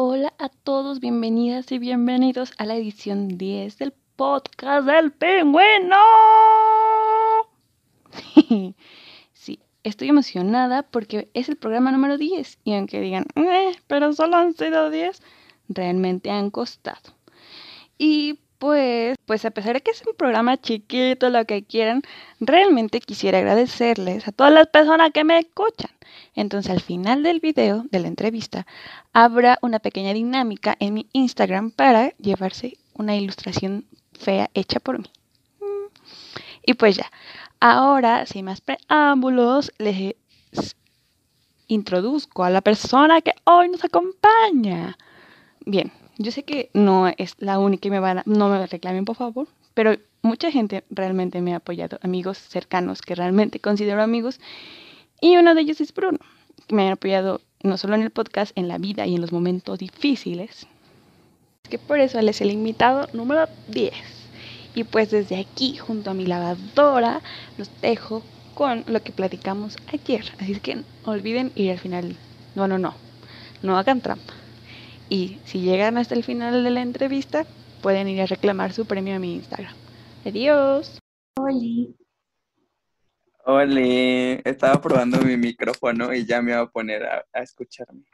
[0.00, 5.96] Hola a todos, bienvenidas y bienvenidos a la edición 10 del podcast del pingüino.
[9.32, 14.36] sí, estoy emocionada porque es el programa número 10 y aunque digan, eh, pero solo
[14.36, 15.20] han sido 10,
[15.68, 17.16] realmente han costado.
[17.98, 22.02] Y pues, pues a pesar de que es un programa chiquito, lo que quieran,
[22.40, 25.90] realmente quisiera agradecerles a todas las personas que me escuchan.
[26.34, 28.66] Entonces al final del video, de la entrevista,
[29.12, 35.10] habrá una pequeña dinámica en mi Instagram para llevarse una ilustración fea hecha por mí.
[36.64, 37.10] Y pues ya,
[37.60, 40.14] ahora, sin más preámbulos, les
[41.66, 44.98] introduzco a la persona que hoy nos acompaña.
[45.64, 49.04] Bien, yo sé que no es la única y me van a, no me reclamen
[49.04, 54.40] por favor, pero mucha gente realmente me ha apoyado, amigos cercanos que realmente considero amigos,
[55.20, 56.18] y uno de ellos es Bruno,
[56.66, 59.32] que me ha apoyado no solo en el podcast, en la vida y en los
[59.32, 60.66] momentos difíciles.
[61.64, 63.92] Es que por eso él es el invitado número 10.
[64.74, 67.20] Y pues desde aquí, junto a mi lavadora,
[67.56, 68.22] los dejo
[68.54, 70.24] con lo que platicamos ayer.
[70.38, 72.16] Así que no olviden ir al final.
[72.54, 72.94] No, no, no.
[73.62, 74.34] No hagan trampa.
[75.10, 77.46] Y si llegan hasta el final de la entrevista,
[77.82, 79.74] pueden ir a reclamar su premio a mi Instagram.
[80.26, 80.98] Adiós.
[81.38, 81.96] Oli.
[83.44, 83.80] Hola,
[84.44, 88.04] estaba probando mi micrófono y ya me voy a poner a, escucharme.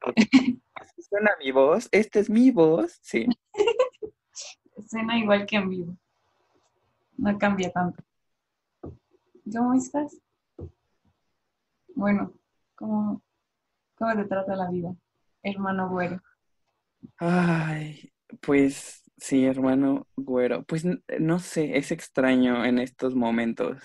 [0.98, 1.86] ¿Suena mi voz?
[1.92, 2.98] ¿Esta es mi voz?
[3.02, 3.26] Sí.
[4.88, 5.96] Suena igual que en vivo.
[7.18, 8.02] No cambia tanto.
[9.52, 10.16] ¿Cómo estás?
[11.94, 12.32] Bueno,
[12.74, 13.20] ¿cómo,
[13.96, 14.94] cómo te trata la vida,
[15.42, 16.22] hermano güero?
[17.18, 20.64] Ay, pues sí, hermano güero.
[20.64, 20.84] Pues
[21.18, 23.78] no sé, es extraño en estos momentos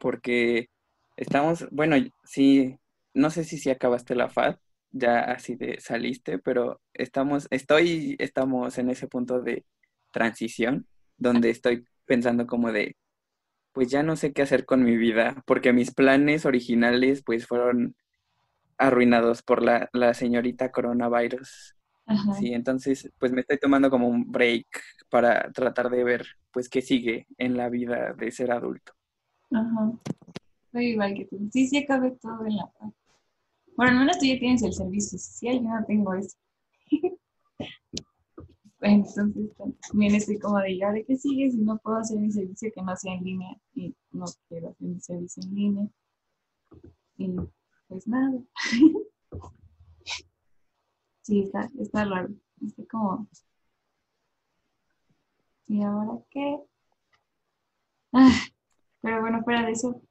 [0.00, 0.68] porque
[1.16, 2.78] estamos, bueno, sí,
[3.14, 4.56] no sé si si acabaste la FAD,
[4.92, 9.64] ya así de saliste, pero estamos, estoy, estamos en ese punto de
[10.12, 10.86] transición
[11.18, 12.96] donde estoy pensando como de,
[13.72, 17.96] pues ya no sé qué hacer con mi vida, porque mis planes originales pues fueron
[18.78, 21.76] arruinados por la, la señorita coronavirus.
[22.38, 24.66] Sí, entonces pues me estoy tomando como un break
[25.08, 28.92] para tratar de ver pues qué sigue en la vida de ser adulto.
[29.50, 29.92] Ajá.
[30.72, 31.38] Soy igual que tú.
[31.52, 32.92] Sí, sí, acabé todo en la paz.
[33.76, 36.36] Bueno, al menos tú ya tienes el servicio social, yo no tengo eso.
[38.80, 39.50] Entonces
[39.88, 42.82] también estoy como de, ¿ya de qué sigue si no puedo hacer mi servicio que
[42.82, 43.56] no sea en línea?
[43.74, 45.88] Y no quiero hacer mi servicio en línea.
[47.16, 47.30] Y
[47.88, 48.42] pues nada.
[51.22, 52.28] sí, está, está raro.
[52.64, 53.26] Está como...
[55.66, 56.58] ¿Y ahora qué?
[58.12, 58.42] Ah,
[59.00, 60.02] pero bueno, fuera de eso,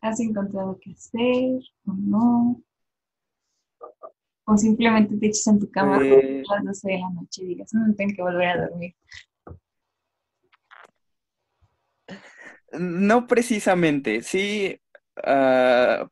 [0.00, 2.62] ¿has encontrado qué hacer o no?
[4.44, 7.46] O simplemente te echas en tu cama pues a las 12 de la noche y
[7.48, 8.94] digas, no tengo que volver a dormir.
[12.72, 14.80] No precisamente, sí
[15.22, 16.08] ah,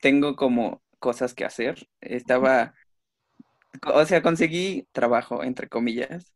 [0.00, 1.88] tengo como cosas que hacer.
[2.00, 2.74] Estaba,
[3.86, 6.34] o sea, conseguí trabajo, entre comillas,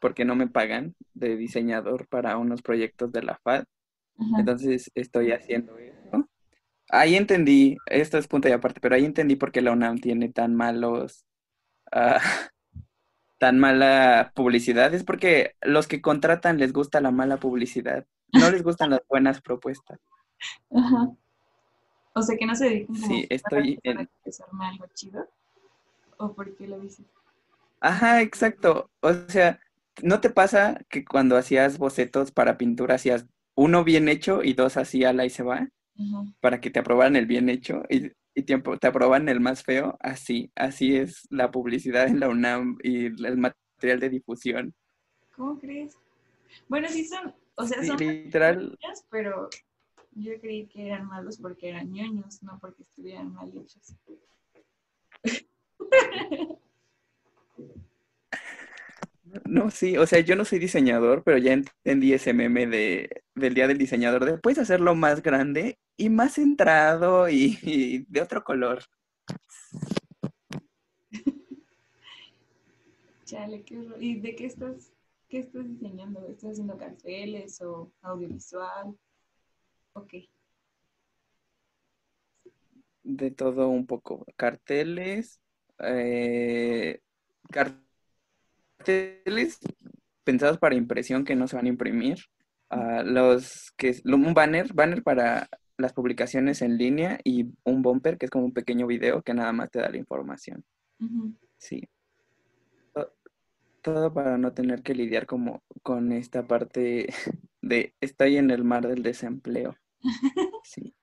[0.00, 3.64] porque no me pagan de diseñador para unos proyectos de la FAD.
[4.38, 6.28] Entonces estoy haciendo eso.
[6.88, 10.30] Ahí entendí, esto es punto y aparte, pero ahí entendí por qué la UNAM tiene
[10.30, 11.26] tan malos,
[11.92, 12.20] ah,
[13.38, 14.94] tan mala publicidad.
[14.94, 19.40] Es porque los que contratan les gusta la mala publicidad, no les gustan las buenas
[19.40, 19.98] propuestas.
[20.70, 21.10] Ajá.
[22.14, 23.98] O sea que no se dedican sí, estoy en...
[23.98, 25.28] algo chido.
[26.18, 27.06] ¿O por qué lo dices?
[27.80, 28.90] Ajá, exacto.
[29.00, 29.60] O sea,
[30.02, 34.76] ¿no te pasa que cuando hacías bocetos para pintura hacías uno bien hecho y dos
[34.76, 35.68] así a la y se va,
[36.40, 39.96] para que te aprobaran el bien hecho y, y te, te, aprobaran el más feo,
[40.00, 44.74] así, así es la publicidad en la UNAM y el material de difusión.
[45.34, 45.96] ¿Cómo crees?
[46.68, 48.78] Bueno, sí son, o sea, son literal,
[49.10, 49.48] pero
[50.12, 53.96] yo creí que eran malos porque eran ñoños, no porque estuvieran mal hechos.
[59.44, 63.54] No, sí, o sea, yo no soy diseñador, pero ya entendí ese meme de, del
[63.54, 68.82] Día del Diseñador, de puedes hacerlo más grande y más centrado y, de otro color.
[73.24, 74.92] Chale, qué ¿Y de qué estás,
[75.28, 76.26] qué estás diseñando?
[76.28, 78.96] ¿Estás haciendo carteles o audiovisual?
[79.94, 80.14] Ok.
[83.02, 84.24] De todo un poco.
[84.36, 85.40] Carteles,
[85.80, 87.00] eh,
[87.50, 87.80] carteles
[90.24, 92.18] pensados para impresión que no se van a imprimir.
[92.68, 98.26] Uh, los que un banner, banner para las publicaciones en línea y un bumper que
[98.26, 100.64] es como un pequeño video que nada más te da la información.
[101.58, 101.88] Sí.
[103.82, 107.06] Todo para no tener que lidiar como con esta parte
[107.62, 109.76] de estoy en el mar del desempleo.
[110.64, 110.94] Sí.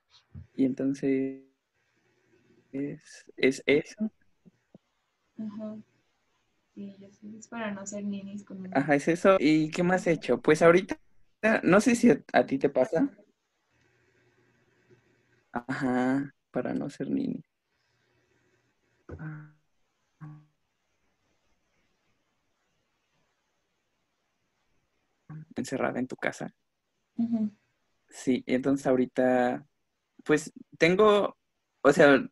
[0.55, 1.43] Y entonces
[2.73, 4.11] es, es eso.
[5.45, 5.75] Ajá.
[6.75, 8.69] Sí, yo es para no ser ninis un...
[8.75, 9.37] Ajá, es eso.
[9.39, 10.41] ¿Y qué más he hecho?
[10.41, 10.99] Pues ahorita,
[11.63, 13.09] no sé si a, a ti te pasa.
[15.51, 17.43] Ajá, para no ser nini.
[19.19, 19.53] Ah.
[25.55, 26.53] Encerrada en tu casa.
[28.09, 29.65] Sí, entonces ahorita,
[30.23, 31.37] pues tengo,
[31.81, 32.23] o sea,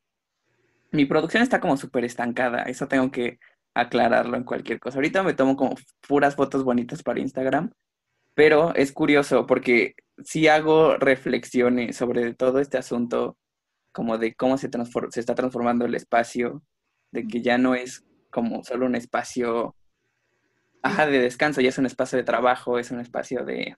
[0.91, 3.39] mi producción está como súper estancada, eso tengo que
[3.73, 4.97] aclararlo en cualquier cosa.
[4.97, 5.75] Ahorita me tomo como
[6.07, 7.71] puras fotos bonitas para Instagram,
[8.33, 13.37] pero es curioso porque sí hago reflexiones sobre todo este asunto,
[13.91, 14.69] como de cómo se,
[15.09, 16.63] se está transformando el espacio,
[17.11, 19.75] de que ya no es como solo un espacio,
[20.81, 23.75] ajá, de descanso, ya es un espacio de trabajo, es un espacio de...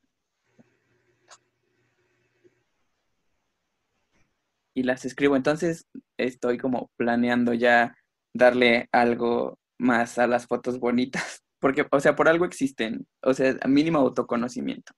[4.76, 5.88] Y las escribo, entonces
[6.18, 7.96] estoy como planeando ya
[8.34, 13.56] darle algo más a las fotos bonitas, porque, o sea, por algo existen, o sea,
[13.68, 14.94] mínimo autoconocimiento.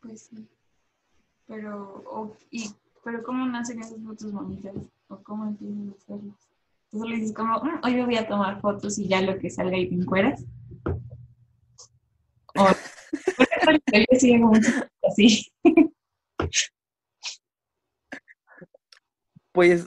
[0.00, 0.48] Pues sí.
[1.46, 2.70] Pero, o- y,
[3.04, 4.74] pero ¿cómo nacen esas fotos bonitas?
[5.08, 6.36] ¿O cómo empiezas a hacerlas?
[6.90, 9.48] Tú solo dices como, "Mm, hoy me voy a tomar fotos y ya lo que
[9.50, 10.44] salga y te encueras.
[12.56, 12.66] O,
[15.02, 15.50] así.
[19.52, 19.86] Pues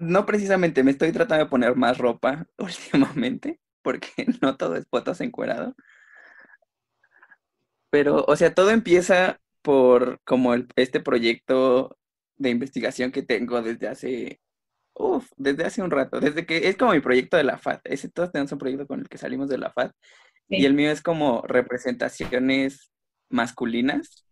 [0.00, 4.08] no precisamente, me estoy tratando de poner más ropa últimamente, porque
[4.42, 5.74] no todo es fotos encuerado.
[7.90, 11.96] Pero, o sea, todo empieza por como el- este proyecto
[12.36, 14.40] de investigación que tengo desde hace,
[14.94, 17.80] uf, desde hace un rato, desde que es como mi proyecto de la FAD.
[17.84, 19.92] Ese todos tenemos un proyecto con el que salimos de la FAD.
[20.48, 22.92] Y el mío es como representaciones
[23.28, 24.24] masculinas.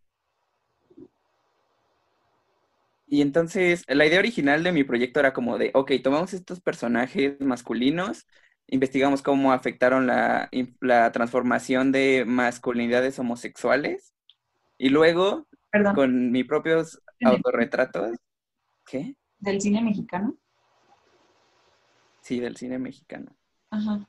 [3.06, 7.38] Y entonces, la idea original de mi proyecto era como de, ok, tomamos estos personajes
[7.40, 8.26] masculinos,
[8.68, 10.48] investigamos cómo afectaron la,
[10.80, 14.14] la transformación de masculinidades homosexuales,
[14.78, 18.16] y luego, Perdón, con mis propios autorretratos,
[18.86, 19.14] ¿qué?
[19.38, 20.36] del cine mexicano.
[22.20, 23.36] Sí, del cine mexicano.
[23.70, 24.08] Ajá.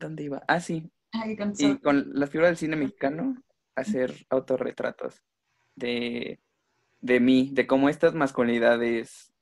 [0.00, 0.42] ¿Dónde iba?
[0.48, 3.42] Ah, sí, Ay, y con las figuras del cine mexicano,
[3.74, 5.22] hacer autorretratos
[5.74, 6.40] de,
[7.00, 9.32] de mí, de cómo estas masculinidades,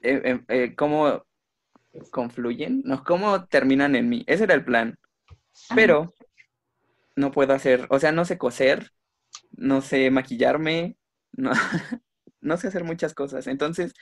[0.00, 1.24] eh, eh, eh, cómo
[2.10, 4.24] confluyen, no, cómo terminan en mí.
[4.26, 4.98] Ese era el plan.
[5.68, 5.74] Ajá.
[5.74, 6.12] Pero
[7.14, 8.90] no puedo hacer, o sea, no sé coser,
[9.52, 10.96] no sé maquillarme,
[11.32, 11.52] no,
[12.40, 13.46] no sé hacer muchas cosas.
[13.46, 13.92] Entonces,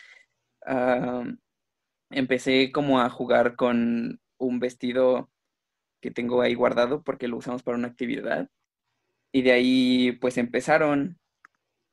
[2.11, 5.31] empecé como a jugar con un vestido
[6.00, 8.49] que tengo ahí guardado porque lo usamos para una actividad.
[9.32, 11.19] Y de ahí, pues empezaron,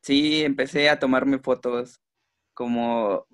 [0.01, 2.01] sí, empecé a tomarme fotos
[2.54, 3.27] como,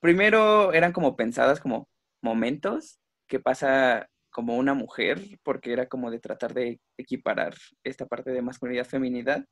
[0.00, 1.88] primero eran como pensadas como
[2.22, 2.98] momentos
[3.28, 7.54] que pasa como una mujer, porque era como de tratar de equiparar
[7.84, 9.46] esta parte de masculinidad, feminidad,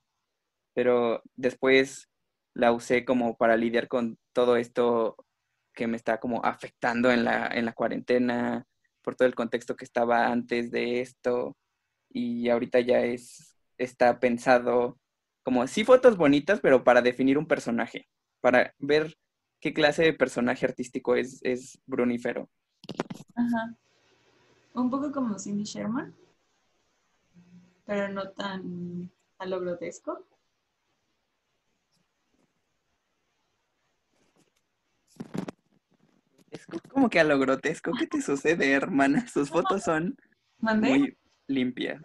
[0.75, 2.09] pero después
[2.55, 5.17] la usé como para lidiar con todo esto
[5.75, 8.67] que me está como afectando en la, en la cuarentena,
[9.05, 11.57] por todo el contexto que estaba antes de esto,
[12.11, 14.99] y ahorita ya es, está pensado
[15.45, 18.09] como sí fotos bonitas, pero para definir un personaje,
[18.41, 19.15] para ver
[19.61, 22.49] qué clase de personaje artístico es, es Brunífero.
[23.35, 23.77] Ajá.
[24.75, 26.15] Un poco como Cindy Sherman,
[27.85, 30.25] pero no tan a lo grotesco.
[36.91, 39.27] Como que a lo grotesco, ¿qué te sucede, hermana?
[39.29, 40.17] Sus fotos son
[40.59, 40.89] ¿Mandé?
[40.89, 42.03] muy limpias.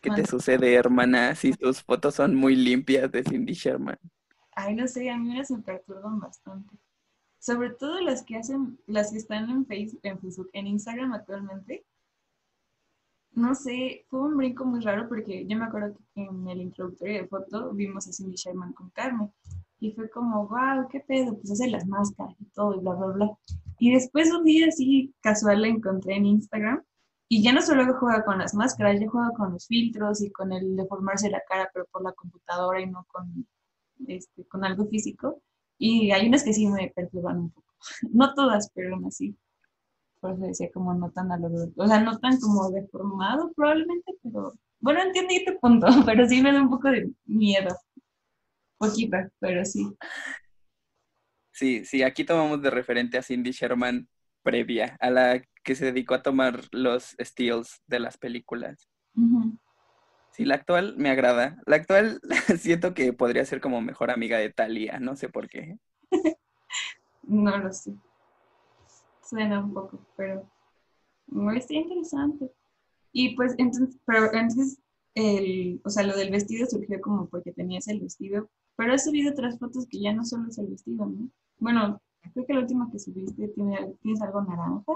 [0.00, 3.98] ¿Qué te sucede, hermana, si tus fotos son muy limpias de Cindy Sherman?
[4.52, 6.76] Ay, no sé, a mí me se perturban bastante.
[7.38, 11.84] Sobre todo las que hacen, las que están en Facebook, en Facebook, en Instagram actualmente.
[13.32, 17.22] No sé, fue un brinco muy raro porque yo me acuerdo que en el introductorio
[17.22, 19.30] de foto vimos a Cindy Sherman con Carmen.
[19.80, 23.06] Y fue como, wow, qué pedo, pues hace las máscaras y todo y bla, bla,
[23.08, 23.38] bla.
[23.78, 26.82] Y después un día así casual la encontré en Instagram
[27.28, 30.52] y ya no solo juega con las máscaras, ya juega con los filtros y con
[30.52, 33.46] el deformarse la cara, pero por la computadora y no con,
[34.06, 35.42] este, con algo físico.
[35.78, 37.66] Y hay unas que sí me perturban un poco.
[38.12, 39.36] No todas, pero aún así.
[40.20, 44.14] Por eso decía como no tan a lo O sea, no tan como deformado probablemente,
[44.22, 47.74] pero bueno, entiendo tu punto, pero sí me da un poco de miedo.
[48.78, 49.96] Poquita, pero sí.
[51.52, 54.08] Sí, sí, aquí tomamos de referente a Cindy Sherman
[54.42, 58.88] previa, a la que se dedicó a tomar los steals de las películas.
[60.30, 61.56] Sí, la actual me agrada.
[61.66, 62.20] La actual
[62.58, 65.78] siento que podría ser como mejor amiga de Thalía, no sé por qué.
[67.22, 67.94] no lo sé.
[69.22, 70.48] Suena un poco, pero
[71.56, 72.52] está interesante.
[73.12, 74.78] Y pues entonces, pero entonces,
[75.16, 79.32] el, o sea, lo del vestido surgió como porque tenías el vestido, pero has subido
[79.32, 81.30] otras fotos que ya no solo es el vestido, ¿no?
[81.58, 82.02] Bueno,
[82.34, 84.92] creo que la última que subiste tiene, tienes algo naranja.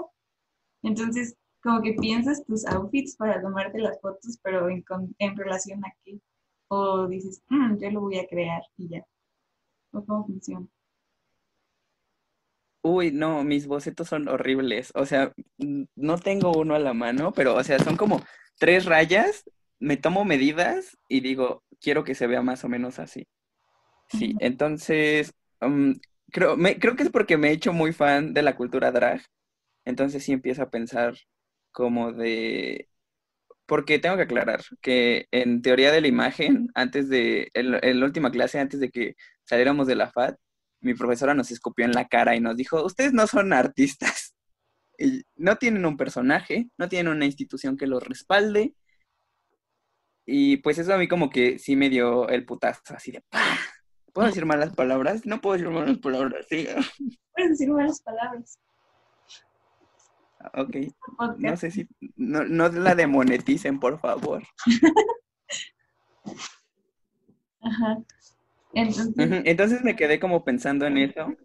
[0.83, 4.85] Entonces, como que piensas tus outfits para tomarte las fotos, pero en,
[5.19, 6.19] en relación a qué.
[6.69, 9.05] O dices, mm, yo lo voy a crear y ya.
[9.91, 10.67] ¿O cómo funciona?
[12.83, 14.91] Uy, no, mis bocetos son horribles.
[14.95, 15.33] O sea,
[15.95, 18.21] no tengo uno a la mano, pero, o sea, son como
[18.59, 19.43] tres rayas,
[19.81, 23.27] me tomo medidas y digo, quiero que se vea más o menos así.
[24.09, 25.95] Sí, entonces, um,
[26.31, 29.23] creo, me, creo que es porque me he hecho muy fan de la cultura drag.
[29.85, 31.15] Entonces sí empiezo a pensar
[31.71, 32.89] como de...
[33.65, 38.05] Porque tengo que aclarar que en teoría de la imagen, antes de, en, en la
[38.05, 40.35] última clase, antes de que saliéramos de la FAD,
[40.81, 44.35] mi profesora nos escupió en la cara y nos dijo, ustedes no son artistas.
[44.99, 48.75] Y no tienen un personaje, no tienen una institución que los respalde.
[50.33, 53.57] Y pues eso a mí como que sí me dio el putazo, así de ¡pah!
[54.13, 55.25] ¿Puedo decir malas palabras?
[55.25, 56.65] No puedo decir malas palabras, sí.
[57.33, 58.57] Puedes decir malas palabras.
[60.53, 60.77] Ok.
[61.37, 61.85] No sé si.
[62.15, 64.41] No, no la demoneticen, por favor.
[67.61, 68.01] Ajá.
[68.73, 69.83] Entonces...
[69.83, 71.35] me quedé como pensando en eso.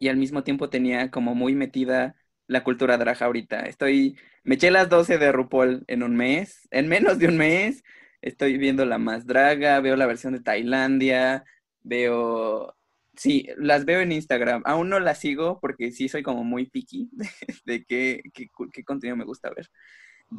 [0.00, 2.16] Y al mismo tiempo tenía como muy metida
[2.52, 3.60] la cultura drag ahorita.
[3.60, 4.18] Estoy.
[4.44, 7.84] Me eché las 12 de RuPaul en un mes, en menos de un mes.
[8.20, 11.44] Estoy viendo la más draga, veo la versión de Tailandia,
[11.82, 12.76] veo
[13.16, 14.62] Sí, las veo en Instagram.
[14.64, 17.10] Aún no las sigo porque sí soy como muy picky
[17.66, 19.68] de, qué, qué, contenido me gusta ver.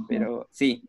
[0.10, 0.84] Pero sí.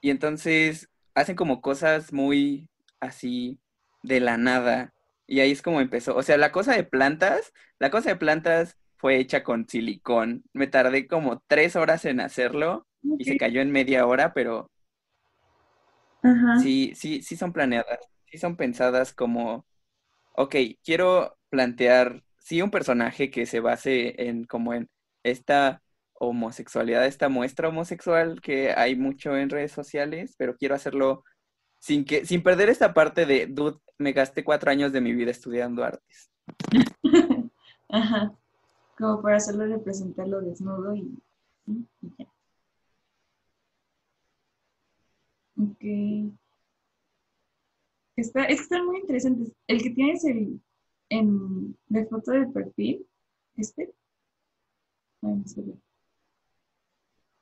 [0.00, 2.68] Y entonces hacen como cosas muy
[3.00, 3.58] así
[4.02, 4.94] de la nada.
[5.26, 6.14] Y ahí es como empezó.
[6.16, 10.44] O sea, la cosa de plantas, la cosa de plantas fue hecha con silicón.
[10.52, 12.86] Me tardé como tres horas en hacerlo
[13.18, 14.70] y se cayó en media hora, pero
[16.52, 18.00] sí, sí, sí son planeadas.
[18.30, 19.66] Sí son pensadas como
[20.32, 24.88] ok, quiero plantear, sí, un personaje que se base en como en
[25.24, 25.82] esta
[26.14, 31.24] homosexualidad, esta muestra homosexual que hay mucho en redes sociales, pero quiero hacerlo
[31.80, 35.30] sin que, sin perder esta parte de, dude, me gasté cuatro años de mi vida
[35.30, 36.30] estudiando artes.
[37.88, 38.36] Ajá.
[38.96, 41.18] Como para hacerlo representarlo desnudo y,
[41.66, 41.86] y
[42.18, 42.26] ya.
[45.58, 45.84] Ok.
[48.16, 49.52] Está, están muy interesantes.
[49.66, 50.60] El que tienes el,
[51.10, 53.06] en, de foto de perfil,
[53.56, 53.92] este.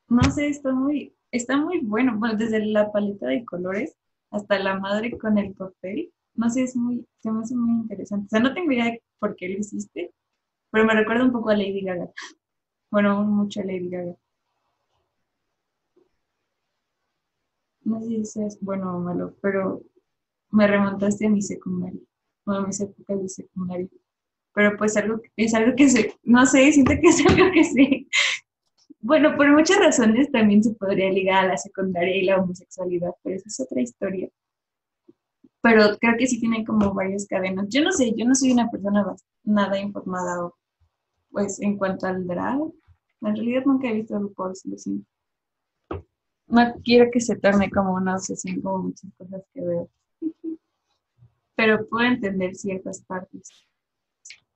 [0.08, 2.18] no, sé, está muy, está muy bueno.
[2.18, 3.96] Bueno, desde la paleta de colores
[4.30, 6.12] hasta la madre con el papel.
[6.34, 8.26] No sé, es muy, se me hace muy interesante.
[8.26, 10.12] O sea, no tengo idea de por qué lo hiciste,
[10.74, 12.10] pero me recuerda un poco a Lady Gaga.
[12.90, 14.16] Bueno, mucho a Lady Gaga.
[17.84, 19.84] No sé si es bueno o malo, pero
[20.50, 22.00] me remontaste a mi secundaria,
[22.44, 23.86] bueno, a mis épocas de secundaria.
[24.52, 28.08] Pero pues algo, es algo que se, no sé, siento que es algo que sí.
[28.98, 33.36] Bueno, por muchas razones también se podría ligar a la secundaria y la homosexualidad, pero
[33.36, 34.28] esa es otra historia.
[35.62, 37.68] Pero creo que sí tienen como varias cadenas.
[37.68, 39.14] Yo no sé, yo no soy una persona
[39.44, 40.50] nada informada,
[41.34, 42.62] pues en cuanto al drag.
[43.20, 45.06] En realidad nunca he visto RuPaul's, siento.
[46.46, 49.90] No quiero que se torne como una obsesión como muchas cosas que veo
[51.54, 53.48] pero puedo entender ciertas partes.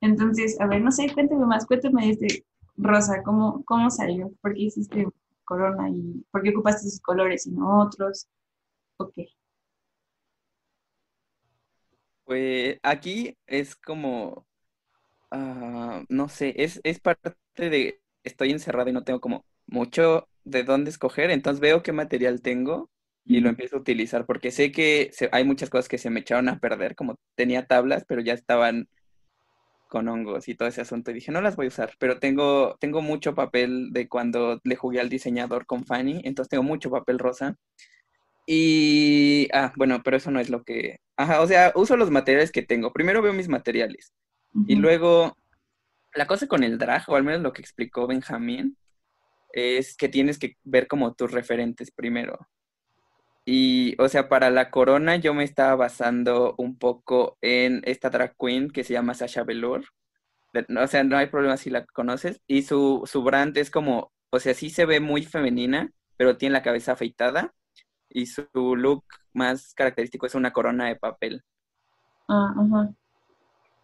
[0.01, 2.45] Entonces, a ver, no sé, cuéntame más, cuéntame desde
[2.77, 4.31] Rosa, ¿cómo, cómo salió?
[4.41, 5.07] ¿Por qué hiciste
[5.43, 8.27] corona y por qué ocupaste esos colores y no otros?
[8.97, 9.13] Ok.
[12.23, 14.45] Pues aquí es como,
[15.31, 20.63] ah, no sé, es, es parte de, estoy encerrado y no tengo como mucho de
[20.63, 22.89] dónde escoger, entonces veo qué material tengo
[23.25, 26.49] y lo empiezo a utilizar porque sé que hay muchas cosas que se me echaron
[26.49, 28.89] a perder, como tenía tablas, pero ya estaban
[29.89, 32.77] con hongos y todo ese asunto y dije, no las voy a usar, pero tengo,
[32.79, 37.19] tengo mucho papel de cuando le jugué al diseñador con Fanny, entonces tengo mucho papel
[37.19, 37.55] rosa.
[38.45, 42.51] Y, ah, bueno, pero eso no es lo que, ajá, o sea, uso los materiales
[42.51, 42.91] que tengo.
[42.93, 44.13] Primero veo mis materiales
[44.67, 45.37] y luego,
[46.13, 48.77] la cosa con el drag, o al menos lo que explicó Benjamín,
[49.53, 52.47] es que tienes que ver como tus referentes primero.
[53.45, 58.35] Y, o sea, para la corona yo me estaba basando un poco en esta drag
[58.37, 59.85] queen que se llama Sasha Velour.
[60.77, 62.41] O sea, no hay problema si la conoces.
[62.47, 66.53] Y su, su brand es como, o sea, sí se ve muy femenina, pero tiene
[66.53, 67.53] la cabeza afeitada.
[68.09, 71.43] Y su look más característico es una corona de papel.
[72.27, 72.93] Ah, ajá.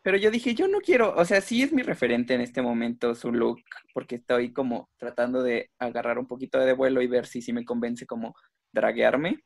[0.06, 3.16] Pero yo dije, yo no quiero, o sea, sí es mi referente en este momento
[3.16, 7.42] su look, porque estoy como tratando de agarrar un poquito de vuelo y ver si
[7.42, 8.36] sí me convence como
[8.72, 9.44] draguearme.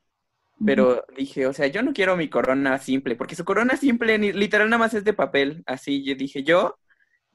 [0.65, 4.69] Pero dije, o sea, yo no quiero mi corona simple, porque su corona simple literal
[4.69, 5.63] nada más es de papel.
[5.65, 6.77] Así yo dije, yo,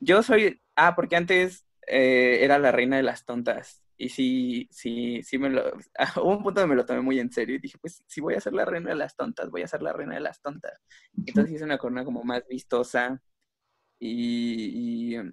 [0.01, 3.84] yo soy, ah, porque antes eh, era la reina de las tontas.
[3.97, 5.63] Y sí, sí, sí me lo,
[6.23, 8.35] hubo un punto donde me lo tomé muy en serio y dije, pues si voy
[8.35, 10.81] a ser la reina de las tontas, voy a ser la reina de las tontas.
[11.27, 13.21] Entonces hice una corona como más vistosa
[13.99, 15.33] y, em,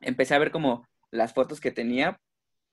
[0.00, 2.20] empecé a ver como las fotos que tenía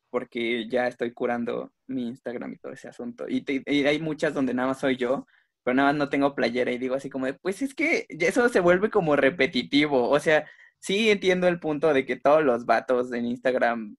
[0.10, 3.28] porque ya estoy curando mi Instagram y todo ese asunto.
[3.28, 5.28] Y, y, hay muchas donde nada más soy yo,
[5.64, 8.48] pero nada más no tengo playera y digo así como de, pues es que eso
[8.50, 10.10] se vuelve como repetitivo.
[10.10, 10.48] O sea,
[10.80, 13.98] sí entiendo el punto de que todos los vatos en Instagram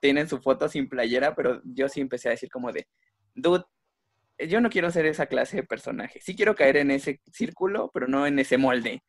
[0.00, 2.86] tienen su foto sin playera, pero yo sí empecé a decir como de,
[3.34, 3.64] dude,
[4.38, 6.20] yo no quiero ser esa clase de personaje.
[6.20, 9.02] Sí quiero caer en ese círculo, pero no en ese molde.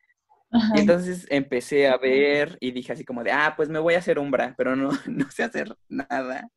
[0.74, 3.98] Y entonces empecé a ver y dije así como de, ah, pues me voy a
[3.98, 6.48] hacer umbra, pero no, no sé hacer nada.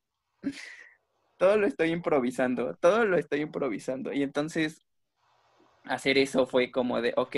[1.38, 4.12] Todo lo estoy improvisando, todo lo estoy improvisando.
[4.12, 4.86] Y entonces
[5.86, 7.36] hacer eso fue como de, ok,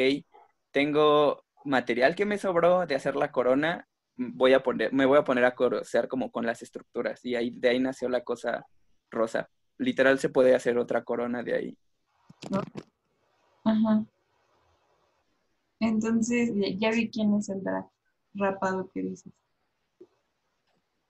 [0.71, 3.87] tengo material que me sobró de hacer la corona,
[4.17, 7.23] voy a poner, me voy a poner a conocer como con las estructuras.
[7.23, 8.65] Y ahí, de ahí nació la cosa
[9.09, 9.49] rosa.
[9.77, 11.77] Literal se puede hacer otra corona de ahí.
[13.63, 14.05] Ajá.
[15.79, 17.61] Entonces, ya, vi quién es el
[18.33, 19.31] rapado que dices.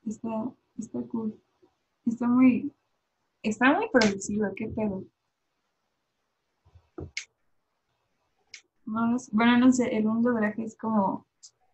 [0.06, 1.40] Está, está cool.
[2.06, 2.74] Está muy,
[3.42, 5.06] está muy producido, qué pedo.
[8.86, 11.26] No, bueno, no sé, el mundo drag es como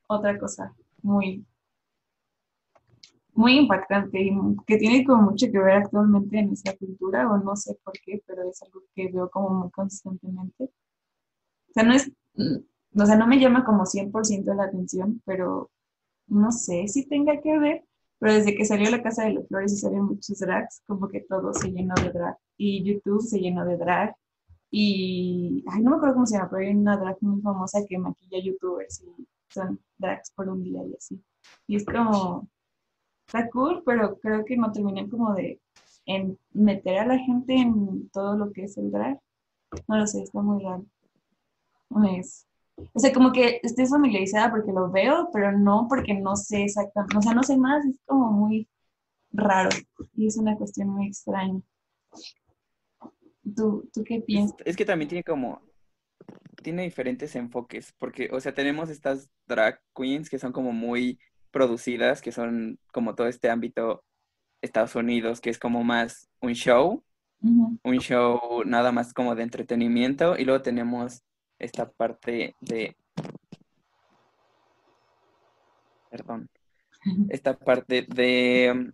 [0.08, 1.46] otra cosa muy,
[3.34, 4.32] muy impactante y
[4.66, 8.24] que tiene como mucho que ver actualmente en nuestra cultura, o no sé por qué,
[8.26, 10.66] pero es algo que veo como muy constantemente.
[10.66, 15.72] O sea, no es, mm, o sea, no me llama como 100% la atención, pero
[16.28, 17.86] no sé si tenga que ver,
[18.20, 21.22] pero desde que salió La Casa de las Flores y salieron muchos drags, como que
[21.22, 22.38] todo se llenó de drag.
[22.58, 24.16] Y YouTube se llenó de drag.
[24.72, 27.98] Y, ay, no me acuerdo cómo se llama, pero hay una drag muy famosa que
[27.98, 31.22] maquilla youtubers y son drags por un día y así.
[31.68, 32.48] Y es como,
[33.28, 35.62] está cool, pero creo que no terminé como de
[36.06, 39.20] en meter a la gente en todo lo que es el drag.
[39.88, 40.86] No lo sé, está muy raro.
[42.20, 42.48] Es,
[42.94, 47.18] o sea, como que estoy familiarizada porque lo veo, pero no porque no sé exactamente,
[47.18, 48.68] o sea, no sé más, es como muy
[49.32, 49.70] raro
[50.16, 51.62] y es una cuestión muy extraña.
[53.56, 54.58] ¿Tú, ¿Tú qué piensas?
[54.66, 55.62] Es que también tiene como,
[56.64, 61.20] tiene diferentes enfoques, porque, o sea, tenemos estas drag queens que son como muy
[61.52, 64.04] producidas, que son como todo este ámbito
[64.62, 67.04] Estados Unidos, que es como más un show,
[67.42, 71.22] un show nada más como de entretenimiento, y luego tenemos
[71.60, 72.96] esta parte de,
[76.10, 76.50] perdón,
[77.30, 78.94] esta parte de mm,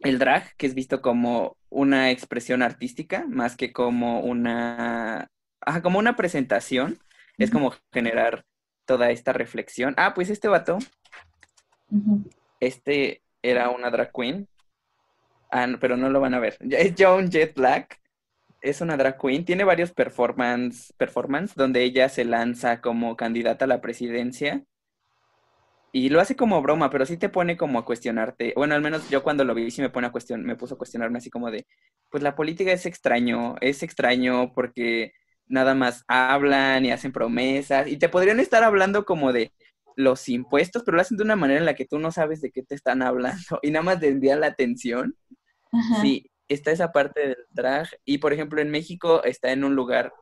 [0.00, 5.30] el drag, que es visto como una expresión artística, más que como una
[5.64, 6.98] ajá, como una presentación,
[7.38, 8.44] es como generar
[8.84, 9.94] toda esta reflexión.
[9.96, 10.78] Ah, pues este vato,
[12.60, 14.48] este era una drag queen,
[15.50, 16.56] ah, pero no lo van a ver.
[16.60, 18.00] Es Joan Jet Black,
[18.60, 23.68] es una drag queen, tiene varios performance, performance donde ella se lanza como candidata a
[23.68, 24.64] la presidencia.
[25.92, 28.52] Y lo hace como broma, pero sí te pone como a cuestionarte.
[28.56, 30.78] Bueno, al menos yo cuando lo vi sí me pone a cuestion me puso a
[30.78, 31.66] cuestionarme así como de,
[32.10, 35.12] pues la política es extraño, es extraño porque
[35.46, 39.52] nada más hablan y hacen promesas y te podrían estar hablando como de
[39.96, 42.50] los impuestos, pero lo hacen de una manera en la que tú no sabes de
[42.50, 45.16] qué te están hablando y nada más desvían la atención.
[46.00, 50.12] Sí, está esa parte del drag y por ejemplo en México está en un lugar,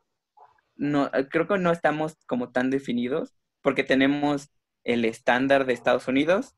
[0.77, 4.51] no, creo que no estamos como tan definidos porque tenemos
[4.85, 6.55] el estándar de Estados Unidos,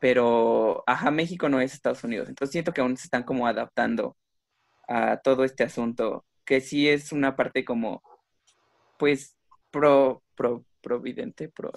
[0.00, 4.16] pero ajá, México no es Estados Unidos, entonces siento que aún se están como adaptando
[4.88, 8.02] a todo este asunto que sí es una parte como,
[8.98, 9.36] pues,
[9.70, 11.70] pro, pro, providente, pro,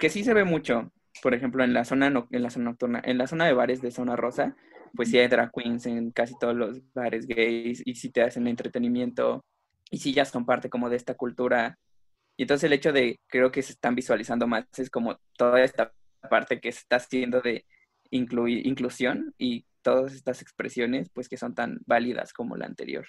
[0.00, 0.90] que sí se ve mucho,
[1.22, 3.92] por ejemplo, en la zona, en la zona nocturna, en la zona de bares de
[3.92, 4.56] zona rosa,
[4.96, 8.48] pues sí hay drag queens en casi todos los bares gays y sí te hacen
[8.48, 9.44] entretenimiento
[9.92, 11.78] y sí ya son parte como de esta cultura.
[12.36, 15.92] Y entonces el hecho de, creo que se están visualizando más, es como toda esta
[16.28, 17.64] parte que se está haciendo de
[18.10, 23.06] incluir, inclusión y todas estas expresiones, pues que son tan válidas como la anterior.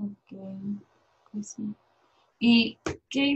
[0.00, 0.38] Ok,
[1.32, 1.74] pues sí.
[2.38, 2.78] ¿Y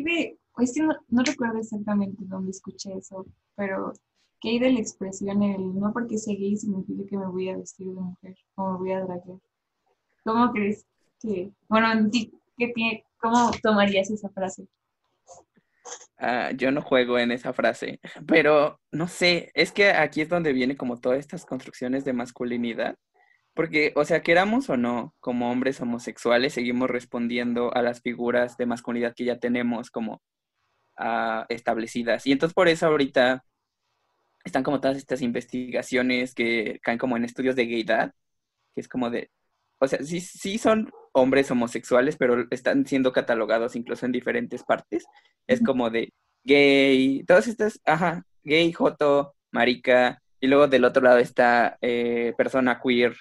[0.05, 3.93] de, es que no, recuerdo exactamente dónde escuché eso, pero
[4.41, 7.57] ¿qué hay de la expresión el no porque sea gay significa que me voy a
[7.57, 9.41] vestir de mujer o me voy a dragar?
[10.25, 10.87] ¿Cómo crees
[11.21, 14.69] que, bueno, ¿qué ¿cómo tomarías esa frase?
[16.19, 20.53] Ah, yo no juego en esa frase, pero no sé, es que aquí es donde
[20.53, 22.97] viene como todas estas construcciones de masculinidad
[23.55, 28.67] porque, o sea, queramos o no, como hombres homosexuales, seguimos respondiendo a las figuras de
[28.67, 30.23] masculinidad que ya tenemos como
[30.99, 32.27] ah, establecidas.
[32.27, 33.45] Y entonces por eso ahorita
[34.45, 38.13] están como todas estas investigaciones que caen como en estudios de gaydad,
[38.75, 39.31] que es como de,
[39.83, 45.05] o sea, sí, sí son hombres homosexuales, pero están siendo catalogados incluso en diferentes partes.
[45.49, 46.13] Es como de
[46.45, 52.81] gay, todas estas, ajá, gay, joto, marica, y luego del otro lado está eh, persona
[52.81, 53.17] queer,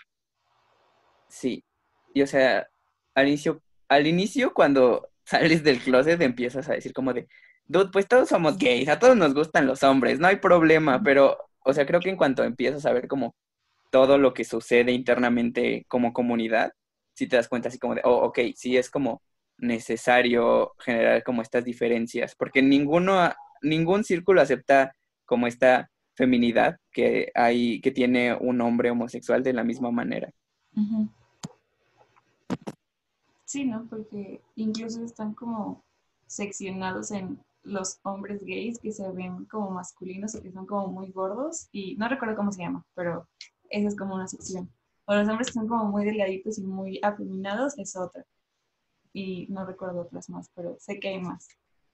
[1.30, 1.64] Sí.
[2.14, 2.68] Y o sea,
[3.16, 7.28] al inicio, al inicio cuando sales del closet empiezas a decir como de,
[7.66, 11.38] dude, pues todos somos gays, a todos nos gustan los hombres, no hay problema, pero,
[11.66, 13.34] o sea, creo que en cuanto empiezas a ver como
[13.92, 16.74] todo lo que sucede internamente como comunidad,
[17.14, 19.22] si te das cuenta así como de, oh, ok, sí es como
[19.58, 27.80] necesario generar como estas diferencias, porque ninguno, ningún círculo acepta como esta feminidad que hay,
[27.82, 30.32] que tiene un hombre homosexual de la misma manera.
[33.46, 33.86] Sí, ¿no?
[33.90, 35.84] Porque incluso están como
[36.26, 41.12] seccionados en los hombres gays que se ven como masculinos o que son como muy
[41.12, 43.28] gordos y no recuerdo cómo se llama, pero
[43.72, 44.72] esa es como una sección.
[45.06, 48.26] O los hombres que son como muy delgaditos y muy afeminados es otra.
[49.14, 51.50] Y no recuerdo otras más, pero sé que hay más.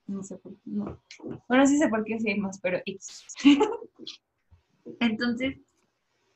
[0.06, 0.62] No sé por qué.
[0.66, 1.02] No.
[1.48, 2.80] Bueno, sí sé por qué sí hay más, pero
[5.00, 5.58] Entonces,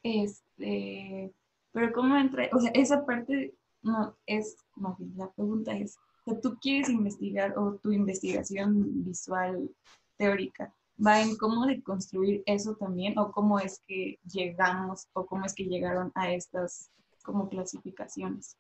[0.04, 1.34] este,
[1.72, 5.98] pero cómo entra, o sea, esa parte no, es, más bien, la pregunta es,
[6.42, 9.70] ¿tú quieres investigar o tu investigación visual
[10.18, 10.74] teórica
[11.04, 15.66] va en cómo deconstruir eso también o cómo es que llegamos o cómo es que
[15.66, 16.92] llegaron a estas
[17.24, 18.58] como clasificaciones?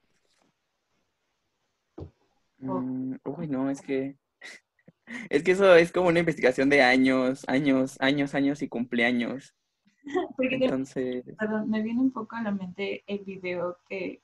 [2.59, 4.15] Mm, uy, no, es que
[5.29, 9.55] es que eso es como una investigación de años, años, años, años y cumpleaños.
[10.37, 11.23] Porque Entonces...
[11.37, 14.21] perdón, me viene un poco a la mente el video que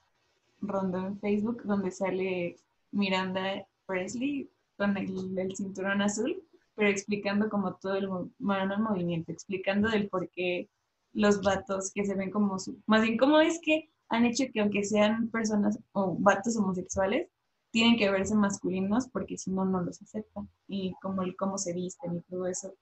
[0.61, 2.57] rondó en Facebook donde sale
[2.91, 6.43] Miranda Presley con el, cinturón azul,
[6.77, 10.69] pero explicando como todo el, movimiento, explicando del por qué
[11.11, 14.59] los vatos que se ven como su, más bien cómo es que han hecho que
[14.61, 17.29] aunque sean personas o vatos homosexuales,
[17.71, 20.47] tienen que verse masculinos porque si no, no los aceptan.
[20.67, 22.73] Y como el cómo se visten y todo eso,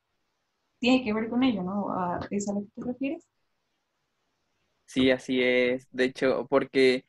[0.79, 1.87] tiene que ver con ello, ¿no?
[2.29, 3.27] ¿Es a lo que te refieres?
[4.85, 5.87] Sí, así es.
[5.91, 7.05] De hecho, porque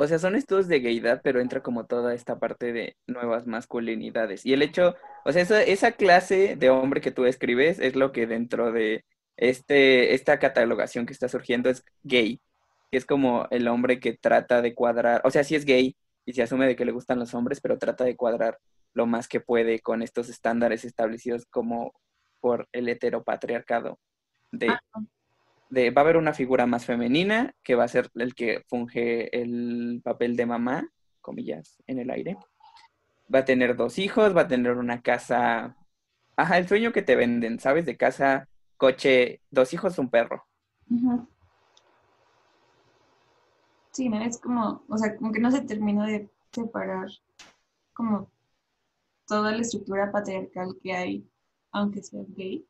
[0.00, 4.46] o sea, son estudios de gaydad, pero entra como toda esta parte de nuevas masculinidades.
[4.46, 8.12] Y el hecho, o sea, esa, esa clase de hombre que tú escribes es lo
[8.12, 9.04] que dentro de
[9.36, 12.40] este, esta catalogación que está surgiendo es gay,
[12.92, 16.32] que es como el hombre que trata de cuadrar, o sea, sí es gay y
[16.32, 18.60] se asume de que le gustan los hombres, pero trata de cuadrar
[18.94, 21.92] lo más que puede con estos estándares establecidos como
[22.38, 23.98] por el heteropatriarcado
[24.52, 24.80] de ah,
[25.70, 30.00] va a haber una figura más femenina que va a ser el que funge el
[30.02, 30.88] papel de mamá,
[31.20, 32.36] comillas, en el aire.
[33.32, 35.76] Va a tener dos hijos, va a tener una casa,
[36.36, 37.84] ajá, el sueño que te venden, ¿sabes?
[37.84, 40.44] De casa, coche, dos hijos, un perro.
[43.92, 44.22] Sí, ¿no?
[44.22, 47.08] Es como, o sea, como que no se termina de separar
[47.92, 48.30] como
[49.26, 51.28] toda la estructura patriarcal que hay,
[51.72, 52.64] aunque sea gay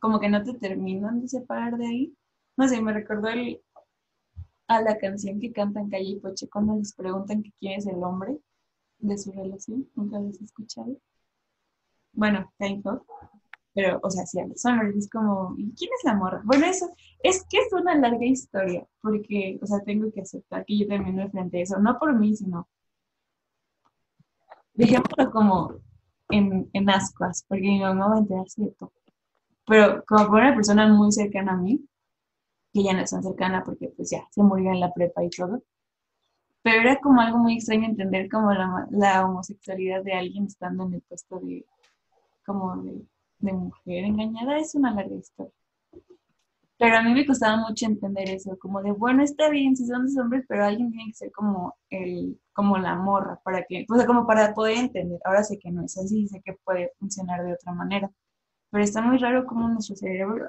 [0.00, 2.14] como que no te terminan de separar de ahí.
[2.58, 3.28] No sé, me recordó
[4.66, 8.02] a la canción que cantan Calle y Poche cuando les preguntan que quién es el
[8.02, 8.36] hombre
[8.98, 9.88] de su relación.
[9.94, 10.96] Nunca les he escuchado.
[12.12, 13.02] Bueno, kind of.
[13.74, 16.42] Pero, o sea, sí, los hombres es como, ¿y quién es la morra?
[16.44, 16.90] Bueno, eso
[17.22, 21.14] es que es una larga historia, porque, o sea, tengo que aceptar que yo también
[21.14, 22.68] me enfrenté a eso, no por mí, sino,
[24.74, 25.74] dejémoslo como
[26.30, 28.92] en, en ascuas, porque mi mamá va a enterarse de todo
[29.68, 31.86] pero como por una persona muy cercana a mí,
[32.72, 35.30] que ya no es tan cercana porque pues ya se murió en la prepa y
[35.30, 35.62] todo,
[36.62, 41.02] pero era como algo muy extraño entender como la, homosexualidad de alguien estando en el
[41.02, 41.64] puesto de,
[42.44, 45.52] como de, mujer engañada, es una larga historia.
[46.78, 50.06] Pero a mí me costaba mucho entender eso, como de, bueno, está bien si son
[50.06, 53.96] dos hombres, pero alguien tiene que ser como el, como la morra, para que, o
[53.96, 55.20] sea, como para poder entender.
[55.24, 58.10] Ahora sé que no es así, sé que puede funcionar de otra manera
[58.70, 60.46] pero está muy raro cómo nuestro cerebro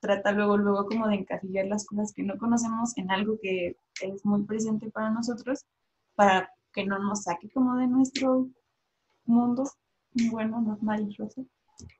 [0.00, 4.24] trata luego, luego como de encasillar las cosas que no conocemos en algo que es
[4.24, 5.64] muy presente para nosotros,
[6.14, 8.48] para que no nos saque como de nuestro
[9.24, 9.64] mundo
[10.30, 11.42] bueno, normal y rosa.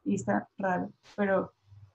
[0.05, 1.53] Y está raro, pero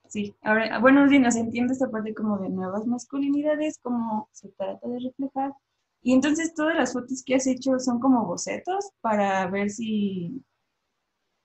[0.08, 0.36] sí.
[0.42, 5.00] Ahora, bueno, sí, nos entiende esta parte como de nuevas masculinidades, como se trata de
[5.00, 5.54] reflejar.
[6.02, 10.44] Y entonces todas las fotos que has hecho son como bocetos para ver si,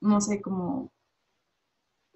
[0.00, 0.92] no sé, como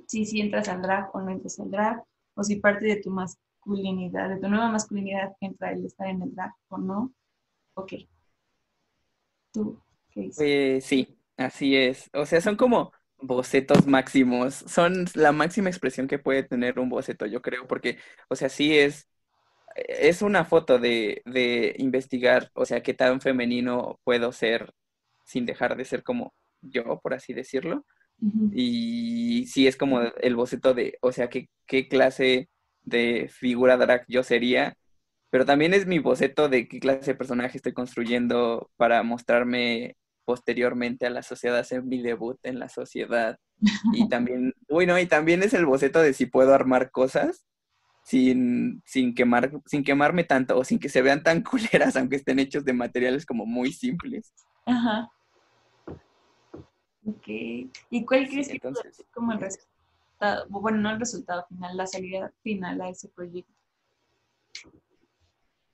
[0.06, 3.10] si, si entras al drag o no entras al drag, o si parte de tu
[3.10, 7.12] masculinidad, de tu nueva masculinidad entra el estar en el drag o no.
[7.74, 7.94] Ok.
[9.52, 10.52] ¿Tú qué dices?
[10.54, 12.10] Pues sí, así es.
[12.14, 14.54] O sea, son como bocetos máximos.
[14.54, 18.76] Son la máxima expresión que puede tener un boceto, yo creo, porque, o sea, sí
[18.78, 19.08] es,
[19.76, 24.72] es una foto de, de investigar, o sea, qué tan femenino puedo ser
[25.24, 27.86] sin dejar de ser como yo, por así decirlo.
[28.52, 32.48] Y sí es como el boceto de, o sea, qué, qué clase
[32.84, 34.76] de figura drag yo sería,
[35.30, 41.06] pero también es mi boceto de qué clase de personaje estoy construyendo para mostrarme posteriormente
[41.06, 43.38] a la sociedad, hacer mi debut en la sociedad.
[43.92, 47.44] Y también, bueno, y también es el boceto de si puedo armar cosas
[48.04, 52.38] sin, sin, quemar, sin quemarme tanto o sin que se vean tan culeras, aunque estén
[52.38, 54.32] hechos de materiales como muy simples.
[54.66, 55.08] Ajá.
[57.06, 57.26] Ok.
[57.26, 60.46] ¿Y cuál crees que es como el resultado?
[60.48, 63.52] Bueno, no el resultado final, la salida final a ese proyecto.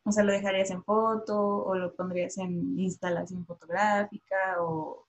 [0.05, 5.07] O sea, ¿lo dejarías en foto o lo pondrías en instalación fotográfica o...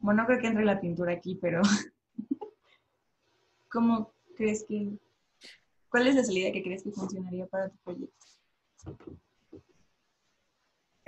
[0.00, 1.62] Bueno, no creo que entre la pintura aquí, pero
[3.70, 4.98] ¿cómo crees que...
[5.88, 8.26] ¿Cuál es la salida que crees que funcionaría para tu proyecto?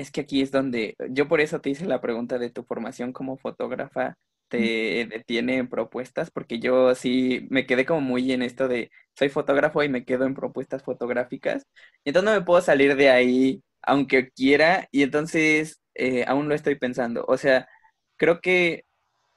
[0.00, 3.12] Es que aquí es donde, yo por eso te hice la pregunta de tu formación
[3.12, 4.16] como fotógrafa,
[4.48, 9.28] te detiene en propuestas, porque yo sí me quedé como muy en esto de soy
[9.28, 11.66] fotógrafo y me quedo en propuestas fotográficas,
[12.02, 16.54] y entonces no me puedo salir de ahí aunque quiera, y entonces eh, aún lo
[16.54, 17.24] estoy pensando.
[17.28, 17.68] O sea,
[18.16, 18.84] creo que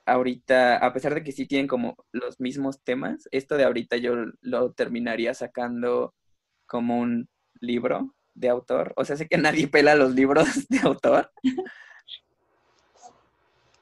[0.06, 4.16] ahorita, a pesar de que sí tienen como los mismos temas, esto de ahorita yo
[4.42, 6.16] lo terminaría sacando
[6.68, 7.30] como un
[7.62, 8.94] libro de autor.
[8.96, 11.32] O sea, sé que nadie pela los libros de autor.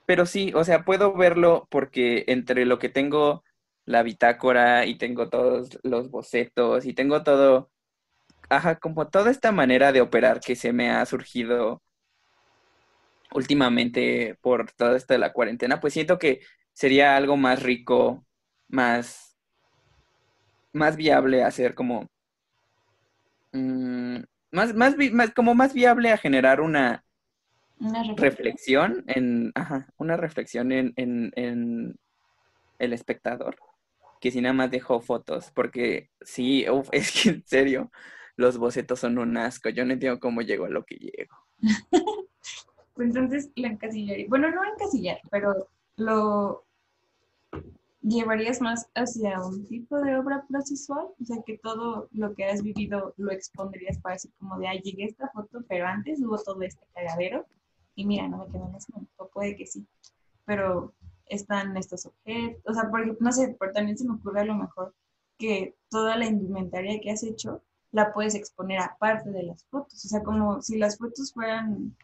[0.05, 3.43] Pero sí, o sea, puedo verlo porque entre lo que tengo
[3.85, 7.71] la bitácora y tengo todos los bocetos y tengo todo,
[8.49, 11.81] ajá, como toda esta manera de operar que se me ha surgido
[13.33, 16.41] últimamente por toda esta de la cuarentena, pues siento que
[16.73, 18.25] sería algo más rico,
[18.67, 19.37] más,
[20.73, 22.09] más viable hacer como
[23.53, 27.03] mm, más, más, más, como más viable a generar una,
[28.17, 29.03] reflexión.
[29.07, 31.99] en, ajá, una reflexión en, en, en,
[32.79, 33.57] el espectador,
[34.19, 37.91] que si nada más dejó fotos, porque sí, es que en serio,
[38.35, 41.35] los bocetos son un asco, yo no entiendo cómo llego a lo que llego.
[42.93, 46.65] pues entonces la encasillaría, bueno, no encasillar, pero lo
[48.01, 52.63] llevarías más hacia un tipo de obra procesual, o sea, que todo lo que has
[52.63, 56.37] vivido lo expondrías para decir como de, ay, llegué a esta foto, pero antes hubo
[56.37, 57.45] todo este cagadero
[57.95, 59.85] y mira, no me quedó en ese momento, puede que sí,
[60.45, 60.93] pero
[61.27, 64.55] están estos objetos, o sea, porque, no sé, por también se me ocurre a lo
[64.55, 64.93] mejor
[65.37, 67.61] que toda la indumentaria que has hecho
[67.91, 71.95] la puedes exponer aparte de las fotos, o sea, como si las fotos fueran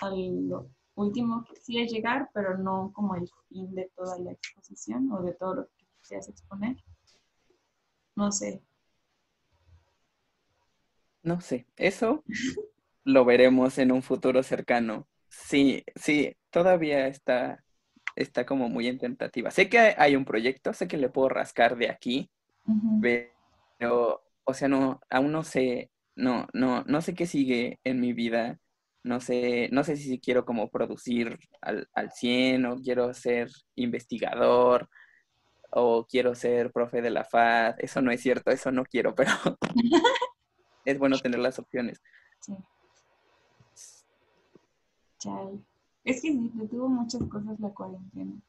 [0.00, 5.22] al último que quisiera llegar, pero no como el fin de toda la exposición o
[5.22, 6.76] de todo lo que quisieras exponer.
[8.16, 8.62] No sé.
[11.22, 12.22] No sé, eso
[13.04, 15.08] lo veremos en un futuro cercano.
[15.28, 17.64] Sí, sí, todavía está,
[18.14, 19.50] está como muy en tentativa.
[19.50, 22.30] Sé que hay un proyecto, sé que le puedo rascar de aquí,
[23.00, 28.12] pero, o sea, no, aún no sé, no, no, no sé qué sigue en mi
[28.12, 28.60] vida
[29.04, 34.88] no sé, no sé si quiero como producir al, al 100 o quiero ser investigador
[35.70, 37.76] o quiero ser profe de la FAD.
[37.78, 39.30] Eso no es cierto, eso no quiero, pero
[40.84, 42.02] es bueno tener las opciones.
[42.40, 42.56] Sí.
[46.04, 48.40] Es que sí, tuvo muchas cosas la cuarentena.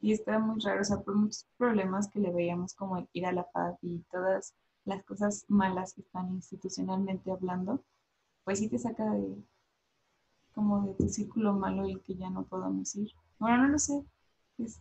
[0.00, 3.32] Y está muy raro, o sea, por muchos problemas que le veíamos como ir a
[3.32, 7.84] la FAD y todas las cosas malas que están institucionalmente hablando,
[8.44, 9.36] pues sí te saca de,
[10.54, 13.10] como de tu círculo malo y que ya no podamos ir.
[13.38, 14.04] Bueno, no lo sé,
[14.58, 14.80] es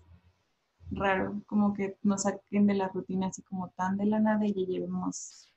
[0.91, 4.53] raro, como que nos saquen de la rutina así como tan de la nada y
[4.53, 5.49] ya llevemos,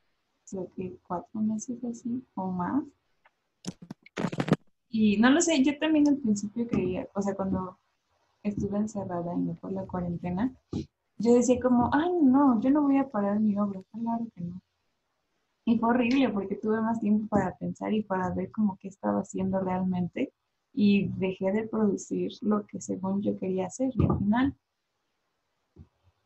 [0.48, 2.84] creo que cuatro meses así o más.
[4.88, 7.78] Y no lo sé, yo también al principio creía, o sea, cuando
[8.42, 10.54] estuve encerrada y por la cuarentena,
[11.18, 14.60] yo decía como, ay, no, yo no voy a parar mi obra, claro que no.
[15.64, 19.20] Y fue horrible porque tuve más tiempo para pensar y para ver como qué estaba
[19.20, 20.32] haciendo realmente
[20.74, 24.54] y dejé de producir lo que según yo quería hacer y al final,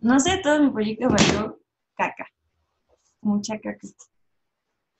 [0.00, 1.60] no sé, todo mi proyecto valió
[1.94, 2.26] caca,
[3.20, 3.86] mucha caca.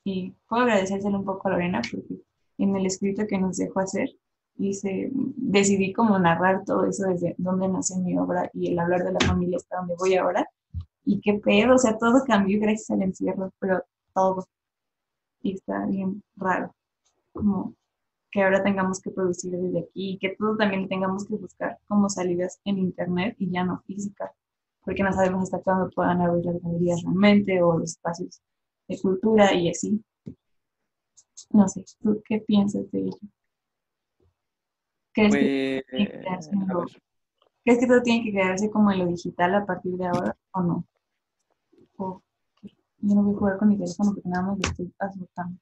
[0.05, 2.23] Y puedo agradecérselo un poco a Lorena porque
[2.59, 4.11] en el escrito que nos dejó hacer,
[4.55, 9.13] dice, decidí como narrar todo eso desde dónde nace mi obra y el hablar de
[9.13, 10.47] la familia hasta donde voy ahora.
[11.05, 13.83] Y qué pedo, o sea, todo cambió gracias al encierro, pero
[14.19, 14.49] todo.
[15.43, 16.75] Y está bien raro.
[17.33, 17.75] Como
[18.31, 22.09] que ahora tengamos que producir desde aquí y que todos también tengamos que buscar como
[22.11, 24.31] salidas en internet y ya no físicas,
[24.85, 28.43] porque no sabemos hasta cuándo puedan abrir las galerías realmente o los espacios
[28.89, 30.03] de cultura y así.
[31.51, 33.19] No sé, ¿tú qué piensas de ello?
[35.13, 36.97] ¿Crees, que, pues,
[37.65, 40.63] ¿Crees que todo tiene que quedarse como en lo digital a partir de ahora o
[40.63, 40.85] no?
[41.97, 42.23] O,
[43.01, 45.59] yo no voy a jugar con mi teléfono porque nada más lo estoy asustando.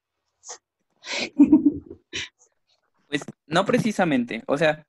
[3.09, 4.85] Pues no precisamente, o sea,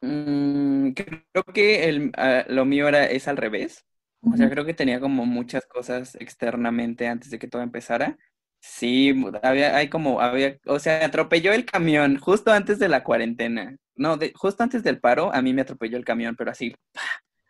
[0.00, 3.84] mmm, creo que el, uh, lo mío era, es al revés.
[4.24, 8.16] O sea, creo que tenía como muchas cosas externamente antes de que todo empezara.
[8.60, 9.12] Sí,
[9.42, 13.76] había, hay como, había, o sea, atropelló el camión justo antes de la cuarentena.
[13.96, 16.72] No, de, justo antes del paro, a mí me atropelló el camión, pero así,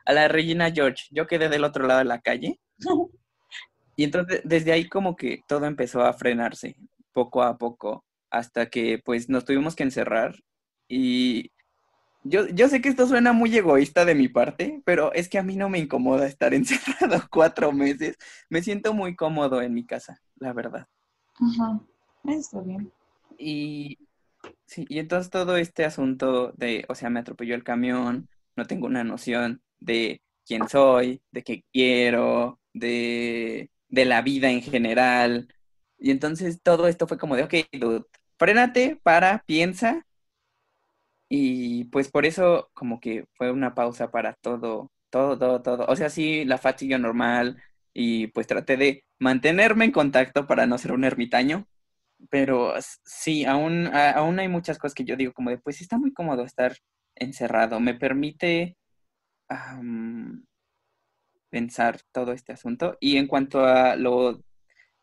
[0.06, 1.04] a la Regina George.
[1.10, 2.58] Yo quedé del otro lado de la calle.
[3.96, 6.76] Y entonces, desde ahí como que todo empezó a frenarse,
[7.12, 10.36] poco a poco, hasta que pues nos tuvimos que encerrar.
[10.88, 11.52] Y
[12.24, 15.42] yo, yo sé que esto suena muy egoísta de mi parte, pero es que a
[15.42, 18.16] mí no me incomoda estar encerrado cuatro meses.
[18.48, 20.86] Me siento muy cómodo en mi casa, la verdad.
[21.34, 21.80] Ajá,
[22.24, 22.92] está bien.
[23.38, 23.98] Y
[24.66, 28.86] sí, y entonces todo este asunto de, o sea, me atropelló el camión, no tengo
[28.86, 35.48] una noción de quién soy, de qué quiero, de, de la vida en general.
[35.98, 38.04] Y entonces todo esto fue como de, ok, dude,
[38.38, 40.04] frénate, para, piensa.
[41.28, 45.86] Y pues por eso como que fue una pausa para todo, todo, todo, todo.
[45.88, 47.62] O sea, sí, la fatiga normal,
[47.94, 51.66] y pues traté de mantenerme en contacto para no ser un ermitaño,
[52.30, 52.74] pero
[53.04, 56.44] sí, aún, aún hay muchas cosas que yo digo como de, pues está muy cómodo
[56.44, 56.76] estar
[57.14, 58.76] encerrado, me permite
[61.52, 62.96] pensar todo este asunto.
[62.98, 64.42] Y en cuanto a lo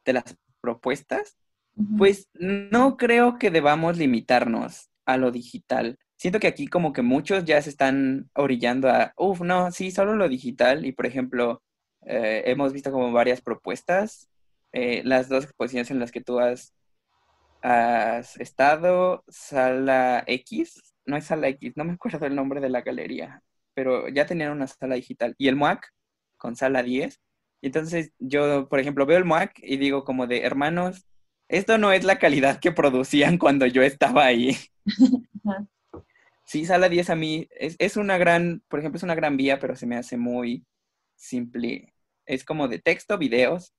[0.04, 1.38] de las propuestas,
[1.98, 5.98] pues no creo que debamos limitarnos a lo digital.
[6.18, 10.16] Siento que aquí como que muchos ya se están orillando a, uff, no, sí, solo
[10.16, 10.86] lo digital.
[10.86, 11.62] Y por ejemplo,
[12.06, 14.28] eh, hemos visto como varias propuestas.
[14.74, 16.74] Eh, las dos exposiciones en las que tú has,
[17.62, 22.82] has estado, Sala X, no es Sala X, no me acuerdo el nombre de la
[22.82, 23.42] galería,
[23.74, 25.36] pero ya tenían una sala digital.
[25.38, 25.88] Y el MOAC
[26.40, 27.22] con Sala 10.
[27.62, 31.06] Y entonces yo, por ejemplo, veo el MOAC y digo como de, hermanos,
[31.48, 34.58] esto no es la calidad que producían cuando yo estaba ahí.
[36.46, 39.60] Sí, Sala 10 a mí es, es, una gran, por ejemplo, es una gran vía,
[39.60, 40.66] pero se me hace muy,
[41.20, 41.94] simple.
[42.26, 43.74] Es como de texto, videos,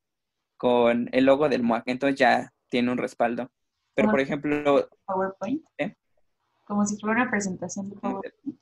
[0.57, 1.85] con el logo del MOAC.
[1.87, 3.51] Entonces ya tiene un respaldo.
[3.95, 4.89] Pero, por ejemplo...
[5.07, 5.67] PowerPoint.
[5.79, 5.97] ¿eh?
[6.65, 8.61] Como si fuera una presentación de PowerPoint.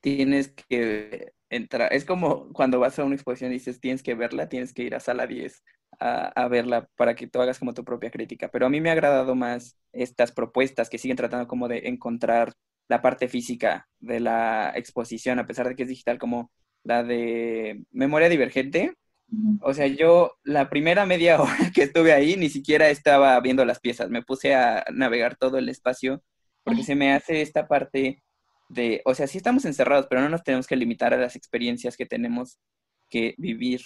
[0.00, 1.92] Tienes que entrar.
[1.92, 4.94] Es como cuando vas a una exposición y dices, tienes que verla, tienes que ir
[4.94, 5.62] a sala 10
[5.98, 8.50] a, a, verla para que tú hagas como tu propia crítica.
[8.50, 12.54] Pero a mí me ha agradado más estas propuestas que siguen tratando como de encontrar
[12.88, 16.50] la parte física de la exposición, a pesar de que es digital como
[16.82, 18.94] la de memoria divergente.
[19.62, 23.80] O sea, yo la primera media hora que estuve ahí ni siquiera estaba viendo las
[23.80, 26.22] piezas, me puse a navegar todo el espacio
[26.64, 28.22] porque se me hace esta parte
[28.70, 31.96] de, o sea, sí estamos encerrados, pero no nos tenemos que limitar a las experiencias
[31.96, 32.58] que tenemos
[33.10, 33.82] que vivir.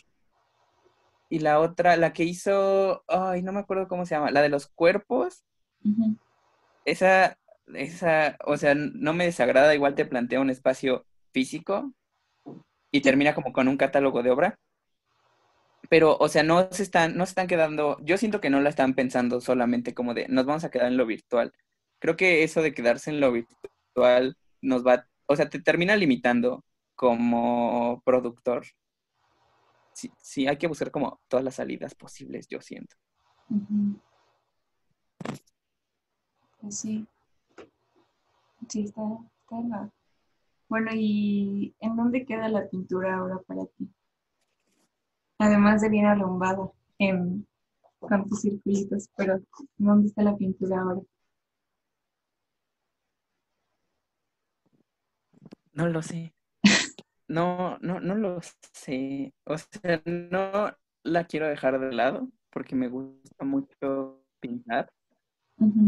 [1.29, 4.51] Y la otra, la que hizo, ay, no me acuerdo cómo se llama, la de
[4.51, 5.45] los cuerpos,
[6.85, 7.37] esa
[7.73, 11.93] esa, o sea, no me desagrada, igual te plantea un espacio físico
[12.91, 14.59] y termina como con un catálogo de obra.
[15.91, 18.71] Pero, o sea, no se están, no se están quedando, yo siento que no la
[18.71, 21.53] están pensando solamente como de nos vamos a quedar en lo virtual.
[21.99, 26.65] Creo que eso de quedarse en lo virtual nos va, o sea, te termina limitando
[26.95, 28.67] como productor.
[29.93, 32.97] Sí, sí, hay que buscar como todas las salidas posibles, yo siento.
[36.61, 37.07] Pues sí.
[38.69, 39.03] Sí, está,
[39.41, 39.93] está
[40.69, 43.89] Bueno, ¿y en dónde queda la pintura ahora para ti?
[45.39, 47.47] Además de bien arrumbada en,
[48.01, 49.41] con tus circulitos, pero
[49.77, 51.03] ¿dónde está la pintura ahora?
[55.75, 56.35] No lo sé.
[57.29, 58.41] No, no, no lo
[58.75, 59.33] sé.
[59.45, 64.91] O sea, no la quiero dejar de lado porque me gusta mucho pintar,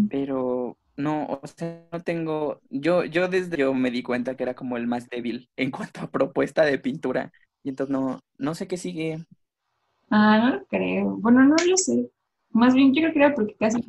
[0.09, 4.55] pero no, o sea, no tengo, yo, yo desde yo me di cuenta que era
[4.55, 7.33] como el más débil en cuanto a propuesta de pintura.
[7.63, 9.25] Y entonces no, no sé qué sigue.
[10.11, 11.17] Ah, no lo creo.
[11.19, 12.11] Bueno, no lo sé.
[12.51, 13.81] Más bien yo creo que era porque casi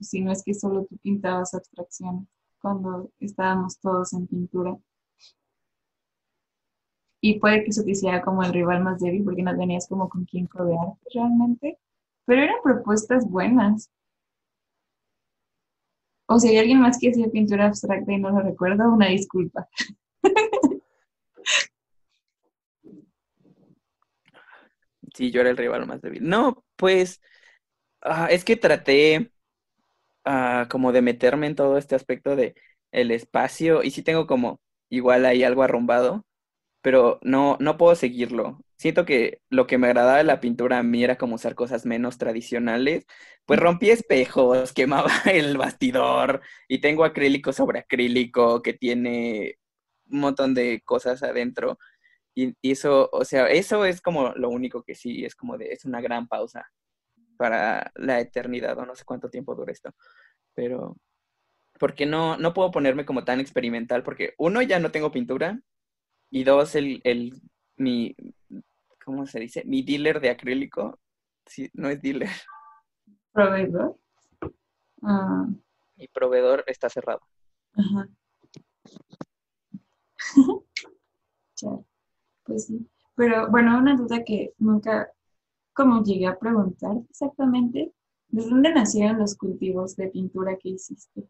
[0.00, 2.26] si no es que solo tú pintabas abstracciones
[2.60, 4.76] cuando estábamos todos en pintura.
[7.20, 10.08] Y puede que eso te hiciera como el rival más débil porque no tenías como
[10.08, 11.78] con quién codearte realmente.
[12.26, 13.90] Pero eran propuestas buenas.
[16.28, 19.68] O si hay alguien más que hacía pintura abstracta y no lo recuerdo, una disculpa.
[25.14, 26.28] Sí, yo era el rival más débil.
[26.28, 27.20] No, pues
[28.02, 29.32] ah, es que traté
[30.24, 32.56] ah, como de meterme en todo este aspecto de
[32.92, 34.60] el espacio y sí tengo como
[34.90, 36.26] igual ahí algo arrumbado,
[36.82, 38.60] pero no, no puedo seguirlo.
[38.76, 41.84] Siento que lo que me agradaba de la pintura a mí era como usar cosas
[41.86, 43.06] menos tradicionales.
[43.46, 49.58] Pues rompí espejos, quemaba el bastidor y tengo acrílico sobre acrílico que tiene
[50.10, 51.78] un montón de cosas adentro.
[52.34, 55.72] Y, y eso, o sea, eso es como lo único que sí es como de,
[55.72, 56.70] es una gran pausa
[57.36, 59.94] para la eternidad o no sé cuánto tiempo dura esto.
[60.54, 60.96] Pero,
[61.78, 65.60] porque no, no puedo ponerme como tan experimental porque uno, ya no tengo pintura
[66.30, 67.40] y dos, el, el,
[67.76, 68.14] mi,
[69.04, 69.64] ¿cómo se dice?
[69.64, 70.98] Mi dealer de acrílico,
[71.46, 72.30] sí, no es dealer,
[73.32, 73.96] Proveedor.
[75.02, 75.46] Ah,
[75.96, 77.20] mi proveedor está cerrado.
[77.72, 78.08] ajá.
[82.44, 82.88] Pues sí.
[83.16, 85.12] Pero bueno, una duda que nunca
[85.74, 87.92] como llegué a preguntar exactamente,
[88.28, 91.28] ¿de dónde nacieron los cultivos de pintura que hiciste?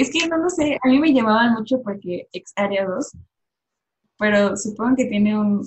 [0.00, 3.12] Es que no lo sé, a mí me llamaban mucho porque ex área 2,
[4.18, 5.66] pero supongo que tiene un,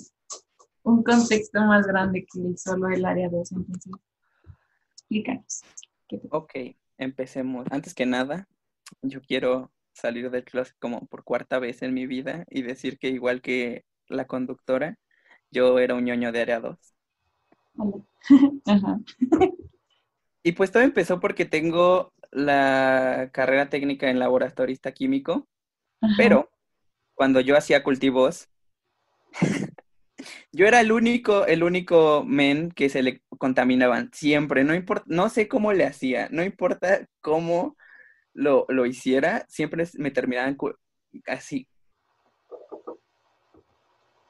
[0.82, 3.92] un contexto más grande que solo el área 2, entonces
[4.92, 5.62] explícanos.
[6.08, 6.52] ¿Qué te- Ok,
[6.98, 7.66] empecemos.
[7.70, 8.48] Antes que nada,
[9.02, 13.08] yo quiero salir del closet como por cuarta vez en mi vida y decir que
[13.08, 14.98] igual que la conductora,
[15.50, 16.78] yo era un ñoño de área 2.
[17.76, 18.04] Hola.
[18.66, 19.00] Ajá.
[20.42, 25.48] Y pues todo empezó porque tengo la carrera técnica en laboratorista químico,
[26.00, 26.14] Ajá.
[26.16, 26.50] pero
[27.14, 28.48] cuando yo hacía cultivos,
[30.52, 35.28] yo era el único, el único men que se le contaminaban siempre, no importa, no
[35.28, 37.76] sé cómo le hacía, no importa cómo
[38.32, 40.56] lo, lo hiciera, siempre me terminaban
[41.26, 41.68] así.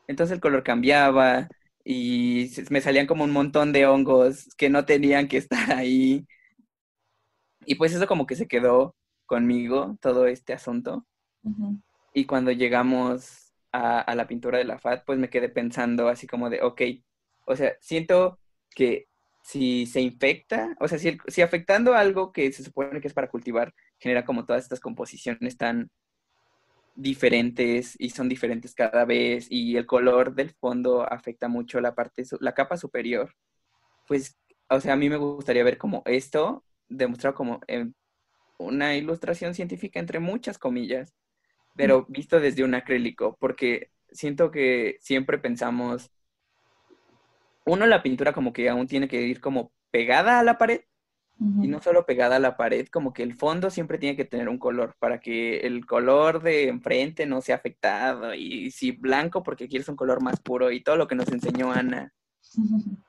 [0.07, 1.49] Entonces el color cambiaba
[1.85, 6.27] y me salían como un montón de hongos que no tenían que estar ahí.
[7.67, 8.95] Y pues eso como que se quedó
[9.27, 11.07] conmigo, todo este asunto.
[12.13, 16.27] Y cuando llegamos a, a la pintura de la FAT, pues me quedé pensando así
[16.27, 16.83] como de, ok,
[17.47, 18.39] o sea, siento
[18.71, 19.09] que
[19.43, 23.29] si se infecta, o sea, si, si afectando algo que se supone que es para
[23.29, 25.91] cultivar, genera como todas estas composiciones tan
[26.97, 32.25] diferentes y son diferentes cada vez y el color del fondo afecta mucho la parte,
[32.41, 33.35] la capa superior,
[34.07, 34.39] pues,
[34.69, 37.95] o sea, a mí me gustaría ver como esto demostrado como en
[38.59, 41.15] una ilustración científica entre muchas comillas
[41.75, 46.11] pero visto desde un acrílico, porque siento que siempre pensamos,
[47.67, 50.83] uno, la pintura como que aún tiene que ir como pegada a la pared,
[51.37, 54.49] y no solo pegada a la pared, como que el fondo siempre tiene que tener
[54.49, 59.69] un color, para que el color de enfrente no sea afectado, y si blanco, porque
[59.69, 62.13] quieres un color más puro, y todo lo que nos enseñó Ana.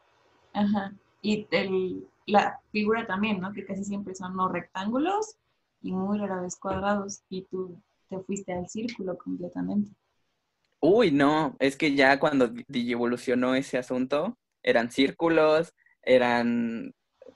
[0.53, 0.93] Ajá.
[1.21, 3.53] Y el, la figura también, ¿no?
[3.53, 5.37] Que casi siempre son no rectángulos
[5.81, 7.21] y muy rara vez cuadrados.
[7.29, 9.91] Y tú te fuiste al círculo completamente.
[10.79, 15.73] Uy, no, es que ya cuando digievolucionó ese asunto, eran círculos,
[16.03, 16.93] eran,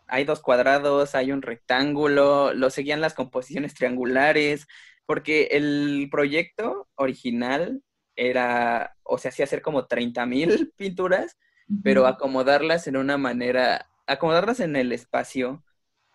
[0.08, 4.68] hay dos cuadrados, hay un rectángulo, lo seguían las composiciones triangulares,
[5.06, 7.82] porque el proyecto original
[8.16, 11.38] era, o sea, hacía hacer como 30.000 pinturas,
[11.84, 15.64] pero acomodarlas en una manera, acomodarlas en el espacio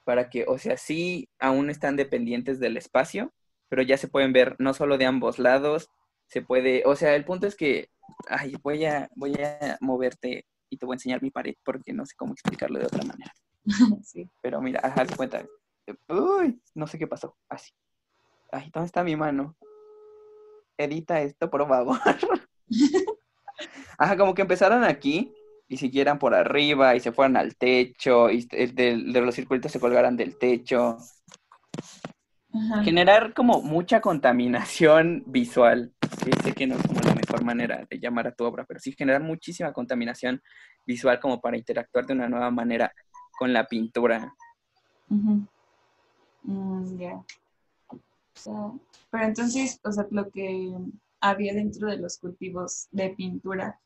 [0.05, 3.33] para que, o sea, sí aún están dependientes del espacio,
[3.69, 5.91] pero ya se pueden ver no solo de ambos lados,
[6.27, 7.89] se puede, o sea, el punto es que,
[8.29, 12.05] ay, voy a, voy a moverte y te voy a enseñar mi pared porque no
[12.05, 13.33] sé cómo explicarlo de otra manera.
[14.05, 14.29] Sí.
[14.43, 15.43] Pero mira, ajá, haz cuenta.
[16.09, 17.35] Uy, no sé qué pasó.
[17.49, 17.73] Así.
[18.53, 19.57] Ay, ¿dónde está mi mano?
[20.77, 21.99] Edita esto, por favor.
[23.99, 25.33] Ajá, como que empezaron aquí
[25.69, 29.81] y siguieran por arriba y se fueran al techo y de, de los circulitos se
[29.81, 30.99] colgaran del techo.
[32.55, 32.85] Ajá.
[32.85, 35.93] generar como mucha contaminación visual,
[36.25, 38.79] que sé que no es como la mejor manera de llamar a tu obra, pero
[38.79, 40.41] sí generar muchísima contaminación
[40.87, 42.93] visual como para interactuar de una nueva manera
[43.37, 44.33] con la pintura.
[45.09, 45.45] Mm,
[48.35, 48.73] sea,
[49.11, 50.73] pero entonces, o sea, lo que
[51.21, 53.81] había dentro de los cultivos de pintura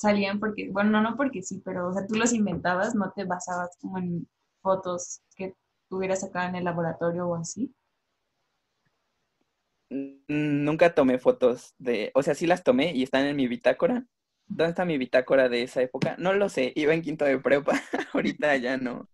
[0.00, 3.24] salían porque, bueno, no, no porque sí, pero, o sea, tú los inventabas, no te
[3.24, 4.26] basabas como en
[4.62, 5.54] fotos que
[5.90, 7.74] hubieras sacado en el laboratorio o así.
[9.90, 14.06] Mm, Nunca tomé fotos de, o sea, sí las tomé y están en mi bitácora.
[14.48, 16.16] ¿Dónde está mi bitácora de esa época?
[16.18, 17.72] No lo sé, iba en quinto de prepa,
[18.14, 19.08] ahorita ya no.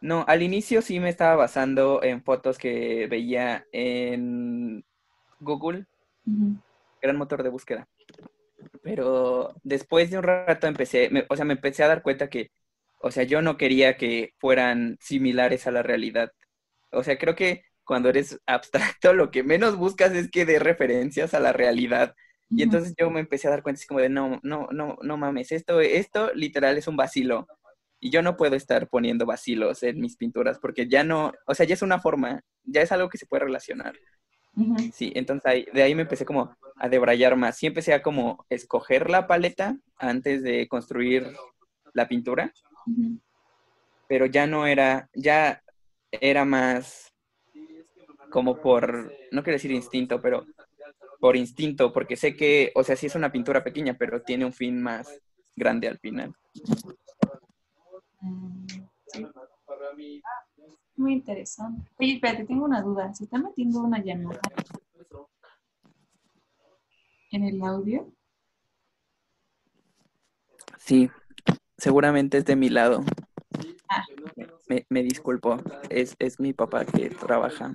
[0.00, 4.84] No, al inicio sí me estaba basando en fotos que veía en
[5.40, 5.86] Google,
[7.00, 7.88] gran motor de búsqueda.
[8.84, 12.52] Pero después de un rato empecé, me- o sea, me empecé a dar cuenta que,
[13.00, 16.32] o sea, yo no quería que fueran similares a la realidad.
[16.92, 21.34] O sea, creo que cuando eres abstracto, lo que menos buscas es que dé referencias
[21.34, 22.14] a la realidad.
[22.56, 25.16] Y entonces yo me empecé a dar cuenta así como de, no, no, no, no
[25.18, 27.48] mames, esto, esto literal es un vacilo.
[28.00, 31.66] Y yo no puedo estar poniendo vacilos en mis pinturas porque ya no, o sea,
[31.66, 33.94] ya es una forma, ya es algo que se puede relacionar.
[34.92, 37.56] Sí, entonces ahí- de ahí me empecé como a debrayar más.
[37.56, 41.26] Sí empecé a como escoger la paleta antes de construir
[41.92, 42.52] la pintura,
[44.08, 45.62] pero ya no era, ya
[46.10, 47.12] era más
[48.30, 50.44] como por, no quiero decir instinto, pero
[51.20, 54.52] por instinto, porque sé que, o sea, sí es una pintura pequeña, pero tiene un
[54.52, 55.08] fin más
[55.56, 56.34] grande al final.
[58.20, 58.66] Mm,
[59.06, 59.26] sí.
[60.96, 61.90] Muy interesante.
[61.98, 63.12] Oye, espérate, tengo una duda.
[63.14, 64.40] ¿Se está metiendo una llamada
[67.30, 68.06] en el audio?
[70.78, 71.10] Sí,
[71.78, 73.04] seguramente es de mi lado.
[73.88, 74.04] Ah,
[74.68, 75.58] Me, me disculpo,
[75.90, 77.74] es, es mi papá que trabaja,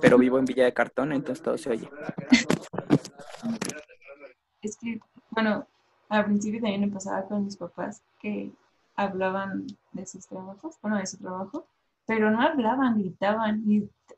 [0.00, 1.88] pero vivo en Villa de Cartón, entonces todo se oye.
[4.62, 5.00] es que,
[5.30, 5.66] bueno,
[6.08, 8.52] al principio también me pasaba con mis papás que
[8.96, 11.66] hablaban de sus trabajos, bueno, de su trabajo,
[12.10, 13.64] pero no hablaban, gritaban.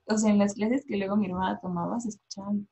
[0.07, 2.66] O sea, en las clases que luego mi hermana tomaba se escuchaban.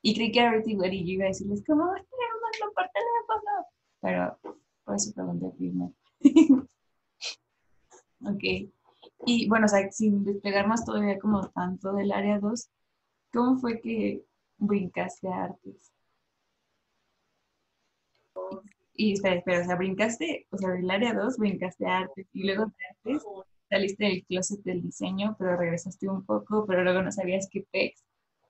[0.00, 3.66] Y creí que ahorita igual y iba a decirles, ¿cómo vas a tener por teléfono?
[4.00, 4.38] Pero
[4.82, 5.92] por eso pregunté primero.
[8.24, 8.72] ok.
[9.26, 12.70] Y bueno, o sea, sin despegarnos todavía como tanto del área 2,
[13.34, 14.24] ¿cómo fue que
[14.56, 15.92] brincaste a artes?
[18.94, 22.44] Y espera, espera, o sea, brincaste, o sea, del área 2 brincaste a artes y
[22.44, 23.22] luego de artes
[23.68, 28.04] saliste del closet del diseño, pero regresaste un poco, pero luego no sabías qué pez.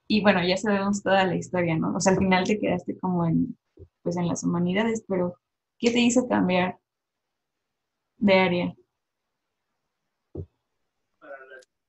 [0.08, 1.94] Y bueno, ya sabemos toda la historia, ¿no?
[1.96, 3.58] O sea, al final te quedaste como en,
[4.02, 5.34] pues en las humanidades, pero
[5.78, 6.78] ¿qué te hizo cambiar
[8.18, 8.74] de área?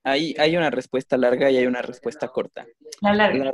[0.04, 2.66] Hay, hay una respuesta larga y hay una respuesta corta.
[3.02, 3.46] La larga.
[3.46, 3.52] La,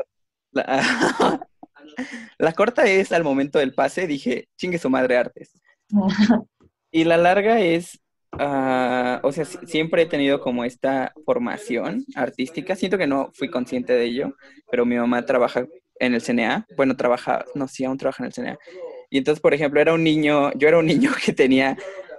[0.52, 1.48] la-
[2.38, 5.52] la corta es al momento del pase, dije, chingue su madre artes.
[6.92, 8.00] Y la larga es,
[8.40, 12.76] ah, o sea, si- siempre he tenido como esta formación artística.
[12.76, 14.36] Siento que no fui consciente de ello,
[14.70, 15.66] pero mi mamá trabaja
[16.00, 16.68] en el CNA.
[16.76, 18.60] Bueno, trabaja, no, sí, aún trabaja en el CNA.
[19.10, 21.78] Y entonces, por ejemplo, era un niño, yo era un niño que tenía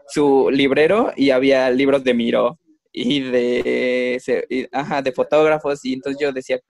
[0.09, 2.59] su librero y había libros de Miro
[2.93, 5.85] y de, se- y- ajá, de fotógrafos.
[5.85, 6.61] Y entonces yo decía,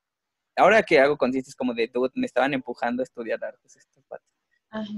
[0.57, 3.76] ahora que hago conciencia es como de, dude, me estaban empujando a estudiar artes.
[3.76, 4.26] estos vatos".
[4.70, 4.90] Ajá.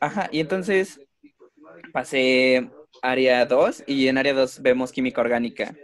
[0.00, 1.00] Ajá, y entonces
[1.92, 2.68] pasé
[3.02, 5.74] área 2 y en área 2 vemos química orgánica.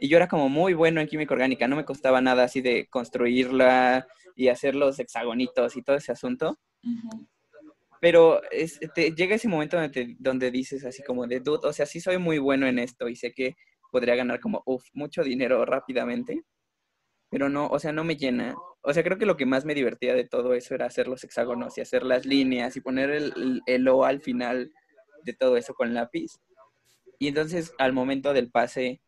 [0.00, 2.86] Y yo era como muy bueno en química orgánica, no me costaba nada así de
[2.88, 6.58] construirla y hacer los hexagonitos y todo ese asunto.
[8.00, 11.72] Pero es, te- llega ese momento donde, te- donde dices así como de, dude, o
[11.72, 13.56] sea, sí soy muy bueno en esto y sé que
[13.92, 16.42] podría ganar como, uff, mucho dinero rápidamente,
[17.30, 18.54] pero no, o sea, no me llena.
[18.82, 21.22] O sea, creo que lo que más me divertía de todo eso era hacer los
[21.24, 23.10] hexágonos y hacer las líneas y poner
[23.66, 24.72] el O al final
[25.24, 26.38] de todo eso con lápiz.
[27.18, 29.02] Y entonces, al momento del pase,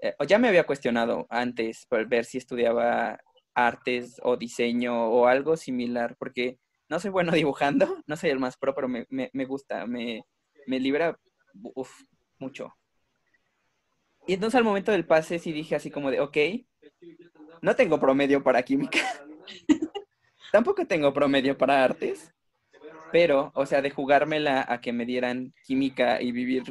[0.00, 3.20] eh, ya me había cuestionado antes por ver si estudiaba
[3.54, 6.58] artes o diseño o algo similar, porque
[6.88, 10.24] no soy bueno dibujando, no soy el más pro, pero me, me, gusta, me,
[10.66, 11.18] me libera
[11.74, 12.02] uf,
[12.38, 12.74] mucho.
[14.26, 16.36] Y entonces al momento del pase sí dije así como de, ok,
[17.62, 19.00] no tengo promedio para química,
[20.52, 22.32] tampoco tengo promedio para artes,
[23.12, 26.62] pero, o sea, de jugármela a que me dieran química y vivir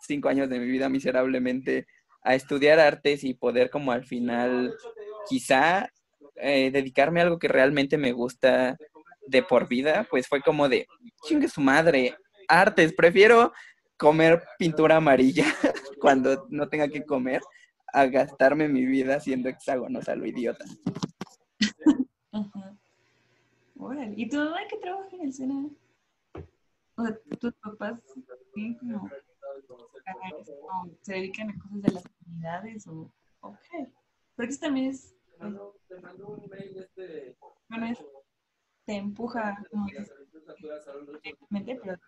[0.00, 1.86] cinco años de mi vida miserablemente
[2.22, 4.74] a estudiar artes y poder como al final
[5.28, 5.90] quizá
[6.36, 8.76] eh, dedicarme a algo que realmente me gusta
[9.26, 10.86] de por vida, pues fue como de,
[11.24, 12.16] chingue su madre,
[12.48, 13.52] artes, prefiero
[13.96, 15.46] comer pintura amarilla
[16.00, 17.40] cuando no tenga que comer
[17.92, 20.64] a gastarme mi vida haciendo hexágonos a lo idiota.
[23.78, 24.14] Órale.
[24.16, 25.70] ¿Y tu mamá qué trabaja en el cine?
[26.96, 28.00] O sea, tus papás
[28.80, 29.10] como
[31.02, 33.58] se dedican a cosas de las comunidades o ok.
[34.34, 35.14] Porque eso también es
[37.68, 37.98] bueno es
[38.86, 39.86] te empuja como
[41.22, 41.98] directamente, pero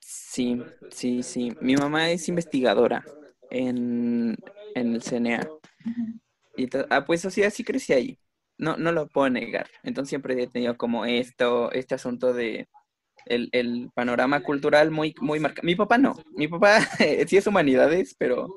[0.00, 1.52] Sí, sí, sí.
[1.60, 3.04] Mi mamá es investigadora
[3.50, 4.36] en,
[4.74, 5.48] en el CNA.
[6.56, 8.18] Y ah, pues sea, así crecí ahí.
[8.58, 9.68] No, no lo puedo negar.
[9.82, 12.68] Entonces siempre he tenido como esto, este asunto de
[13.26, 15.64] el, el panorama cultural muy, muy marcado.
[15.64, 16.16] Mi papá no.
[16.34, 16.80] Mi papá
[17.26, 18.48] sí es humanidades, pero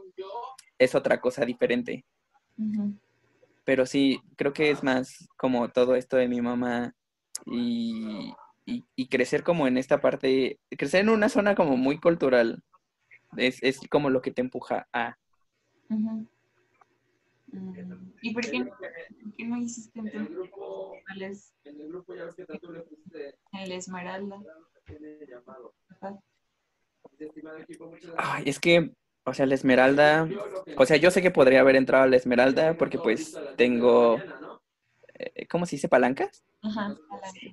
[0.78, 2.06] es otra cosa diferente.
[3.64, 6.96] Pero sí, creo que es más como todo esto de mi mamá
[7.46, 8.34] y,
[8.66, 12.64] y, y crecer como en esta parte, crecer en una zona como muy cultural.
[13.38, 15.18] Es, es como lo que te empuja a...
[18.22, 20.38] ¿Y por qué, por qué no hiciste entonces
[21.06, 21.54] festivales
[23.54, 24.46] en la Esmeralda?
[25.90, 26.20] Ajá.
[28.16, 28.92] Ay, es que,
[29.26, 30.34] o sea, la Esmeralda,
[30.76, 34.28] o sea, yo sé que podría haber entrado a la Esmeralda porque pues tengo,
[35.50, 35.90] ¿cómo se dice?
[35.90, 36.44] Palancas.
[36.62, 36.96] Ajá.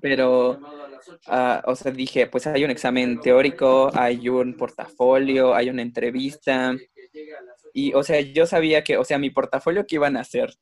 [0.01, 0.61] Pero,
[1.27, 6.75] ah, o sea, dije, pues hay un examen teórico, hay un portafolio, hay una entrevista.
[7.73, 10.55] Y, o sea, yo sabía que, o sea, mi portafolio que iban a hacer,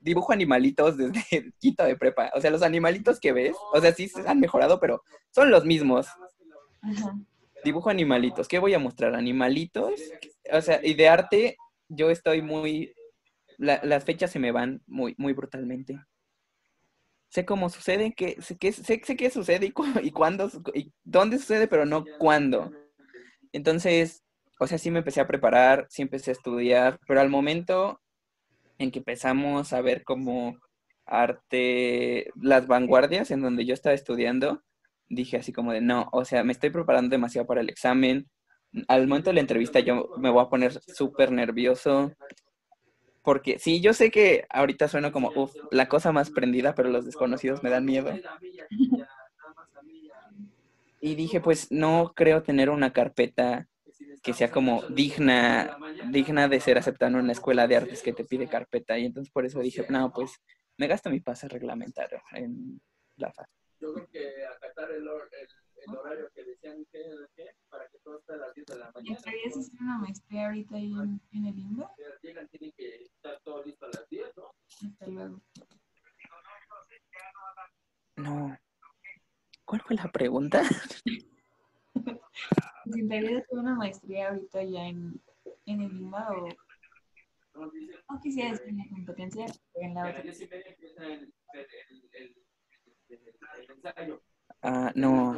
[0.00, 2.30] dibujo animalitos desde quinto de prepa.
[2.34, 5.64] O sea, los animalitos que ves, o sea, sí se han mejorado, pero son los
[5.64, 6.06] mismos.
[6.82, 7.14] Ajá.
[7.64, 8.46] Dibujo animalitos.
[8.46, 9.14] ¿Qué voy a mostrar?
[9.14, 10.00] Animalitos.
[10.52, 11.56] O sea, y de arte,
[11.88, 12.94] yo estoy muy.
[13.58, 16.00] La- las fechas se me van muy, muy brutalmente.
[17.30, 19.84] Sé cómo sucede, que, sé, qué- sé, qué sucede y, cu-
[20.14, 22.72] cuándo, y dónde sucede, pero no cuándo.
[23.52, 24.22] Entonces,
[24.60, 28.00] o sea, sí me empecé a preparar, sí empecé a estudiar, pero al momento
[28.78, 30.56] en que empezamos a ver como
[31.06, 34.62] arte, las vanguardias en donde yo estaba estudiando,
[35.08, 38.28] dije así como de, no, o sea, me estoy preparando demasiado para el examen.
[38.88, 42.12] Al momento de la entrevista yo me voy a poner súper nervioso.
[43.22, 47.62] Porque sí, yo sé que ahorita sueno como, la cosa más prendida, pero los desconocidos
[47.62, 48.12] me dan miedo.
[51.00, 53.68] Y dije, pues no creo tener una carpeta
[54.22, 55.78] que sea como digna,
[56.10, 58.98] digna de ser aceptada en una escuela de artes que te pide carpeta.
[58.98, 60.32] Y entonces por eso dije, no, pues
[60.76, 62.80] me gasto mi pase reglamentario en
[63.16, 63.48] la FAS.
[63.80, 65.08] Yo creo que acatar el,
[65.92, 67.02] el, horario que decían que
[67.36, 69.16] que para que todo esté a las 10 de la ¿Y mañana.
[69.16, 71.94] estarías haciendo una maestría ahorita ahí en, en el INBA?
[72.22, 74.54] Llegan, tienen que estar todo listo a las 10, ¿no?
[74.88, 75.40] Hasta luego.
[78.16, 78.58] No.
[79.64, 80.62] ¿Cuál fue la pregunta?
[81.94, 82.02] ¿Te
[82.86, 85.20] intentarías hacer una maestría ahorita ya en,
[85.66, 86.48] en el INBA o
[88.10, 90.24] no quisieras la competencia en la a otra?
[90.24, 92.36] las 10 y media empieza el, el, el, el,
[93.08, 94.22] el- el ensayo.
[94.62, 95.36] Ah, no.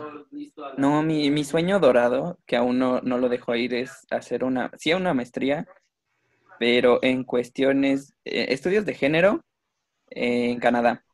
[0.76, 4.70] No, mi, mi sueño dorado, que aún no, no lo dejo ir, es hacer una,
[4.78, 5.66] sí, una maestría,
[6.58, 9.42] pero en cuestiones, eh, estudios de género
[10.10, 11.04] eh, en Canadá.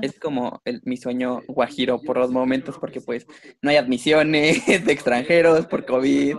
[0.00, 3.26] Es como el- mi sueño guajiro por los momentos, porque pues
[3.62, 6.36] no hay admisiones de extranjeros por COVID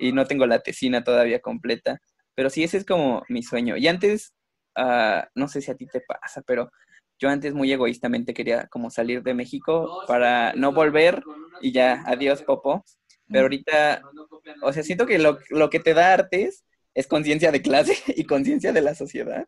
[0.00, 1.98] y no tengo la tesina todavía completa.
[2.34, 3.76] Pero sí, ese es como mi sueño.
[3.76, 4.34] Y antes,
[4.76, 6.70] ah, no sé si a ti te pasa, pero
[7.20, 11.22] yo antes muy egoístamente quería como salir de México para no volver
[11.60, 12.84] y ya, adiós, Popo.
[13.28, 14.02] Pero ahorita,
[14.62, 16.64] o sea, siento que lo, lo que te da artes
[16.94, 19.46] es conciencia de clase y conciencia de la sociedad.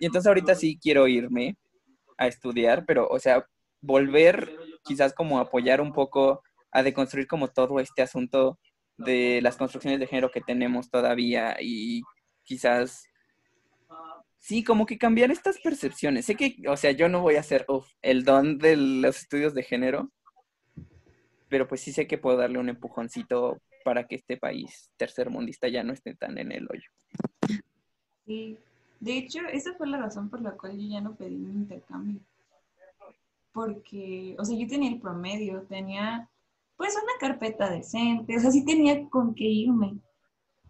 [0.00, 1.56] Y entonces ahorita sí quiero irme
[2.16, 3.46] a estudiar, pero, o sea,
[3.80, 6.42] volver quizás como apoyar un poco
[6.72, 8.58] a deconstruir como todo este asunto
[8.96, 12.02] de las construcciones de género que tenemos todavía y
[12.44, 13.04] quizás,
[14.44, 16.26] sí, como que cambiar estas percepciones.
[16.26, 19.54] Sé que, o sea, yo no voy a ser uf, el don de los estudios
[19.54, 20.12] de género,
[21.48, 25.82] pero pues sí sé que puedo darle un empujoncito para que este país tercermundista ya
[25.82, 26.90] no esté tan en el hoyo.
[28.26, 28.58] Sí.
[29.00, 32.20] De hecho, esa fue la razón por la cual yo ya no pedí mi intercambio.
[33.52, 36.28] Porque, o sea, yo tenía el promedio, tenía
[36.76, 39.96] pues una carpeta decente, o sea, sí tenía con qué irme,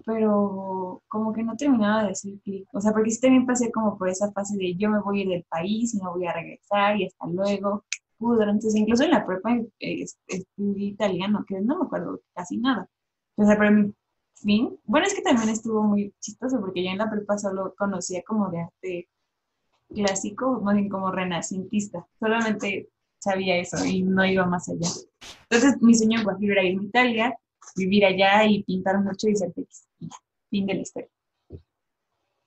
[0.04, 2.68] pero como que no terminaba de hacer clic.
[2.72, 5.22] O sea, porque sí también pasé como por esa fase de yo me voy a
[5.22, 7.84] ir del país y no voy a regresar y hasta luego.
[8.18, 8.48] Pudor.
[8.48, 12.88] Entonces, incluso en la prepa eh, estudié italiano, que no me acuerdo casi nada.
[13.36, 13.94] O sea, pero en mi
[14.34, 18.22] fin, bueno, es que también estuvo muy chistoso porque yo en la prepa solo conocía
[18.22, 19.08] como de arte
[19.92, 22.06] clásico, más bien como renacentista.
[22.20, 22.88] Solamente
[23.18, 24.88] sabía eso y no iba más allá.
[25.48, 27.38] Entonces, mi sueño guajiro era irme a Italia
[27.76, 29.86] vivir allá y pintar mucho y ser feliz.
[30.50, 31.10] Fin de la historia.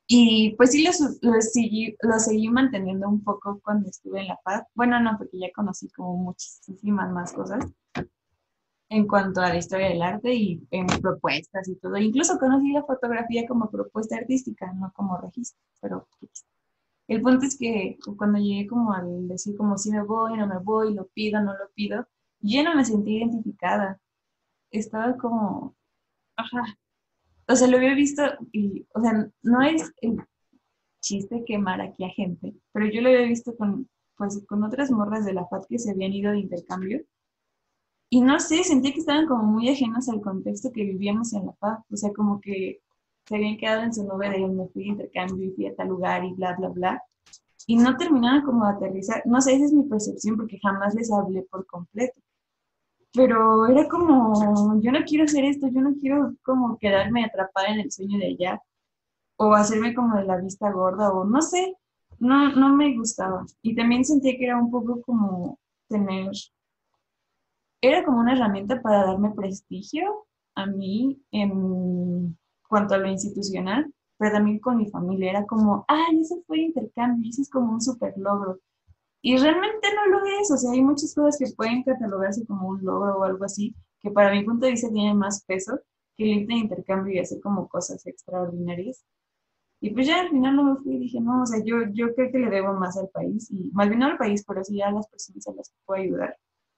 [0.09, 4.27] Y pues sí, lo, su- lo seguí, lo seguí manteniendo un poco cuando estuve en
[4.27, 4.63] La Paz.
[4.73, 7.65] Bueno, no, porque ya conocí como muchísimas más cosas
[8.89, 11.97] en cuanto a la historia del arte y en propuestas y todo.
[11.97, 16.45] Incluso conocí la fotografía como propuesta artística, no como registro, pero pues,
[17.07, 20.59] el punto es que cuando llegué como al decir como si me voy, no me
[20.59, 22.07] voy, lo pido, no lo pido,
[22.41, 23.99] yo no me sentí identificada.
[24.71, 25.75] Estaba como,
[26.35, 26.77] ajá,
[27.47, 30.21] o sea, lo había visto y, o sea, no es el
[31.01, 35.25] chiste quemar aquí a gente, pero yo lo había visto con, pues, con otras morras
[35.25, 37.05] de la FAT que se habían ido de intercambio
[38.09, 41.51] y no sé, sentí que estaban como muy ajenos al contexto que vivíamos en La
[41.53, 41.79] Paz.
[41.91, 42.81] O sea, como que
[43.25, 45.89] se habían quedado en su nube de me fui de intercambio y fui a tal
[45.89, 47.03] lugar y bla, bla, bla.
[47.65, 49.23] Y no terminaban como de aterrizar.
[49.25, 52.21] No sé, esa es mi percepción porque jamás les hablé por completo.
[53.17, 57.81] Pero era como, yo no quiero hacer esto, yo no quiero como quedarme atrapada en
[57.81, 58.61] el sueño de allá
[59.37, 61.75] o hacerme como de la vista gorda o no sé,
[62.19, 63.45] no, no me gustaba.
[63.61, 65.59] Y también sentía que era un poco como
[65.89, 66.31] tener
[67.81, 72.37] era como una herramienta para darme prestigio a mí en
[72.67, 75.31] cuanto a lo institucional, pero también con mi familia.
[75.31, 78.59] Era como, ay, eso fue intercambio, eso es como un super logro.
[79.21, 82.83] Y realmente no lo es, o sea, hay muchas cosas que pueden catalogarse como un
[82.83, 85.79] logro o algo así, que para mi punto de vista tienen más peso
[86.15, 89.03] que el intercambio y hacer como cosas extraordinarias.
[89.81, 92.13] Y pues ya al final no me fui y dije, no, o sea, yo, yo
[92.15, 94.91] creo que le debo más al país, y más bien al país, pero sí a
[94.91, 96.37] las personas a las que puedo ayudar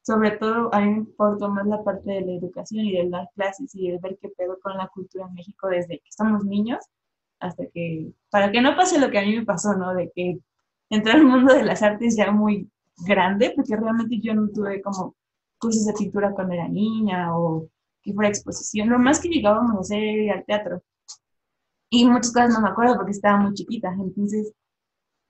[0.09, 3.27] sobre todo a mí me importa más la parte de la educación y de las
[3.35, 6.79] clases y de ver qué pedo con la cultura en México desde que somos niños
[7.39, 9.93] hasta que, para que no pase lo que a mí me pasó, ¿no?
[9.93, 10.39] De que
[10.89, 12.69] entré al mundo de las artes ya muy
[13.05, 15.15] grande, porque realmente yo no tuve como
[15.59, 17.67] cursos de pintura cuando era niña o
[18.01, 20.83] que fuera exposición, lo más que llegábamos a hacer era al teatro.
[21.89, 24.53] Y muchas cosas no me acuerdo porque estaba muy chiquita, entonces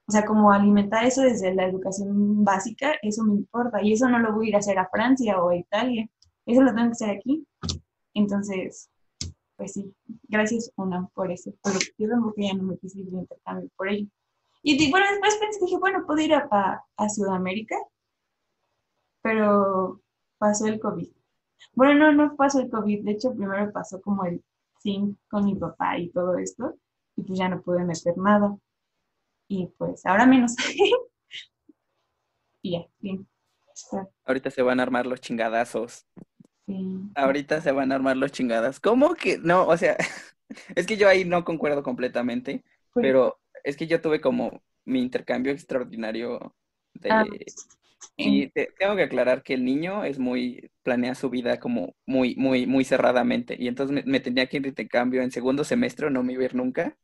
[0.10, 3.80] o sea, como alimentar eso desde la educación básica, eso me importa.
[3.84, 6.10] Y eso no lo voy a ir a hacer a Francia o a Italia.
[6.48, 7.46] Eso lo tengo que hacer aquí.
[8.16, 8.90] Entonces,
[9.56, 9.94] pues sí,
[10.28, 11.54] gracias una por eso.
[11.64, 14.08] Pero yo tampoco ya no me quise ir de intercambio por ello.
[14.64, 17.76] Y bueno, después pensé, dije, bueno, puedo ir a, a, a Sudamérica,
[19.22, 20.02] pero
[20.38, 21.10] pasó el COVID.
[21.74, 23.04] Bueno, no, no pasó el COVID.
[23.06, 24.44] De hecho, primero pasó como el
[24.82, 26.76] zinc con mi papá y todo esto.
[27.16, 28.58] Y pues ya no pude meter nada
[29.50, 30.56] y pues ahora menos.
[32.62, 33.28] y ya, bien.
[34.26, 36.06] Ahorita se van a armar los chingadazos.
[36.66, 36.76] Sí.
[37.16, 38.80] Ahorita se van a armar los chingadas.
[38.80, 39.68] ¿Cómo que no?
[39.68, 39.98] O sea,
[40.76, 45.02] es que yo ahí no concuerdo completamente, Pues, pero es que yo tuve como mi
[45.02, 46.56] intercambio extraordinario
[46.94, 47.26] de...
[48.22, 51.96] Ah, Y te- tengo que aclarar que el niño es muy, planea su vida como
[52.06, 53.56] muy, muy, muy cerradamente.
[53.60, 56.44] Y entonces me, me tenía que ir de intercambio en segundo semestre, no me iba
[56.44, 56.98] a ir nunca,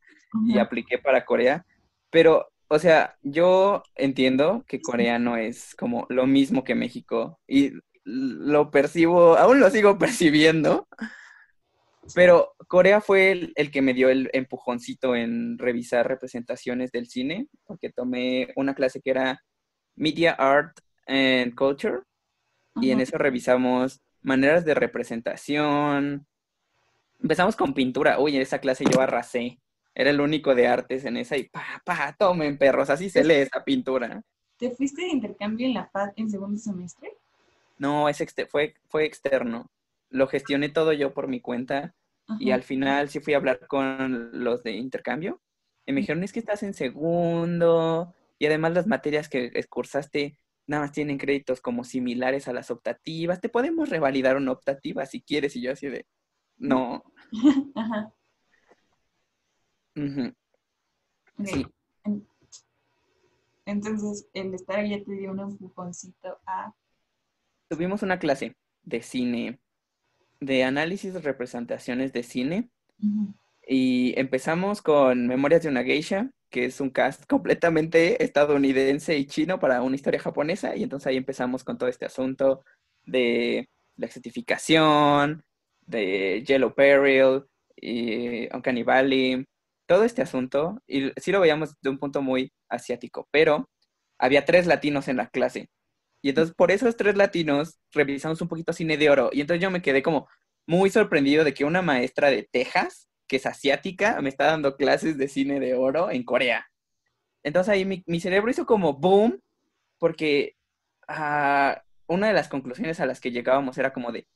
[0.44, 1.66] y apliqué para Corea.
[2.10, 7.72] Pero, o sea, yo entiendo que Corea no es como lo mismo que México y
[8.04, 10.86] lo percibo, aún lo sigo percibiendo,
[12.14, 17.48] pero Corea fue el, el que me dio el empujoncito en revisar representaciones del cine,
[17.64, 19.42] porque tomé una clase que era
[19.96, 22.00] Media Art and Culture
[22.80, 26.26] y en eso revisamos maneras de representación.
[27.20, 28.18] Empezamos con pintura.
[28.18, 29.58] Uy, en esa clase yo arrasé.
[29.94, 33.34] Era el único de artes en esa y pa, pa, tomen perros, así se lee
[33.36, 34.22] esa pintura.
[34.58, 37.12] ¿Te fuiste de intercambio en La Paz en segundo semestre?
[37.78, 39.70] No, es exte- fue, fue externo.
[40.10, 41.94] Lo gestioné todo yo por mi cuenta
[42.40, 45.40] y al final sí fui a hablar con los de intercambio
[45.86, 50.82] y me dijeron, es que estás en segundo y además las materias que cursaste nada
[50.84, 53.40] más tienen créditos como similares a las optativas.
[53.40, 56.06] Te podemos revalidar una optativa si quieres y yo así de,
[56.56, 57.04] no.
[57.74, 58.12] Ajá.
[61.44, 61.66] Sí,
[62.04, 62.26] En-
[63.64, 66.74] Entonces, el estar ya te dio un empujoncito a...
[67.68, 69.60] tuvimos una clase de cine,
[70.40, 72.70] de análisis de representaciones de cine.
[73.66, 79.58] Y empezamos con Memorias de una Geisha, que es un cast completamente estadounidense y chino
[79.58, 80.76] para una historia japonesa.
[80.76, 82.64] Y entonces ahí empezamos con todo este asunto
[83.04, 85.44] de la certificación,
[85.86, 87.44] de Yellow Peril,
[87.76, 89.44] y Uncanny Valley,
[89.86, 93.70] todo este asunto, y sí lo veíamos de un punto muy asiático, pero
[94.18, 95.68] había tres latinos en la clase.
[96.26, 99.30] Y entonces por esos tres latinos revisamos un poquito cine de oro.
[99.32, 100.26] Y entonces yo me quedé como
[100.66, 105.16] muy sorprendido de que una maestra de Texas, que es asiática, me está dando clases
[105.18, 106.66] de cine de oro en Corea.
[107.44, 109.40] Entonces ahí mi, cerebro hizo como boom,
[110.00, 110.56] porque
[111.06, 114.26] ah, una de las conclusiones a las que llegábamos era como de,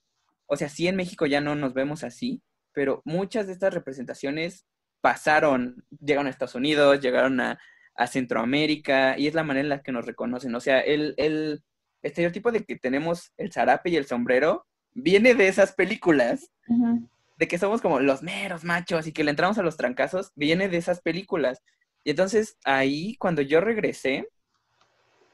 [0.47, 2.41] o sea, sí en México ya no nos vemos así,
[2.73, 4.65] pero muchas de estas representaciones
[5.01, 7.59] pasaron, llegaron a Estados Unidos, llegaron a,
[7.97, 10.55] a Centroamérica, y es la manera en la que nos reconocen.
[10.55, 11.65] O sea, el, el
[12.03, 16.51] estereotipo de que tenemos el zarape y el sombrero viene de esas películas,
[17.37, 20.69] de que somos como los meros machos y que le entramos a los trancazos, viene
[20.69, 21.63] de esas películas.
[22.05, 24.29] Y entonces ahí, cuando yo regresé,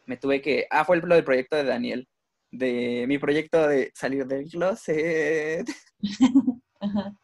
[0.06, 2.08] me tuve que, ah, fue lo del proyecto de Daniel,
[2.50, 5.68] de mi proyecto de salir del closet.
[6.80, 7.14] Ajá.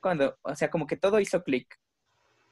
[0.00, 1.78] cuando, o sea, como que todo hizo clic.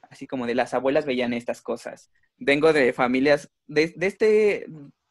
[0.01, 2.11] Así como de las abuelas veían estas cosas.
[2.37, 4.65] Vengo de familias, de, de este,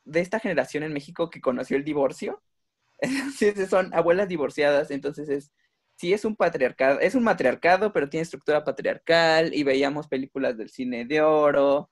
[0.04, 2.42] de esta generación en México que conoció el divorcio.
[3.00, 5.52] Entonces son abuelas divorciadas, entonces es,
[5.96, 10.70] sí es un patriarcado, es un matriarcado, pero tiene estructura patriarcal y veíamos películas del
[10.70, 11.90] cine de oro.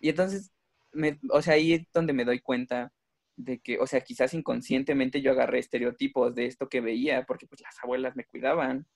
[0.00, 0.52] Y entonces,
[0.92, 2.92] me, o sea, ahí es donde me doy cuenta
[3.36, 7.60] de que, o sea, quizás inconscientemente yo agarré estereotipos de esto que veía, porque pues
[7.60, 8.86] las abuelas me cuidaban.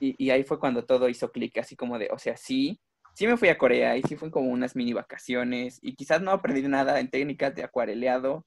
[0.00, 2.80] Y, y ahí fue cuando todo hizo clic, así como de, o sea, sí,
[3.14, 6.30] sí me fui a Corea y sí fue como unas mini vacaciones y quizás no
[6.30, 8.44] aprendí nada en técnicas de acuareleado,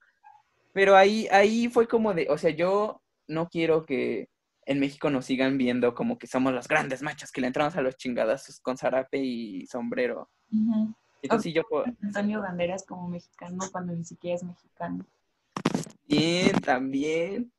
[0.74, 4.30] pero ahí, ahí fue como de, o sea, yo no quiero que
[4.66, 7.82] en México nos sigan viendo como que somos los grandes machos que le entramos a
[7.82, 10.30] los chingadazos con zarape y sombrero.
[11.22, 15.06] Entonces yo puedo, Antonio Banderas como mexicano cuando ni siquiera es mexicano.
[16.08, 17.52] bien, también.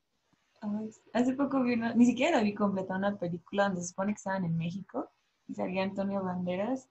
[0.61, 4.12] Ay, hace poco vi una, ni siquiera la vi completa, una película donde se supone
[4.12, 5.11] que estaban en México
[5.48, 6.88] y salía Antonio Banderas.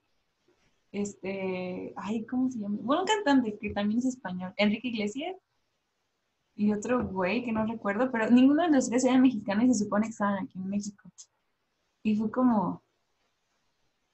[0.96, 2.78] Este, ay, ¿cómo se llama?
[2.80, 5.36] Bueno, un cantante que también es español, Enrique Iglesias.
[6.54, 9.84] Y otro güey que no recuerdo, pero ninguno de los tres eran mexicanos y se
[9.84, 11.10] supone que estaban aquí en México.
[12.02, 12.82] Y fue como,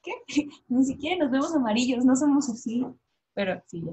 [0.02, 0.10] ¿qué?
[0.68, 2.84] Ni siquiera nos vemos amarillos, no somos así.
[3.32, 3.92] Pero sí, ya.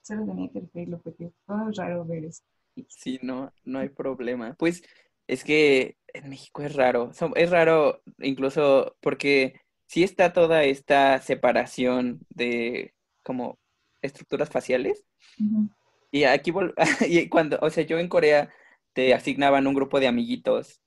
[0.00, 2.44] Solo tenía que referirlo porque fue muy raro ver eso.
[2.86, 4.54] Sí, no, no hay problema.
[4.56, 4.84] Pues
[5.26, 7.10] es que en México es raro.
[7.34, 13.58] Es raro incluso porque sí está toda esta separación de como
[14.02, 15.04] estructuras faciales.
[15.40, 15.68] Ujú.
[16.10, 16.52] Y aquí,
[17.08, 18.50] y cuando, o sea, yo en Corea
[18.92, 20.80] te asignaban un grupo de amiguitos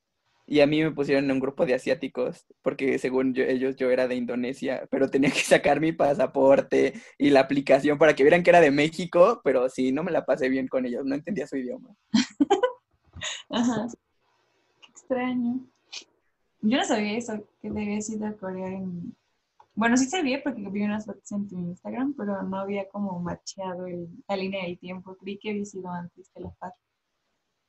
[0.46, 3.92] y a mí me pusieron en un grupo de asiáticos porque según yo- ellos yo
[3.92, 8.44] era de Indonesia, pero tenía que sacar mi pasaporte y la aplicación para que vieran
[8.44, 11.48] que era de México, pero sí, no me la pasé bien con ellos, no entendía
[11.48, 11.90] su idioma.
[13.50, 13.88] Ajá.
[14.82, 15.68] Qué extraño.
[16.62, 19.16] Yo no sabía eso, que te habías ido a Corea en...
[19.76, 23.88] Bueno, sí sabía porque vi unas fotos en tu Instagram, pero no había como macheado
[23.88, 25.16] el- la línea del tiempo.
[25.18, 26.74] Creí que había sido antes de la paz.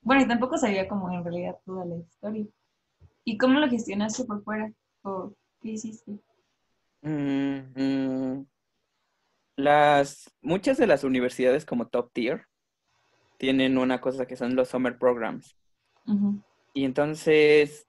[0.03, 2.47] Bueno, y tampoco sabía como en realidad toda la historia.
[3.25, 4.73] ¿Y cómo lo gestionaste por fuera?
[5.03, 6.19] ¿O qué hiciste?
[7.03, 8.47] Mm, mm.
[9.57, 12.47] Las, muchas de las universidades como top tier
[13.39, 15.59] tienen una cosa que son los summer programs.
[16.73, 17.88] Y entonces,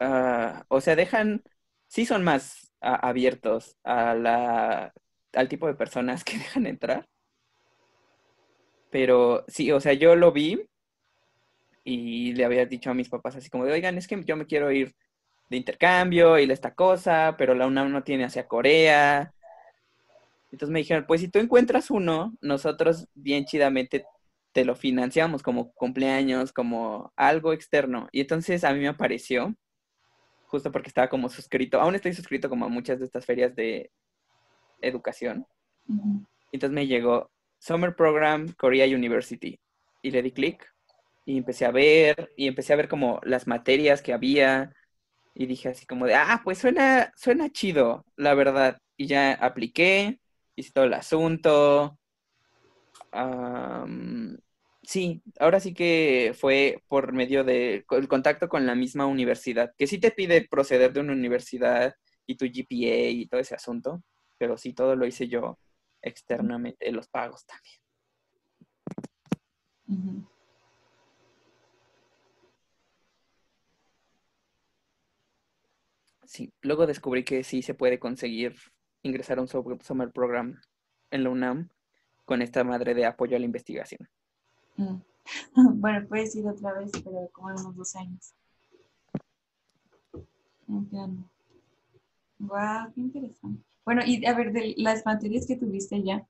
[0.00, 1.42] ah, o sea, dejan,
[1.88, 4.92] sí son más abiertos a la,
[5.32, 7.08] al tipo de personas que dejan entrar.
[8.90, 10.68] Pero sí, o sea, yo lo vi
[11.84, 14.46] y le había dicho a mis papás así como de, oigan, es que yo me
[14.46, 14.94] quiero ir
[15.50, 19.32] de intercambio y esta cosa, pero la UNAM no tiene hacia Corea.
[20.52, 24.04] Entonces me dijeron, pues si tú encuentras uno, nosotros bien chidamente
[24.52, 28.08] te lo financiamos como cumpleaños, como algo externo.
[28.12, 29.54] Y entonces a mí me apareció,
[30.54, 33.90] justo porque estaba como suscrito, aún estoy suscrito como a muchas de estas ferias de
[34.80, 35.44] educación.
[36.52, 39.58] Entonces me llegó Summer Program Korea University
[40.00, 40.64] y le di clic
[41.26, 44.72] y empecé a ver y empecé a ver como las materias que había
[45.34, 48.78] y dije así como de, ah, pues suena, suena chido, la verdad.
[48.96, 50.20] Y ya apliqué,
[50.54, 51.98] hice todo el asunto.
[54.84, 59.98] Sí, ahora sí que fue por medio del contacto con la misma universidad, que sí
[59.98, 61.94] te pide proceder de una universidad
[62.26, 64.02] y tu GPA y todo ese asunto,
[64.38, 65.58] pero sí todo lo hice yo
[66.02, 67.84] externamente, los pagos también.
[76.26, 78.56] Sí, luego descubrí que sí se puede conseguir
[79.02, 80.60] ingresar a un summer program
[81.10, 81.68] en la UNAM
[82.24, 84.08] con esta madre de apoyo a la investigación.
[84.76, 84.96] Mm.
[85.80, 88.34] Bueno, puedes ir otra vez, pero como en unos dos años.
[92.38, 93.62] Guau, qué interesante.
[93.84, 96.26] Bueno, y a ver, de las materias que tuviste ya,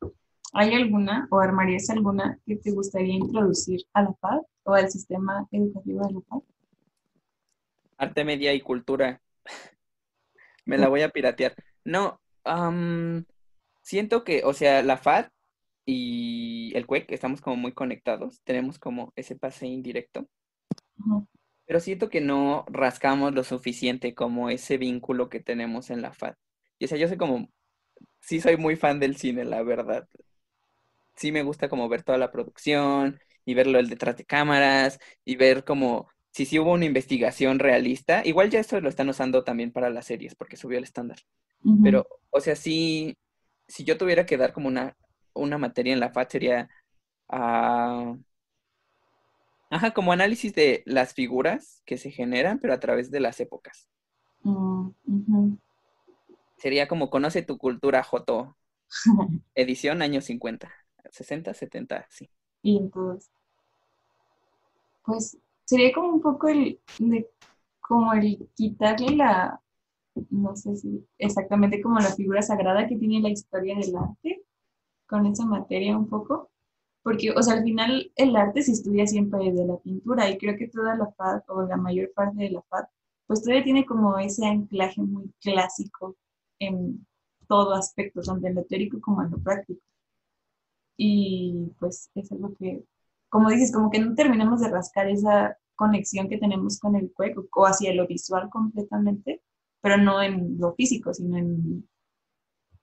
[0.53, 5.47] ¿hay alguna o armarías alguna que te gustaría introducir a la PAD o al sistema
[5.51, 6.39] educativo de la PAD?
[7.97, 9.21] Arte, media y cultura.
[10.65, 11.55] Me la voy a piratear.
[11.85, 13.25] No, am,
[13.83, 15.29] siento que, o sea, la FAD
[15.87, 18.41] y el CUEC estamos como muy conectados.
[18.45, 20.27] Tenemos como ese pase indirecto.
[21.67, 26.35] Pero siento que no rascamos lo suficiente como ese vínculo que tenemos en la FAD.
[26.79, 27.49] Y o sea, yo soy como,
[28.21, 30.09] sí soy muy fan del cine, la verdad.
[31.17, 35.37] Sí me gusta como ver toda la producción y verlo el detrás de cámaras y
[35.37, 38.23] ver como si sí hubo una investigación realista.
[38.25, 41.19] Igual ya esto lo están usando también para las series porque subió el estándar.
[41.83, 43.17] Pero, o sea, sí,
[43.69, 44.97] si yo tuviera que dar como una,
[45.35, 46.71] una materia en la FAD sería,
[47.29, 48.17] ah,
[49.71, 53.89] ajá, como análisis de las figuras que se generan, pero a través de las épocas.
[54.43, 55.55] Mm.
[56.57, 58.57] Sería como conoce tu cultura, Joto,
[59.55, 60.71] edición años 50,
[61.11, 62.31] 60, 70, sí.
[62.63, 63.31] Y entonces,
[65.05, 67.29] pues sería como un poco el, de,
[67.81, 69.61] como el quitarle la,
[70.31, 74.44] no sé si exactamente como la figura sagrada que tiene la historia del arte
[75.07, 76.51] con esa materia un poco,
[77.03, 80.57] porque, o sea, al final el arte se estudia siempre desde la pintura y creo
[80.57, 82.85] que toda la FAD o la mayor parte de la FAD,
[83.27, 86.17] pues todavía tiene como ese anclaje muy clásico
[86.59, 87.07] en
[87.49, 89.83] todo aspecto, tanto en lo teórico como en lo práctico.
[90.97, 92.85] Y pues es algo que,
[93.29, 97.49] como dices, como que no terminamos de rascar esa conexión que tenemos con el cueco
[97.53, 99.43] o hacia lo visual completamente,
[99.81, 101.89] pero no en lo físico, sino en,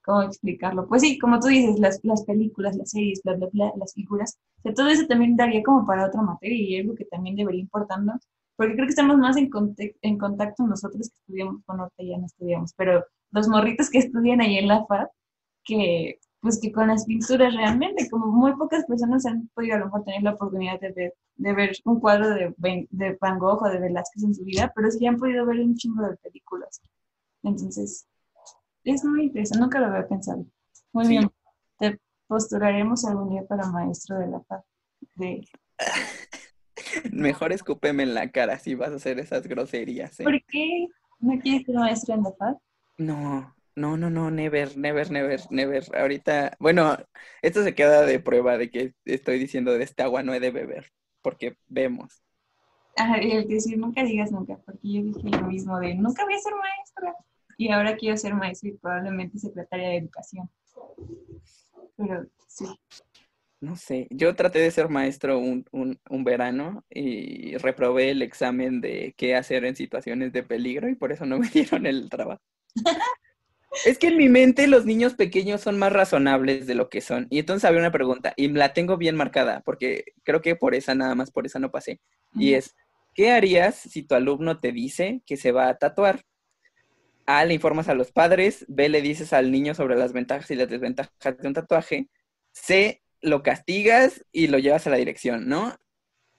[0.04, 0.88] ¿cómo explicarlo?
[0.88, 4.38] Pues sí, como tú dices, las, las películas, las series, bla, bla, bla, las figuras,
[4.60, 7.62] o sea, todo eso también daría como para otra materia y algo que también debería
[7.62, 8.22] importarnos,
[8.56, 12.18] porque creo que estamos más en, conte- en contacto nosotros que estudiamos, bueno, ahorita ya
[12.20, 15.08] no estudiamos, pero los morritos que estudian ahí en la FAD,
[15.64, 19.86] que pues que con las pinturas realmente, como muy pocas personas han podido a lo
[19.86, 22.54] mejor tener la oportunidad de ver, de ver un cuadro de,
[22.90, 25.76] de Van Gogh o de Velázquez en su vida, pero sí han podido ver un
[25.76, 26.82] chingo de películas.
[27.44, 28.08] Entonces,
[28.84, 30.46] es muy interesante, nunca lo había pensado.
[30.94, 31.10] Muy Sí.
[31.20, 31.30] bien,
[31.80, 34.42] te postularemos algún día para maestro de la.
[35.16, 35.48] De,
[37.12, 40.24] Mejor escúpeme en la cara si vas a hacer esas groserías, ¿eh?
[40.24, 40.88] ¿Por qué
[41.20, 42.56] no quieres ser maestro en la FAD?
[42.98, 45.84] No, no, no, no, never, never, never, never.
[45.96, 46.98] Ahorita, bueno,
[47.42, 50.52] esto se queda de prueba de que estoy diciendo de este agua no he de
[50.52, 52.24] beber, porque vemos.
[52.96, 56.36] Ajá, y el decir nunca digas nunca, porque yo dije lo mismo de nunca voy
[56.36, 57.16] a ser maestra.
[57.62, 60.50] Y ahora quiero ser maestra y probablemente secretaria de educación.
[61.96, 62.66] Pero sí.
[63.60, 68.82] No sé, yo traté de ser maestro un, un, un verano y reprobé el examen
[68.82, 72.42] de qué hacer en situaciones de peligro y por eso no me dieron el trabajo.
[73.86, 77.28] Es que en mi mente los niños pequeños son más razonables de lo que son.
[77.30, 80.96] Y entonces había una pregunta y la tengo bien marcada porque creo que por esa
[80.96, 82.02] nada más, por esa no pasé.
[82.34, 82.76] Y es,
[83.14, 86.24] ¿qué harías si tu alumno te dice que se va a tatuar?
[87.40, 88.66] A, le informas a los padres.
[88.68, 92.10] B, le dices al niño sobre las ventajas y las desventajas de un tatuaje.
[92.52, 95.76] C, lo castigas y lo llevas a la dirección, ¿no?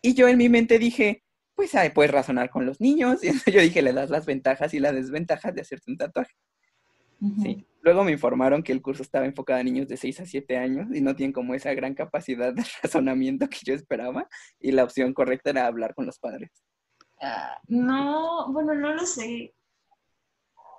[0.01, 1.23] Y yo en mi mente dije,
[1.55, 3.21] pues ahí puedes razonar con los niños.
[3.47, 6.35] Y yo dije, le das las ventajas y las desventajas de hacerte un tatuaje.
[7.41, 7.65] Sí.
[7.83, 10.89] Luego me informaron que el curso estaba enfocado a niños de 6 a 7 años
[10.93, 14.29] y no tienen como esa gran capacidad de razonamiento que yo esperaba.
[14.59, 16.51] Y la opción correcta era hablar con los padres.
[17.21, 19.55] Ah, no, bueno, no lo sé.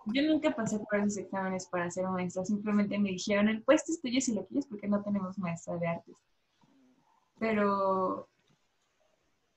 [0.07, 2.43] Yo nunca pasé por esos exámenes para ser maestra.
[2.45, 5.87] Simplemente me dijeron, el puesto es tuyo si lo quieres porque no tenemos maestra de
[5.87, 6.15] artes.
[7.39, 8.27] Pero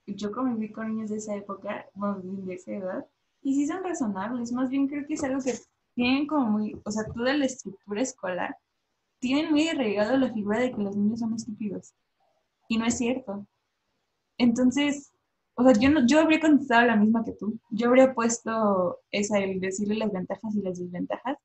[0.05, 3.05] yo conviví con niños de esa época, bueno, de esa edad,
[3.41, 4.51] y sí son razonables.
[4.51, 5.53] Más bien creo que es algo que
[5.95, 8.55] tienen como muy, o sea, toda la estructura escolar,
[9.19, 11.93] tienen muy arraigado la figura de que los niños son estúpidos.
[12.69, 13.45] Y no es cierto.
[14.37, 15.11] Entonces,
[15.59, 17.59] o sea, yo, no, yo habría contestado la misma que tú.
[17.71, 21.37] Yo habría puesto esa, el decirle las ventajas y las desventajas.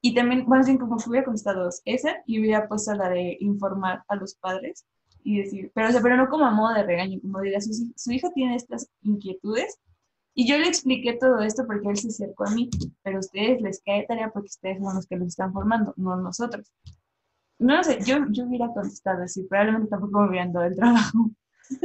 [0.00, 4.16] Y también, más bien como hubiera contestado esa y hubiera puesto la de informar a
[4.16, 4.86] los padres
[5.22, 8.12] y decir, pero, o sea, pero no como a modo de regaño, como diga, su,
[8.12, 9.78] hijo tiene estas inquietudes
[10.34, 12.70] y yo le expliqué todo esto porque él se acercó a mí,
[13.02, 16.16] pero a ustedes les cae tarea porque ustedes son los que los están formando, no
[16.16, 16.72] nosotros.
[17.58, 21.30] No sé, yo, yo hubiera contestado así, probablemente tampoco me hubieran dado el trabajo.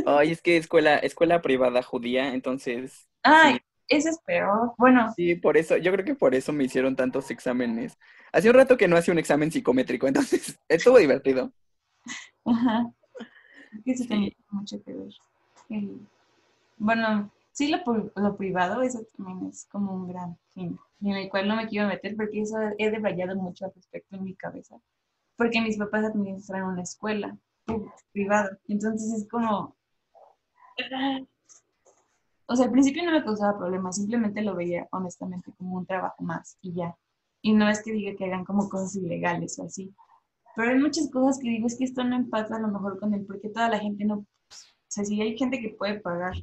[0.06, 3.62] Ay, es que escuela, escuela privada judía, entonces, Ay, Sí.
[3.90, 4.74] eso es peor.
[4.78, 7.98] Bueno, sí, por eso, yo creo que por eso me hicieron tantos exámenes.
[8.32, 11.54] Hace un rato que no hacía un examen psicométrico, entonces estuvo divertido.
[12.46, 12.92] ajá.
[13.86, 14.08] Eso Sí.
[14.08, 15.14] tiene mucho que ver.
[16.78, 17.80] Bueno, sí, lo,
[18.16, 21.88] lo privado, eso también es como un gran fin, en el cual no me quiero
[21.88, 24.78] meter porque eso he debrayado mucho al respecto en mi cabeza.
[25.38, 27.38] Porque mis papás administran una escuela
[28.12, 28.58] privada.
[28.68, 29.76] Entonces es como.
[32.46, 36.24] O sea, al principio no me causaba problemas, simplemente lo veía honestamente como un trabajo
[36.24, 36.96] más y ya.
[37.42, 39.94] Y no es que diga que hagan como cosas ilegales o así.
[40.56, 43.14] Pero hay muchas cosas que digo, es que esto no empata a lo mejor con
[43.14, 44.26] el por qué toda la gente no
[44.94, 46.34] sea, si hay gente que puede pagar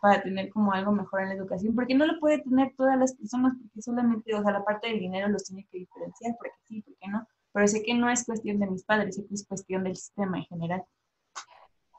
[0.00, 3.14] para tener como algo mejor en la educación, porque no lo puede tener todas las
[3.14, 6.82] personas, porque solamente, o sea, la parte del dinero los tiene que diferenciar, porque sí,
[6.82, 9.84] porque no, pero sé que no es cuestión de mis padres, sé que es cuestión
[9.84, 10.84] del sistema en general.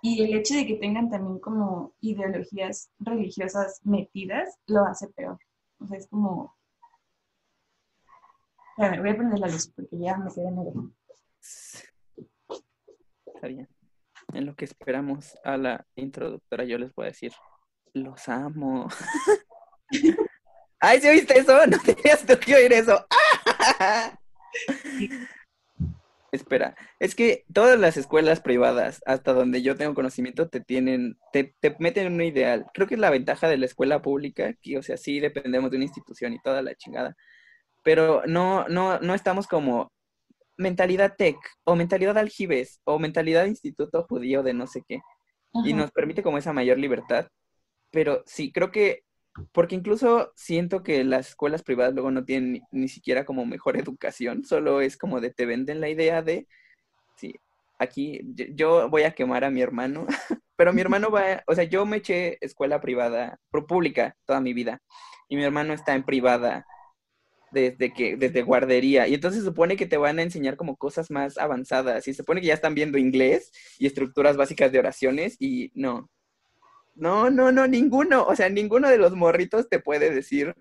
[0.02, 5.38] Y el hecho de que tengan también como ideologías religiosas metidas lo hace peor.
[5.80, 6.56] O sea, es como...
[8.78, 10.92] Espérame, voy a prender la luz porque ya me quedé negro.
[13.26, 13.68] Está bien.
[14.34, 17.34] En lo que esperamos a la introductora, yo les voy a decir,
[17.94, 18.88] los amo.
[20.80, 21.68] Ay, ¿sí oíste eso?
[21.68, 23.06] No tenías que oír eso.
[26.32, 31.54] Espera, es que todas las escuelas privadas, hasta donde yo tengo conocimiento, te tienen, te,
[31.60, 32.68] te meten en un ideal.
[32.74, 35.78] Creo que es la ventaja de la escuela pública, que, o sea, sí dependemos de
[35.78, 37.18] una institución y toda la chingada,
[37.84, 39.92] pero no, no, no estamos como
[40.58, 45.02] mentalidad tech, o mentalidad aljibes, o mentalidad instituto judío de no sé qué,
[45.66, 47.28] y nos permite como esa mayor libertad.
[47.92, 49.04] Pero sí, creo que,
[49.52, 53.78] porque incluso siento que las escuelas privadas luego no tienen ni, ni siquiera como mejor
[53.78, 56.48] educación, solo es como de te venden la idea de,
[57.16, 57.36] sí,
[57.80, 60.06] aquí yo, voy a quemar a mi hermano,
[60.56, 64.54] pero mi hermano va, o sea, yo me eché escuela privada, pro pública toda mi
[64.54, 64.82] vida,
[65.28, 66.66] y mi hermano está en privada
[67.52, 71.12] desde que, desde guardería, y entonces se supone que te van a enseñar como cosas
[71.12, 75.38] más avanzadas, y se supone que ya están viendo inglés y estructuras básicas de oraciones,
[75.40, 76.10] y no,
[77.02, 78.24] no, no, no, ninguno.
[78.24, 80.56] O sea, ninguno de los morritos te puede decir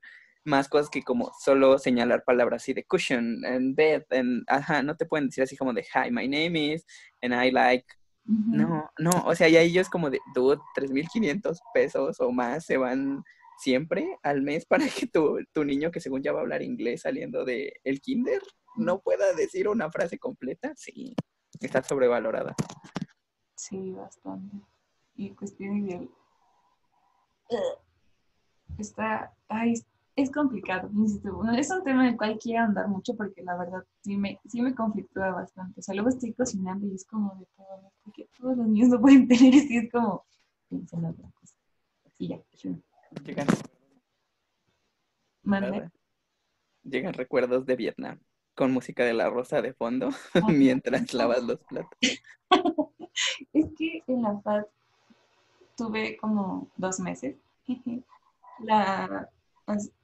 [0.45, 4.97] más cosas que como solo señalar palabras así de cushion and bed and ajá, no
[4.97, 6.87] te pueden decir así como de hi, my name is
[7.21, 7.87] and I like.
[8.25, 12.77] No, no, o sea, y ahí ellos como de dude, 3.500 pesos o más se
[12.77, 13.23] van
[13.59, 17.03] siempre al mes para que tu, tu niño que según ya va a hablar inglés
[17.03, 18.41] saliendo de el kinder
[18.77, 20.73] no pueda decir una frase completa.
[20.77, 21.15] Sí,
[21.61, 22.55] está sobrevalorada.
[23.57, 24.57] Sí, bastante.
[25.17, 26.09] Y cuestión de...
[28.79, 29.33] Está...
[29.49, 29.75] Ay,
[30.17, 31.43] es- complicado, insisto.
[31.57, 34.61] Es un tema en el cual quiero andar mucho porque la verdad sí me, sí
[34.61, 35.81] me conflictúa bastante.
[35.81, 39.01] O sea, luego estoy cocinando y es como de todo, porque todos los niños no
[39.01, 40.25] pueden tener esto y es como...
[40.69, 41.55] Piensa en otra cosa.
[42.19, 42.41] Y ya.
[43.25, 43.47] Llegan.
[46.83, 48.21] Llegan recuerdos de Vietnam
[48.55, 50.11] con música de la rosa de fondo
[50.49, 51.99] mientras lavas los platos.
[53.53, 54.65] Es que en la FAD
[55.81, 57.37] tuve como dos meses
[58.59, 59.29] la,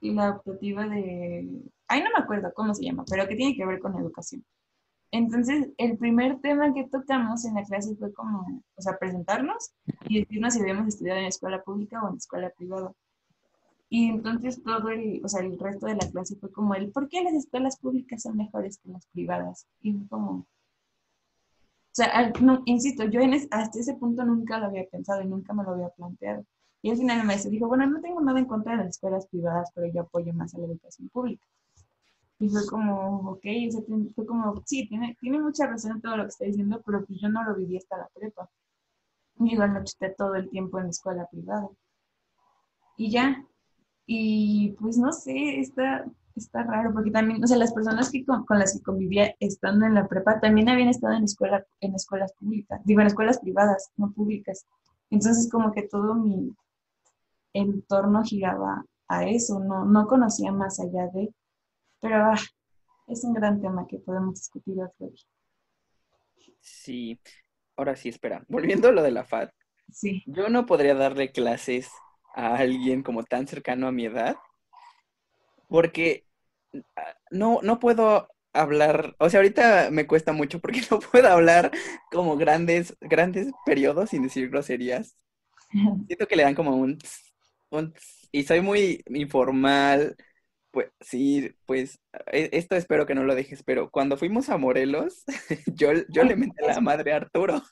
[0.01, 3.79] la optativa de, ay no me acuerdo cómo se llama, pero que tiene que ver
[3.79, 4.43] con educación.
[5.11, 9.71] Entonces, el primer tema que tocamos en la clase fue como, o sea, presentarnos
[10.09, 12.91] y decirnos si habíamos estudiado en escuela pública o en escuela privada.
[13.89, 17.07] Y entonces todo el, o sea, el resto de la clase fue como el, ¿por
[17.07, 19.65] qué las escuelas públicas son mejores que las privadas?
[19.81, 20.47] Y fue como,
[21.97, 25.53] sea, al- no, insisto, yo en hasta ese punto nunca lo había pensado y nunca
[25.53, 26.45] me lo había planteado.
[26.81, 29.27] Y al final el maestro dijo, bueno, no tengo nada en contra de las escuelas
[29.27, 31.45] privadas, pero yo apoyo más a la educación pública.
[32.39, 33.81] Y fue como, ok, o sea,
[34.15, 37.19] fue como, sí, tiene, tiene mucha razón en todo lo que está diciendo, pero pues
[37.21, 38.49] yo no lo viví hasta la prepa.
[39.39, 41.69] Y igual me chuté todo el tiempo en la escuela privada.
[42.97, 43.45] Y ya.
[44.07, 46.05] Y pues no sé, está,
[46.39, 49.85] está raro, porque también, o sea, las personas que con, con las que convivía estando
[49.85, 53.91] en la prepa también habían estado en escuela, en escuelas públicas, digo, en escuelas privadas,
[53.97, 54.65] no públicas.
[55.09, 56.55] Entonces como que todo mi
[57.53, 61.33] entorno giraba a eso, no, no conocía más allá de,
[62.01, 62.35] pero ah,
[63.07, 65.23] es un gran tema que podemos discutir otro día.
[66.61, 67.19] Sí,
[67.75, 68.43] ahora sí, espera.
[68.47, 69.49] Volviendo a lo de la FAD,
[69.91, 70.23] Sí.
[70.25, 71.91] yo no podría darle clases
[72.35, 74.37] a alguien como tan cercano a mi edad,
[75.67, 76.26] porque
[77.31, 81.71] no, no puedo hablar, o sea, ahorita me cuesta mucho porque no puedo hablar
[82.11, 85.15] como grandes, grandes periodos sin decir groserías.
[86.07, 87.33] Siento que le dan como un, tss,
[87.71, 90.15] un tss, y soy muy informal.
[90.71, 91.99] Pues sí, pues
[92.31, 95.23] e- esto espero que no lo dejes, pero cuando fuimos a Morelos,
[95.75, 97.63] yo, yo le menté la madre a Arturo.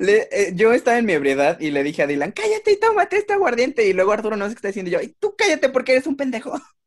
[0.00, 3.16] Le- eh, yo estaba en mi ebriedad y le dije a Dylan, cállate y tómate
[3.18, 3.86] este aguardiente.
[3.86, 6.16] Y luego Arturo no sé qué está diciendo yo, y tú cállate porque eres un
[6.16, 6.52] pendejo.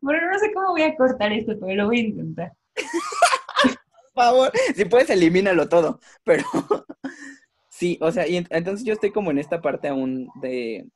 [0.00, 2.52] Bueno, no sé cómo voy a cortar esto, pero lo voy a intentar.
[4.14, 6.00] Por favor, si puedes, elimínalo todo.
[6.24, 6.44] Pero
[7.70, 10.86] sí, o sea, y ent- entonces yo estoy como en esta parte aún de.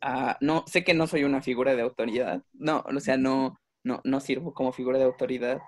[0.00, 2.42] ah, no, sé que no soy una figura de autoridad.
[2.54, 5.60] No, o sea, no, no, no sirvo como figura de autoridad.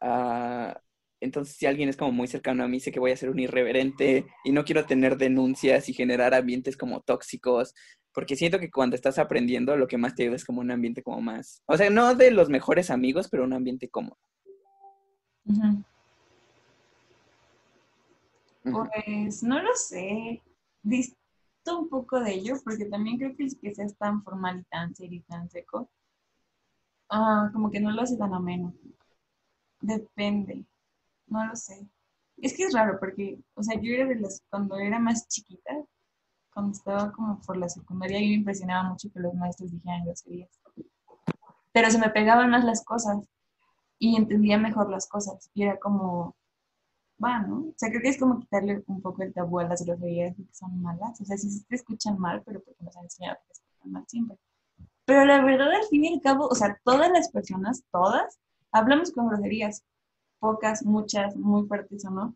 [0.00, 0.80] Ah,
[1.20, 3.38] entonces, si alguien es como muy cercano a mí, sé que voy a ser un
[3.38, 7.74] irreverente y no quiero tener denuncias y generar ambientes como tóxicos,
[8.12, 11.02] porque siento que cuando estás aprendiendo, lo que más te ayuda es como un ambiente
[11.02, 14.18] como más, o sea, no de los mejores amigos, pero un ambiente cómodo.
[18.62, 20.42] Pues no lo sé.
[20.82, 21.16] Disto
[21.78, 24.94] un poco de ello, porque también creo que el que seas tan formal y tan
[24.94, 25.90] serio y tan seco,
[27.10, 28.74] ah, como que no lo hace tan ameno.
[29.80, 30.64] Depende.
[31.28, 31.88] No lo sé.
[32.38, 35.72] Es que es raro porque, o sea, yo era de las, cuando era más chiquita,
[36.52, 40.50] cuando estaba como por la secundaria, yo me impresionaba mucho que los maestros dijeran groserías.
[41.72, 43.18] Pero se me pegaban más las cosas
[43.98, 45.50] y entendía mejor las cosas.
[45.54, 46.36] Y era como,
[47.22, 47.60] va, ¿no?
[47.60, 50.44] O sea, creo que es como quitarle un poco el tabú a las groserías que
[50.52, 51.20] son malas.
[51.20, 54.04] O sea, se te escuchan mal, pero porque nos han enseñado que se escuchan mal
[54.06, 54.38] siempre.
[55.04, 58.38] Pero la verdad, al fin y al cabo, o sea, todas las personas, todas,
[58.72, 59.84] hablamos con groserías.
[60.38, 62.34] Pocas, muchas, muy fuertes o no.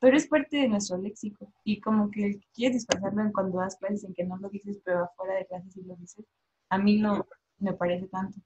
[0.00, 1.52] Pero es parte de nuestro léxico.
[1.64, 5.04] Y como que quieres disfrazarlo en cuando das clases en que no lo dices, pero
[5.04, 6.24] afuera de clases sí lo dices.
[6.70, 7.26] A mí no
[7.58, 8.38] me parece tanto.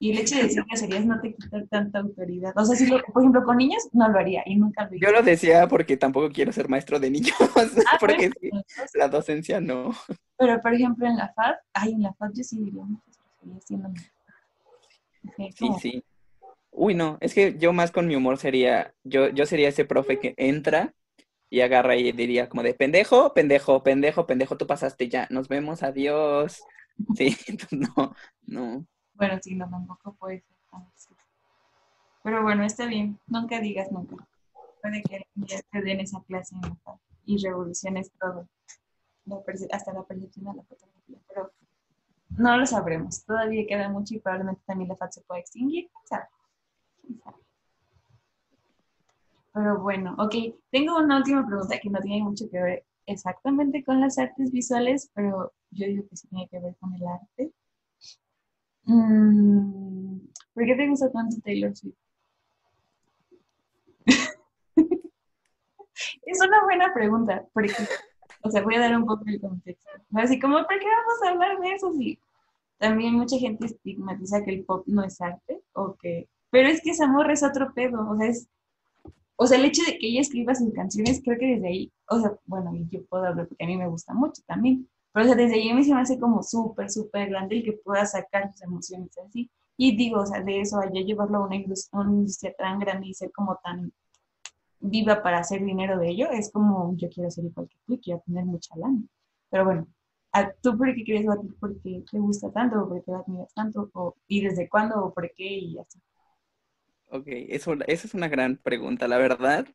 [0.00, 2.52] Y el hecho de decir groserías no te quita tanta autoridad.
[2.56, 5.10] O sea, si lo, por ejemplo, con niños no lo haría y nunca lo Yo
[5.10, 7.34] lo decía porque tampoco quiero ser maestro de niños,
[7.86, 9.90] Ah, porque bueno, sí, la docencia no.
[10.36, 13.64] Pero, por ejemplo, en la FAD, ay, en la FAD yo sí diría muchas groserías
[13.64, 14.12] siendo mujer.
[15.26, 16.04] Ok, Sí, sí.
[16.78, 20.20] Uy, no, es que yo más con mi humor sería, yo, yo sería ese profe
[20.20, 20.94] que entra
[21.50, 25.82] y agarra y diría como de pendejo, pendejo, pendejo, pendejo, tú pasaste ya, nos vemos,
[25.82, 26.62] adiós.
[27.16, 27.36] Sí,
[27.70, 28.84] no, no.
[29.14, 30.42] Bueno, sí, no, tampoco puede
[30.96, 31.16] ser.
[32.24, 33.18] Pero bueno, está bien.
[33.26, 34.16] Nunca digas nunca.
[34.82, 36.56] Puede que día te den esa clase
[37.24, 38.48] y revoluciones todo.
[39.72, 41.18] Hasta la percepción de la fotografía.
[41.28, 41.52] Pero
[42.30, 43.24] no lo sabremos.
[43.24, 45.88] Todavía queda mucho y probablemente también la FAD se pueda extinguir.
[45.88, 46.26] ¿Quién sabe?
[46.28, 46.37] ¿Quién sabe?
[49.52, 50.34] Pero bueno, ok.
[50.70, 55.10] Tengo una última pregunta que no tiene mucho que ver exactamente con las artes visuales,
[55.14, 57.52] pero yo digo que sí tiene que ver con el arte.
[58.84, 60.18] Mm,
[60.54, 61.96] ¿Por qué te gusta tanto Taylor Swift?
[66.22, 67.72] Es una buena pregunta, porque,
[68.42, 69.90] o sea, voy a dar un poco el contexto.
[70.14, 71.92] Así como, ¿por qué vamos a hablar de eso?
[71.92, 72.20] Sí,
[72.78, 76.90] también mucha gente estigmatiza que el pop no es arte, o que, pero es que
[76.90, 78.48] esa morra es otro pedo, o sea, es,
[79.36, 82.20] o sea, el hecho de que ella escriba sus canciones, creo que desde ahí, o
[82.20, 85.36] sea, bueno, yo puedo hablar porque a mí me gusta mucho también, pero o sea,
[85.36, 88.52] desde ahí a mí se me hace como súper, súper grande el que pueda sacar
[88.52, 89.50] sus emociones así.
[89.76, 93.30] Y digo, o sea, de eso, allá llevarlo a una industria, tan grande y ser
[93.32, 93.92] como tan
[94.80, 98.22] viva para hacer dinero de ello, es como yo quiero ser igual que tú quiero
[98.26, 99.02] tener mucha lana.
[99.50, 99.86] Pero bueno,
[100.32, 103.18] ¿a ¿tú por qué a ti por qué te gusta tanto o por qué la
[103.18, 106.00] admiras tanto o, y desde cuándo o por qué y así?
[107.10, 109.66] Ok, eso, esa es una gran pregunta, la verdad.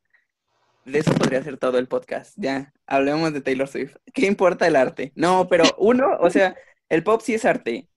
[0.86, 2.34] De eso podría ser todo el podcast.
[2.38, 3.96] Ya, hablemos de Taylor Swift.
[4.14, 5.14] ¿Qué importa el arte?
[5.16, 6.56] No, pero uno, o sea,
[6.90, 7.88] el pop sí es arte.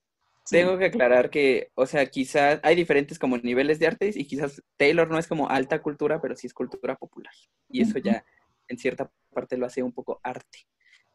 [0.44, 0.56] Sí.
[0.56, 4.62] Tengo que aclarar que, o sea, quizás hay diferentes como niveles de artes y quizás
[4.76, 7.34] Taylor no es como alta cultura, pero sí es cultura popular.
[7.68, 8.24] Y eso ya
[8.68, 10.66] en cierta parte lo hace un poco arte.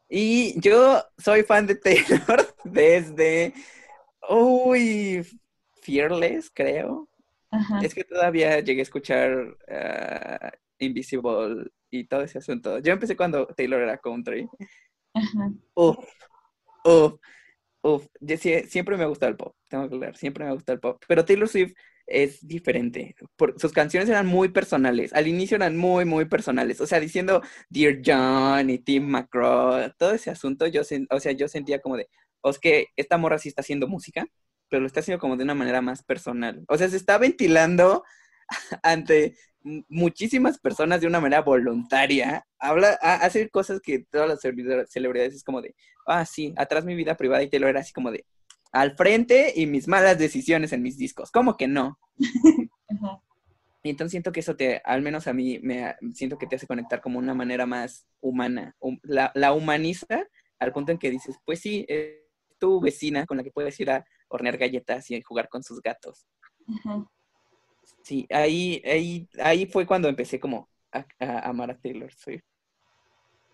[0.08, 3.54] Y yo soy fan de Taylor desde,
[4.28, 5.26] uy,
[5.80, 7.08] Fearless, creo.
[7.52, 7.80] Ajá.
[7.82, 12.78] Es que todavía llegué a escuchar ah, Invisible y todo ese asunto.
[12.80, 14.48] Yo empecé cuando Taylor era country.
[15.14, 15.50] Ajá.
[15.74, 15.96] Uf,
[16.84, 17.14] uf,
[17.82, 18.06] uf.
[18.20, 20.74] Yo sie- siempre me ha gustado el pop, tengo que hablar, siempre me ha gustado
[20.74, 21.02] el pop.
[21.06, 21.74] Pero Taylor Swift
[22.06, 23.14] es diferente.
[23.36, 25.12] Por, sus canciones eran muy personales.
[25.12, 26.80] Al inicio eran muy, muy personales.
[26.80, 31.48] O sea, diciendo Dear John y Tim McGraw, todo ese asunto, yo, o sea, yo
[31.48, 32.08] sentía como de,
[32.40, 34.26] o es que esta morra sí está haciendo música,
[34.72, 36.64] pero lo está haciendo como de una manera más personal.
[36.66, 38.04] O sea, se está ventilando
[38.82, 39.36] ante
[39.90, 42.46] muchísimas personas de una manera voluntaria.
[42.58, 45.74] Habla, ha- hace cosas que todas las celebridades es como de,
[46.06, 48.24] ah, sí, atrás mi vida privada y Taylor era así como de,
[48.72, 51.30] al frente y mis malas decisiones en mis discos.
[51.30, 51.98] ¿Cómo que no?
[52.88, 53.20] Ajá.
[53.82, 56.66] Y entonces siento que eso te, al menos a mí, me siento que te hace
[56.66, 58.74] conectar como una manera más humana.
[58.80, 60.26] Hum- La, la humaniza
[60.58, 62.22] al punto en que dices, pues sí, es
[62.58, 66.26] tu vecina con la que puedes ir a hornear galletas y jugar con sus gatos.
[68.02, 72.44] Sí, ahí, ahí, ahí fue cuando empecé como a, a amar a Taylor Swift.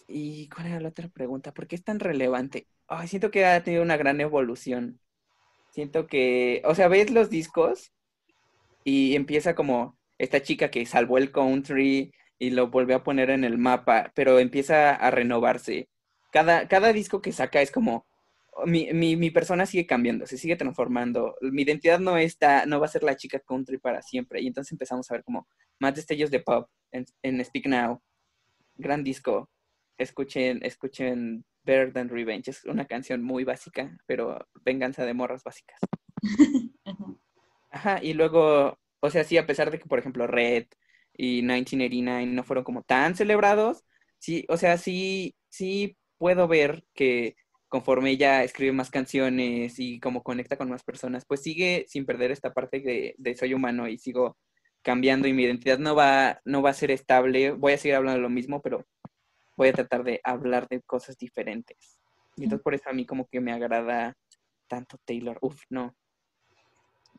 [0.07, 1.53] ¿Y cuál era la otra pregunta?
[1.53, 2.67] ¿Por qué es tan relevante?
[2.87, 5.01] Ay, siento que ha tenido una gran evolución.
[5.71, 7.93] Siento que, o sea, ves los discos
[8.85, 13.45] y empieza como esta chica que salvó el country y lo volvió a poner en
[13.45, 15.89] el mapa, pero empieza a renovarse.
[16.33, 18.07] Cada, cada disco que saca es como,
[18.67, 21.37] mi, mi, mi persona sigue cambiando, se sigue transformando.
[21.41, 24.41] Mi identidad no está, no va a ser la chica country para siempre.
[24.41, 25.49] Y entonces empezamos a ver como
[25.79, 28.03] más destellos de pop en, en Speak Now.
[28.77, 29.51] Gran disco.
[29.97, 32.51] Escuchen, escuchen Better Than Revenge.
[32.51, 35.79] Es una canción muy básica, pero venganza de morras básicas.
[36.85, 37.05] Ajá.
[37.71, 40.67] Ajá, y luego, o sea, sí, a pesar de que, por ejemplo, Red
[41.15, 43.85] y 1989 no fueron como tan celebrados,
[44.19, 47.37] sí, o sea, sí, sí puedo ver que
[47.69, 52.31] conforme ella escribe más canciones y como conecta con más personas, pues sigue sin perder
[52.31, 54.39] esta parte de, de soy humano y sigo
[54.83, 58.19] cambiando y mi identidad no va, no va a ser estable, voy a seguir hablando
[58.19, 58.87] de lo mismo, pero
[59.57, 62.01] voy a tratar de hablar de cosas diferentes.
[62.37, 64.17] Y entonces por eso a mí como que me agrada
[64.69, 65.39] tanto Taylor.
[65.43, 65.95] Uf, no.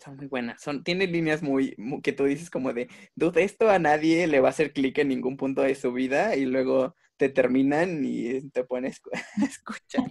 [0.03, 0.61] Son muy buenas.
[0.61, 4.39] Son, tiene líneas muy, muy- que tú dices como de, dude, esto a nadie le
[4.39, 8.49] va a hacer clic en ningún punto de su vida y luego te terminan y
[8.51, 9.01] te pones
[9.41, 10.05] a escuchar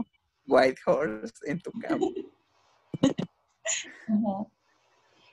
[0.48, 2.06] White Horse en tu cama.
[4.08, 4.46] Ajá.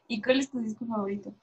[0.07, 1.33] ¿Y cuál es tu disco favorito?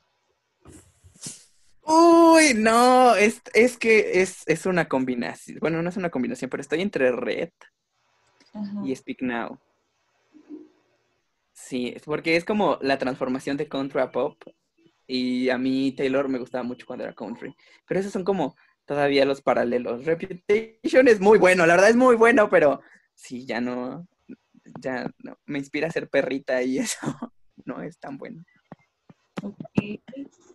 [1.84, 5.58] Uy, no, es, es que es, es una combinación.
[5.60, 7.50] Bueno, no es una combinación, pero estoy entre Red
[8.52, 8.82] Ajá.
[8.84, 9.58] y Speak Now.
[11.52, 14.40] Sí, es porque es como la transformación de country a pop.
[15.06, 17.54] Y a mí Taylor me gustaba mucho cuando era country.
[17.86, 20.04] Pero esos son como todavía los paralelos.
[20.04, 22.80] Reputation es muy bueno, la verdad es muy bueno, pero
[23.14, 24.06] sí, ya no,
[24.80, 26.98] ya no, me inspira a ser perrita y eso
[27.64, 28.44] no es tan bueno.
[29.42, 29.58] Ok.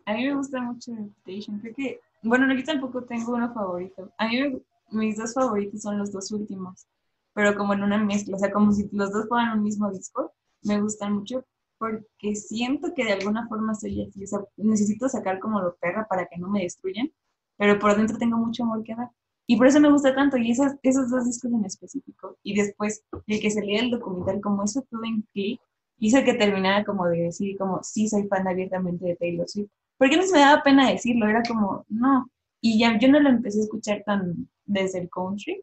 [0.05, 1.59] A mí me gusta mucho Reputation.
[1.59, 4.11] Creo que, bueno, yo tampoco tengo uno favorito.
[4.17, 4.61] A mí me-
[4.91, 6.87] mis dos favoritos son los dos últimos,
[7.33, 10.33] pero como en una mezcla, o sea, como si los dos fueran un mismo disco.
[10.63, 11.45] Me gustan mucho
[11.77, 16.07] porque siento que de alguna forma soy así, o sea, necesito sacar como lo perra
[16.07, 17.11] para que no me destruyan,
[17.57, 19.11] pero por dentro tengo mucho amor que dar.
[19.47, 22.37] Y por eso me gusta tanto, y esos, esos dos discos en específico.
[22.43, 25.61] Y después, el que salía el documental, como eso todo en clic,
[25.99, 29.69] hizo que terminara como de decir, como, sí, soy fan abiertamente de Taylor Swift.
[29.97, 32.29] Porque se me daba pena decirlo, era como, no.
[32.61, 35.61] Y ya yo no lo empecé a escuchar tan desde el country.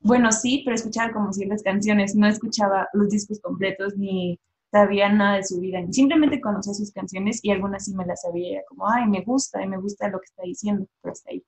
[0.00, 4.38] Bueno, sí, pero escuchaba como ciertas canciones, no escuchaba los discos completos ni
[4.70, 8.60] sabía nada de su vida, simplemente conocía sus canciones y algunas sí me las sabía,
[8.68, 11.44] como, ay, me gusta, y me gusta lo que está diciendo, pero hasta ahí.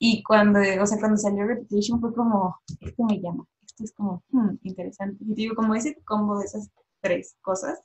[0.00, 4.24] Y cuando, o sea, cuando salió Reputation fue como, esto me llama, esto es como,
[4.30, 5.24] hmm, interesante.
[5.24, 6.70] Y digo, como ese combo de esas
[7.02, 7.80] tres cosas,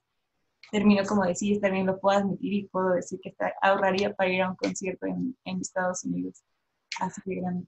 [0.71, 4.31] terminó como de sí, bien, lo puedo admitir y puedo decir que está- ahorraría para
[4.31, 6.43] ir a un concierto en, en Estados Unidos.
[7.01, 7.67] Así de grande.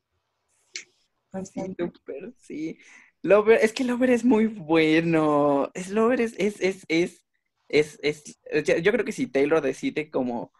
[1.31, 2.77] Pues, Sí, súper, sí.
[3.23, 5.71] Lover, es que Lover es muy bueno.
[5.73, 7.23] Es Lover es, es, es, es,
[7.69, 8.39] es, es-
[8.83, 10.51] yo creo que si Taylor decide como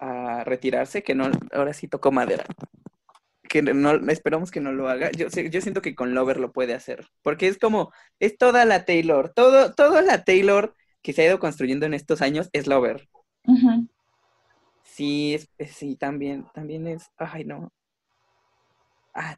[0.00, 2.46] a retirarse, que no, ahora sí tocó madera.
[3.48, 5.10] Que no, esperamos que no lo haga.
[5.12, 7.06] Yo, yo siento que con Lover lo puede hacer.
[7.22, 11.38] Porque es como, es toda la Taylor, todo, toda la Taylor que se ha ido
[11.38, 13.08] construyendo en estos años es Lover.
[14.82, 17.72] Sí, es- sí, también, también es, ay no.
[19.14, 19.36] Ah,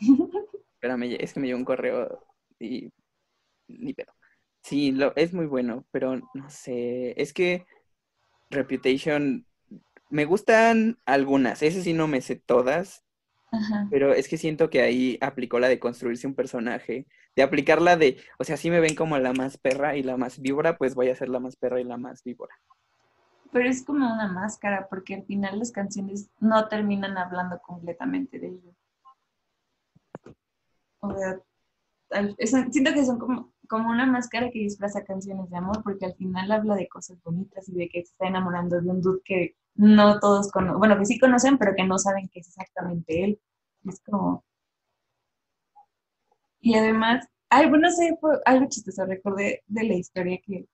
[0.74, 2.24] espérame, es que me llegó un correo
[2.58, 2.90] y
[3.68, 4.14] ni pedo.
[4.62, 7.66] Sí, lo, es muy bueno, pero no sé, es que
[8.50, 9.46] Reputation,
[10.10, 13.04] me gustan algunas, ese sí no me sé todas,
[13.50, 13.86] Ajá.
[13.90, 17.06] pero es que siento que ahí aplicó la de construirse un personaje,
[17.36, 20.40] de aplicarla de, o sea, si me ven como la más perra y la más
[20.40, 22.54] víbora, pues voy a ser la más perra y la más víbora.
[23.52, 28.48] Pero es como una máscara, porque al final las canciones no terminan hablando completamente de
[28.48, 28.74] ello.
[31.00, 31.40] O sea,
[32.70, 36.50] siento que son como, como una máscara que disfraza canciones de amor, porque al final
[36.50, 40.18] habla de cosas bonitas y de que se está enamorando de un dude que no
[40.18, 43.40] todos conocen, bueno, que sí conocen, pero que no saben que es exactamente él.
[43.84, 44.44] Es como...
[46.60, 50.66] Y además, ay, bueno, no sé, algo chistoso, recordé de la historia que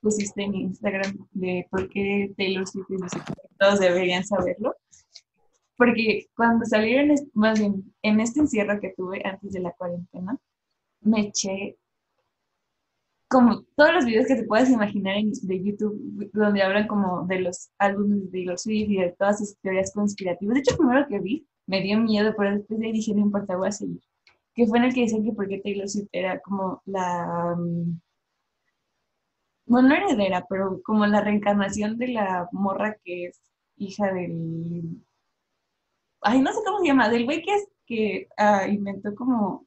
[0.00, 4.74] pusiste en Instagram de por qué Taylor Swift es música, todos deberían saberlo.
[5.76, 10.38] Porque cuando salieron, más bien, en este encierro que tuve antes de la cuarentena,
[11.00, 11.76] me eché
[13.28, 17.40] como todos los videos que te puedas imaginar en, de YouTube, donde hablan como de
[17.40, 20.54] los álbumes de Taylor Swift y de todas sus teorías conspirativas.
[20.54, 23.56] De hecho, primero que vi me dio miedo, pero después de ahí dije, no importa,
[23.56, 24.00] voy a seguir.
[24.54, 27.56] Que fue en el que decían que por qué Taylor Swift era como la...
[27.58, 28.00] mm,
[29.66, 33.40] bueno, no heredera, pero como la reencarnación de la morra que es
[33.76, 35.02] hija del...
[36.28, 39.66] Ay, no sé cómo se llama, del güey que es que ah, inventó como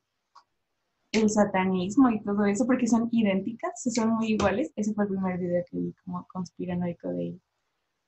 [1.14, 4.72] el satanismo y todo eso, porque son idénticas, son muy iguales.
[4.76, 7.40] Ese fue el primer video que vi como conspiranoico de ella.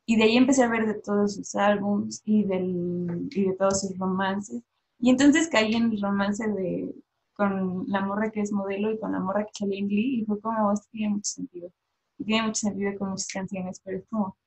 [0.06, 3.82] Y de ahí empecé a ver de todos sus álbums y, del, y de todos
[3.82, 4.62] sus romances.
[5.00, 6.94] Y entonces caí en el romance de
[7.34, 10.26] con la morra que es modelo y con la morra que salió en Glee y
[10.26, 11.72] fue como, esto tiene mucho sentido.
[12.18, 14.38] Y tiene mucho sentido con muchas canciones, pero es como,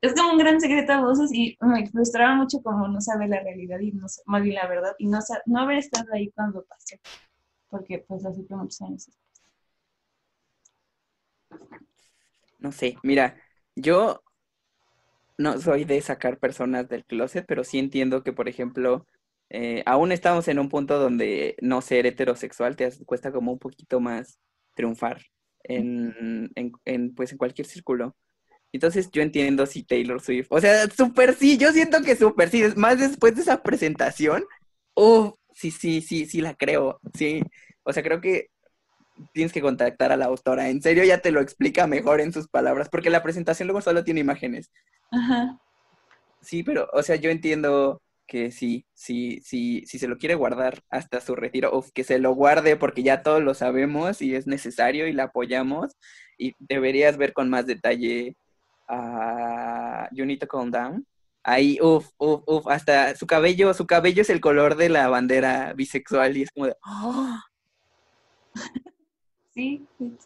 [0.00, 3.40] es como un gran secreto a voces y me frustraba mucho como no saber la
[3.40, 6.96] realidad y no más bien la verdad y no, no haber estado ahí cuando pasó,
[7.68, 9.10] porque pues fue muchos años.
[12.58, 13.36] No sé, mira,
[13.74, 14.22] yo
[15.38, 19.06] no soy de sacar personas del closet, pero sí entiendo que, por ejemplo,
[19.50, 24.00] eh, aún estamos en un punto donde no ser heterosexual te cuesta como un poquito
[24.00, 24.38] más
[24.74, 25.20] triunfar
[25.64, 26.50] en,
[26.84, 28.16] en, pues en cualquier círculo.
[28.72, 32.64] Entonces yo entiendo si Taylor Swift, o sea, súper sí, yo siento que súper sí,
[32.76, 34.44] más después de esa presentación,
[34.94, 37.42] oh, sí, sí, sí, sí la creo, sí.
[37.84, 38.48] O sea, creo que
[39.32, 42.48] tienes que contactar a la autora, en serio ya te lo explica mejor en sus
[42.48, 44.70] palabras, porque la presentación luego solo tiene imágenes.
[45.10, 45.60] Ajá.
[46.40, 50.82] Sí, pero, o sea, yo entiendo que sí, sí, sí, si se lo quiere guardar
[50.88, 54.46] hasta su retiro, o que se lo guarde porque ya todos lo sabemos y es
[54.46, 55.96] necesario y la apoyamos,
[56.38, 58.36] y deberías ver con más detalle
[58.92, 61.06] a You Need to Calm Down.
[61.44, 65.72] Ahí, uff, uff, uff, hasta su cabello, su cabello es el color de la bandera
[65.74, 67.38] bisexual y es como de, ¡oh!
[69.54, 70.16] Sí, sí.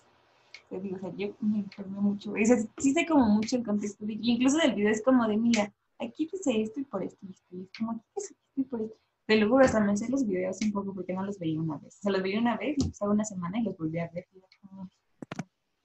[0.68, 2.32] Te o sea, yo me informé mucho.
[2.32, 4.04] O sea, sí sé como mucho el contexto.
[4.06, 7.30] de- incluso del video es como de, mira, aquí dice esto y por esto y
[7.30, 7.46] esto.
[7.56, 8.96] Y es como, aquí dice esto y por esto.
[9.26, 9.64] Te lo juro,
[10.08, 11.96] los videos un poco porque no los veía una vez.
[11.98, 14.26] O sea, los veía una vez, los pasaba una semana y los volví a ver.
[14.32, 14.40] Y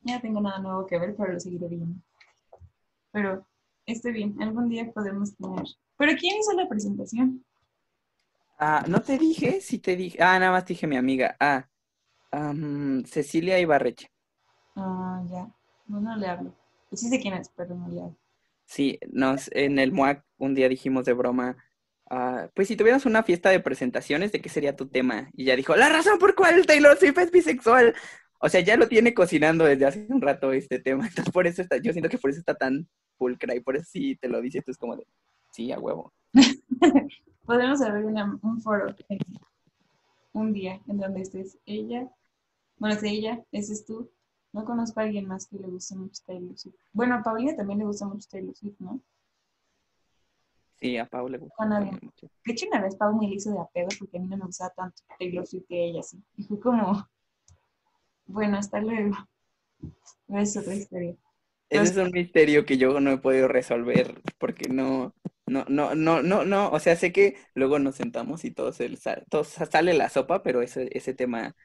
[0.04, 1.96] ya no tengo nada nuevo que ver, pero lo seguiré viendo.
[3.12, 3.46] Pero,
[3.86, 5.64] esté bien, algún día podemos tener.
[5.98, 7.44] ¿Pero quién hizo la presentación?
[8.58, 11.68] Ah, no te dije, sí te dije, ah, nada más te dije mi amiga, ah,
[12.32, 14.12] am, Cecilia Ibarreche.
[14.76, 15.52] Ah, ya.
[15.88, 16.56] No, no le hablo.
[16.90, 18.18] Pues sí sé quién es, pero no le hablo.
[18.66, 21.58] Sí, nos, en el MUAC un día dijimos de broma,
[22.10, 25.30] ah, pues si tuvieras una fiesta de presentaciones, ¿de qué sería tu tema?
[25.34, 27.96] Y ella dijo, la razón por cual Taylor Swift es bisexual.
[28.42, 31.62] O sea, ya lo tiene cocinando desde hace un rato este tema, entonces por eso
[31.62, 32.88] está, yo siento que por eso está tan
[33.18, 35.06] pulcra y por eso sí te lo dice, tú es como de,
[35.52, 36.12] sí, a huevo.
[37.46, 38.96] Podemos abrir una- un foro
[40.34, 42.10] un día en donde estés ella,
[42.78, 44.10] bueno, es ella, ese es tú.
[44.54, 46.76] No conozco a alguien más que le guste mucho Taylor Swift.
[46.94, 49.00] Bueno, a Paulina también le gusta mucho Taylor Swift, ¿no?
[50.80, 52.28] Sí, a Pau le gusta también mucho.
[52.46, 54.46] De hecho, una vez Pau me hizo de a pedo porque a mí no me
[54.46, 56.18] gustaba tanto Taylor Swift que ella, sí.
[56.38, 57.08] Y fue como,
[58.32, 59.16] bueno, hasta luego.
[60.28, 61.16] Pero es otra historia.
[61.70, 65.16] Ese es un misterio que yo no he podido resolver porque no,
[65.48, 68.90] no, no, no, no, no, o sea, sé que luego nos sentamos y todo, se,
[69.30, 71.56] todo sa- sale la sopa, pero ese, ese tema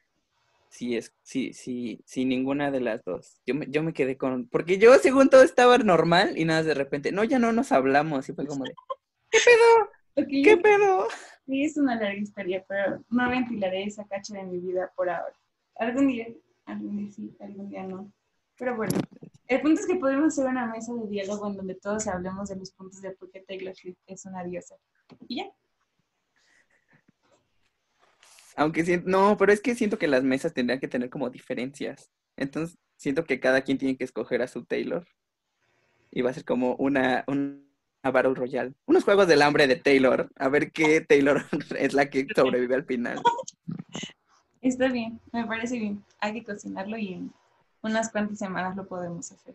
[0.71, 3.41] sí es, sí, sí, sin ninguna de las dos.
[3.47, 6.75] Yo me, yo me quedé con, porque yo según todo estaba normal y nada, de
[6.75, 8.79] repente, no, ya no nos hablamos y fue como de,
[10.17, 11.09] Ok, ¿qué pedo?
[11.47, 15.35] Sí, es una larga historia, pero no ventilaré esa cacha de mi vida por ahora.
[15.77, 16.27] Algún día,
[16.67, 18.13] algún día sí, algún día no.
[18.59, 18.99] Pero bueno,
[19.49, 22.57] el punto es que podemos hacer una mesa de diálogo en donde todos hablemos de
[22.57, 24.77] los puntos de por qué Taylor Swift es una diosa.
[25.29, 25.51] Y ya.
[28.57, 32.11] Aunque siento, no, pero es que siento que las mesas tendrían que tener como diferencias.
[32.37, 35.07] Entonces, siento que cada quien tiene que escoger a su Taylor.
[36.11, 37.61] Y va a ser como una, una
[38.03, 38.73] Battle Royale.
[38.87, 40.31] Unos juegos del hambre de Taylor.
[40.37, 41.45] A ver qué Taylor
[41.79, 43.21] es la que sobrevive al final.
[44.67, 46.05] Está bien, me parece bien.
[46.19, 47.33] Hay que cocinarlo y en
[47.83, 49.55] unas cuantas semanas lo podemos hacer.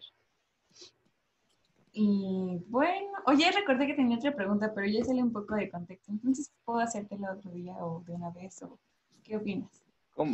[1.91, 6.13] Y bueno, oye, recordé que tenía otra pregunta, pero ya sale un poco de contexto.
[6.13, 8.63] Entonces, ¿puedo hacértela otro día o de una vez?
[8.63, 8.79] o
[9.21, 9.83] ¿Qué opinas?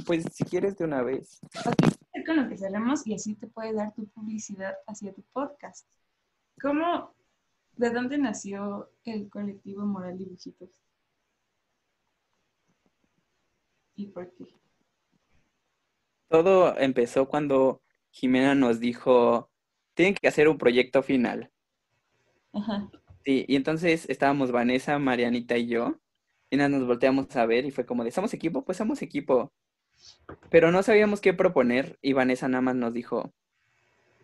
[0.06, 1.40] Pues si quieres de una vez.
[1.66, 5.88] Ok, con lo que salemos y así te puedes dar tu publicidad hacia tu podcast.
[6.62, 7.16] ¿Cómo,
[7.78, 10.70] de dónde nació el colectivo Moral Dibujitos?
[13.96, 14.46] ¿Y por qué?
[16.30, 17.82] Todo empezó cuando
[18.12, 19.50] Jimena nos dijo,
[19.94, 21.52] tienen que hacer un proyecto final.
[22.54, 22.90] Ajá.
[23.24, 26.00] Sí, y entonces estábamos Vanessa, Marianita y yo,
[26.50, 28.64] y nada, nos volteamos a ver y fue como de, ¿somos equipo?
[28.64, 29.52] Pues somos equipo.
[30.50, 33.34] Pero no sabíamos qué proponer y Vanessa nada más nos dijo,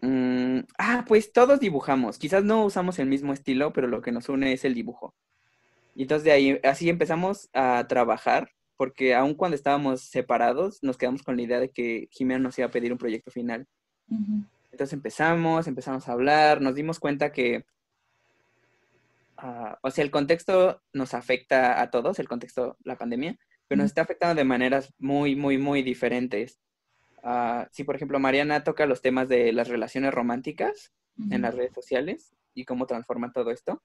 [0.02, 2.20] "Mm, ah, pues todos dibujamos.
[2.20, 5.16] Quizás no usamos el mismo estilo, pero lo que nos une es el dibujo.
[5.96, 11.24] Y entonces de ahí, así empezamos a trabajar, porque aun cuando estábamos separados, nos quedamos
[11.24, 13.68] con la idea de que Jimena nos iba a pedir un proyecto final.
[14.72, 17.66] Entonces empezamos, empezamos a hablar, nos dimos cuenta que,
[19.38, 23.38] ah, o sea, el contexto nos afecta a todos, el contexto, la pandemia,
[23.68, 26.60] pero nos está afectando de maneras muy, muy, muy diferentes.
[27.24, 30.92] Ah, sí, por ejemplo, Mariana toca los temas de las relaciones románticas
[31.30, 33.82] en las redes sociales y cómo transforma todo esto.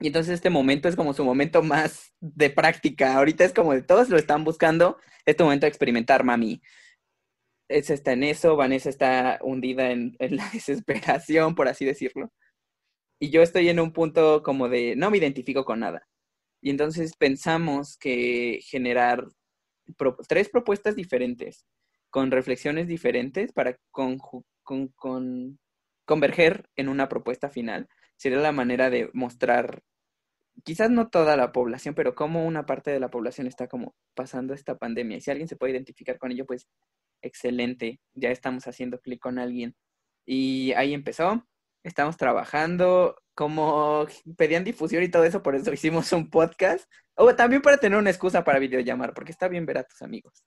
[0.00, 3.16] Y entonces este momento es como su momento más de práctica.
[3.16, 6.60] Ahorita es como de todos lo están buscando, este momento de experimentar, mami.
[7.68, 12.32] Es está en eso, Vanessa está hundida en, la desesperación, por así decirlo.
[13.20, 16.06] Y yo estoy en un punto como de no me identifico con nada.
[16.60, 19.24] Y entonces pensamos que generar
[20.28, 21.64] tres propuestas diferentes,
[22.10, 24.18] con reflexiones diferentes para con,
[24.62, 25.58] con-
[26.06, 29.82] converger en una propuesta final sería la manera de mostrar,
[30.62, 34.54] quizás no toda la población, pero cómo una parte de la población está como pasando
[34.54, 35.18] esta pandemia.
[35.18, 36.68] Y si alguien se puede identificar con ello, pues
[37.22, 39.74] excelente, ya estamos haciendo clic con alguien.
[40.26, 41.46] Y ahí empezó,
[41.82, 46.90] estamos trabajando, como pedían difusión y todo eso, por eso hicimos un podcast.
[47.16, 50.44] O también para tener una excusa para videollamar, porque está bien ver a tus amigos.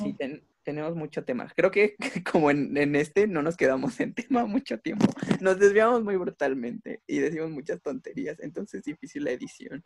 [0.00, 0.16] Sí,
[0.64, 1.46] tenemos mucho tema.
[1.54, 1.94] Creo que
[2.32, 5.06] como en, en, este no nos quedamos en tema mucho tiempo.
[5.40, 9.84] Nos desviamos muy brutalmente y decimos muchas tonterías, entonces es difícil la edición.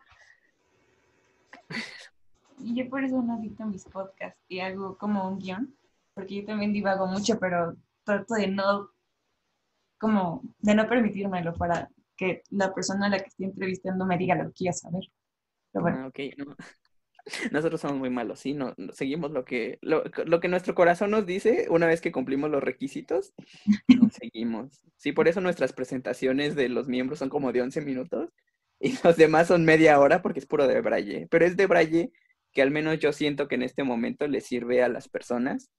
[2.61, 5.77] Y yo por eso no edito mis podcasts y hago como un guion,
[6.15, 8.91] porque yo también divago mucho, pero trato de no,
[9.99, 14.35] como, de no permitírmelo para que la persona a la que estoy entrevistando me diga
[14.35, 15.05] lo que quiera saber.
[15.73, 15.99] Pero bueno.
[16.01, 16.57] Ah, ok, no.
[17.53, 21.27] Nosotros somos muy malos, sí, no, seguimos lo que, lo, lo, que nuestro corazón nos
[21.27, 23.33] dice una vez que cumplimos los requisitos,
[23.89, 24.83] no seguimos.
[24.97, 28.31] Sí, por eso nuestras presentaciones de los miembros son como de 11 minutos
[28.81, 32.13] y los demás son media hora porque es puro de braille, pero es de braille
[32.53, 35.71] que al menos yo siento que en este momento le sirve a las personas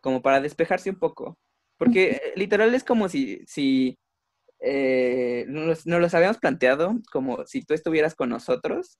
[0.00, 1.38] como para despejarse un poco,
[1.76, 3.98] porque literal es como si, si
[4.60, 8.98] eh, nos, nos los habíamos planteado como si tú estuvieras con nosotros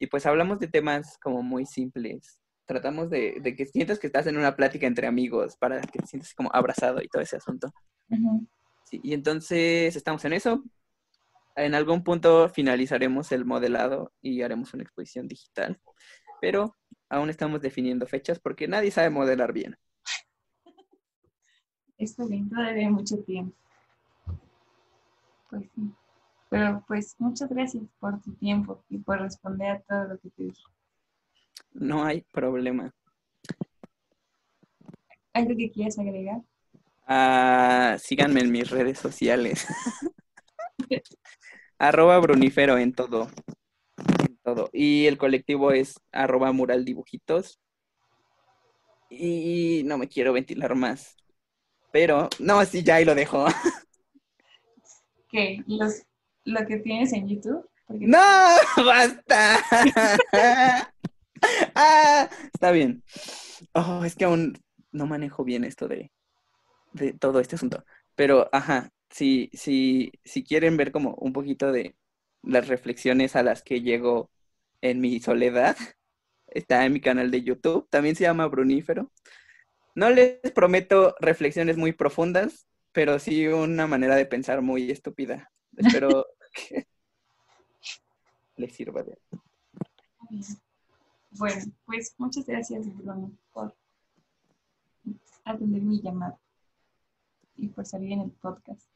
[0.00, 2.40] y pues hablamos de temas como muy simples.
[2.64, 6.06] Tratamos de, de, que sientas que estás en una plática entre amigos para que te
[6.06, 7.68] sientas como abrazado y todo ese asunto.
[8.84, 10.64] sí, y entonces estamos en eso.
[11.54, 15.78] En algún punto finalizaremos el modelado y haremos una exposición digital.
[16.40, 16.76] Pero
[17.10, 19.76] aún estamos definiendo fechas porque nadie sabe modelar bien.
[21.98, 23.54] Está bien, todavía hay mucho tiempo.
[25.50, 25.92] Pues sí.
[26.50, 30.42] Pero pues muchas gracias por tu tiempo y por responder a todo lo que te
[30.42, 30.62] dije.
[31.72, 32.92] No hay problema.
[35.32, 36.42] ¿Algo que quieras agregar?
[37.08, 39.64] Uh, síganme en mis redes sociales.
[41.78, 43.30] arroba brunifero en todo.
[43.96, 44.70] En todo.
[44.72, 47.60] Y el colectivo es arroba mural dibujitos.
[49.08, 51.16] Y no me quiero ventilar más.
[51.92, 53.46] Pero, no, sí, ya ahí lo dejo.
[55.28, 55.62] ¿Qué?
[55.66, 56.02] ¿Los
[56.44, 57.68] lo que tienes en YouTube?
[57.88, 58.18] ¡No!
[58.84, 59.58] ¡Basta!
[61.74, 63.02] ah, está bien.
[63.74, 64.58] Oh, es que aún
[64.92, 66.10] no manejo bien esto de,
[66.92, 67.84] de todo este asunto.
[68.14, 71.96] Pero, ajá, si, si, si quieren ver como un poquito de
[72.42, 74.30] las reflexiones a las que llego
[74.80, 75.76] en mi soledad,
[76.48, 77.88] está en mi canal de YouTube.
[77.90, 79.10] También se llama Brunífero.
[79.94, 85.50] No les prometo reflexiones muy profundas, pero sí una manera de pensar muy estúpida.
[85.76, 86.86] Espero que
[88.56, 89.18] les sirva de
[91.32, 93.74] Bueno, pues muchas gracias, Bruno, por
[95.44, 96.38] atender mi llamada
[97.56, 98.86] y por salir en el podcast.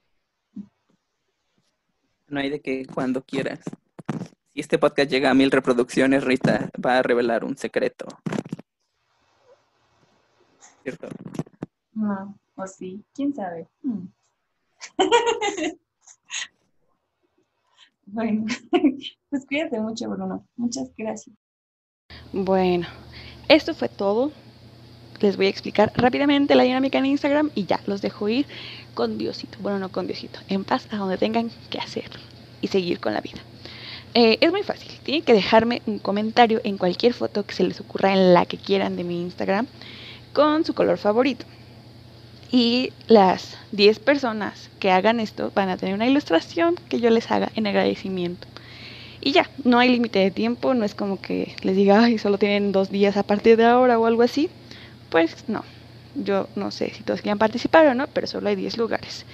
[2.29, 3.61] No hay de que cuando quieras.
[4.53, 8.07] Si este podcast llega a mil reproducciones, Rita va a revelar un secreto.
[10.83, 11.09] ¿Cierto?
[11.93, 13.69] No, o sí, quién sabe.
[13.83, 14.07] Hmm.
[18.07, 18.47] Bueno,
[19.31, 20.47] pues cuídate mucho, Bruno.
[20.57, 21.35] Muchas gracias.
[22.33, 22.87] Bueno,
[23.49, 24.33] esto fue todo.
[25.21, 28.47] Les voy a explicar rápidamente la dinámica en Instagram y ya, los dejo ir
[28.95, 29.59] con Diosito.
[29.61, 32.11] Bueno, no con Diosito, en paz a donde tengan que hacer
[32.61, 33.41] y seguir con la vida.
[34.15, 37.81] Eh, es muy fácil, tienen que dejarme un comentario en cualquier foto que se les
[37.81, 39.67] ocurra en la que quieran de mi Instagram
[40.33, 41.47] con su color favorito.
[42.51, 47.31] Y las 10 personas que hagan esto van a tener una ilustración que yo les
[47.31, 48.47] haga en agradecimiento.
[49.21, 52.39] Y ya, no hay límite de tiempo, no es como que les diga, ay, solo
[52.39, 54.51] tienen dos días a partir de ahora o algo así.
[55.09, 55.65] Pues no,
[56.15, 59.25] yo no sé si todos quieran participar o no, pero solo hay 10 lugares.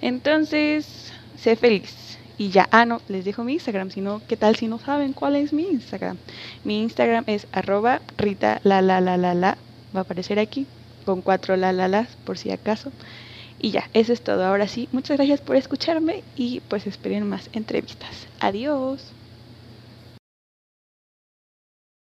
[0.00, 2.18] Entonces, sé feliz.
[2.36, 5.36] Y ya, ah, no, les dejo mi Instagram, sino, ¿qué tal si no saben cuál
[5.36, 6.18] es mi Instagram?
[6.64, 9.58] Mi Instagram es arroba rita la la la la la,
[9.94, 10.66] va a aparecer aquí
[11.08, 12.94] con cuatro la la las por si acaso.
[13.58, 14.44] Y ya, eso es todo.
[14.46, 18.30] Ahora sí, muchas gracias por escucharme y pues esperen más entrevistas.
[18.40, 19.17] Adiós.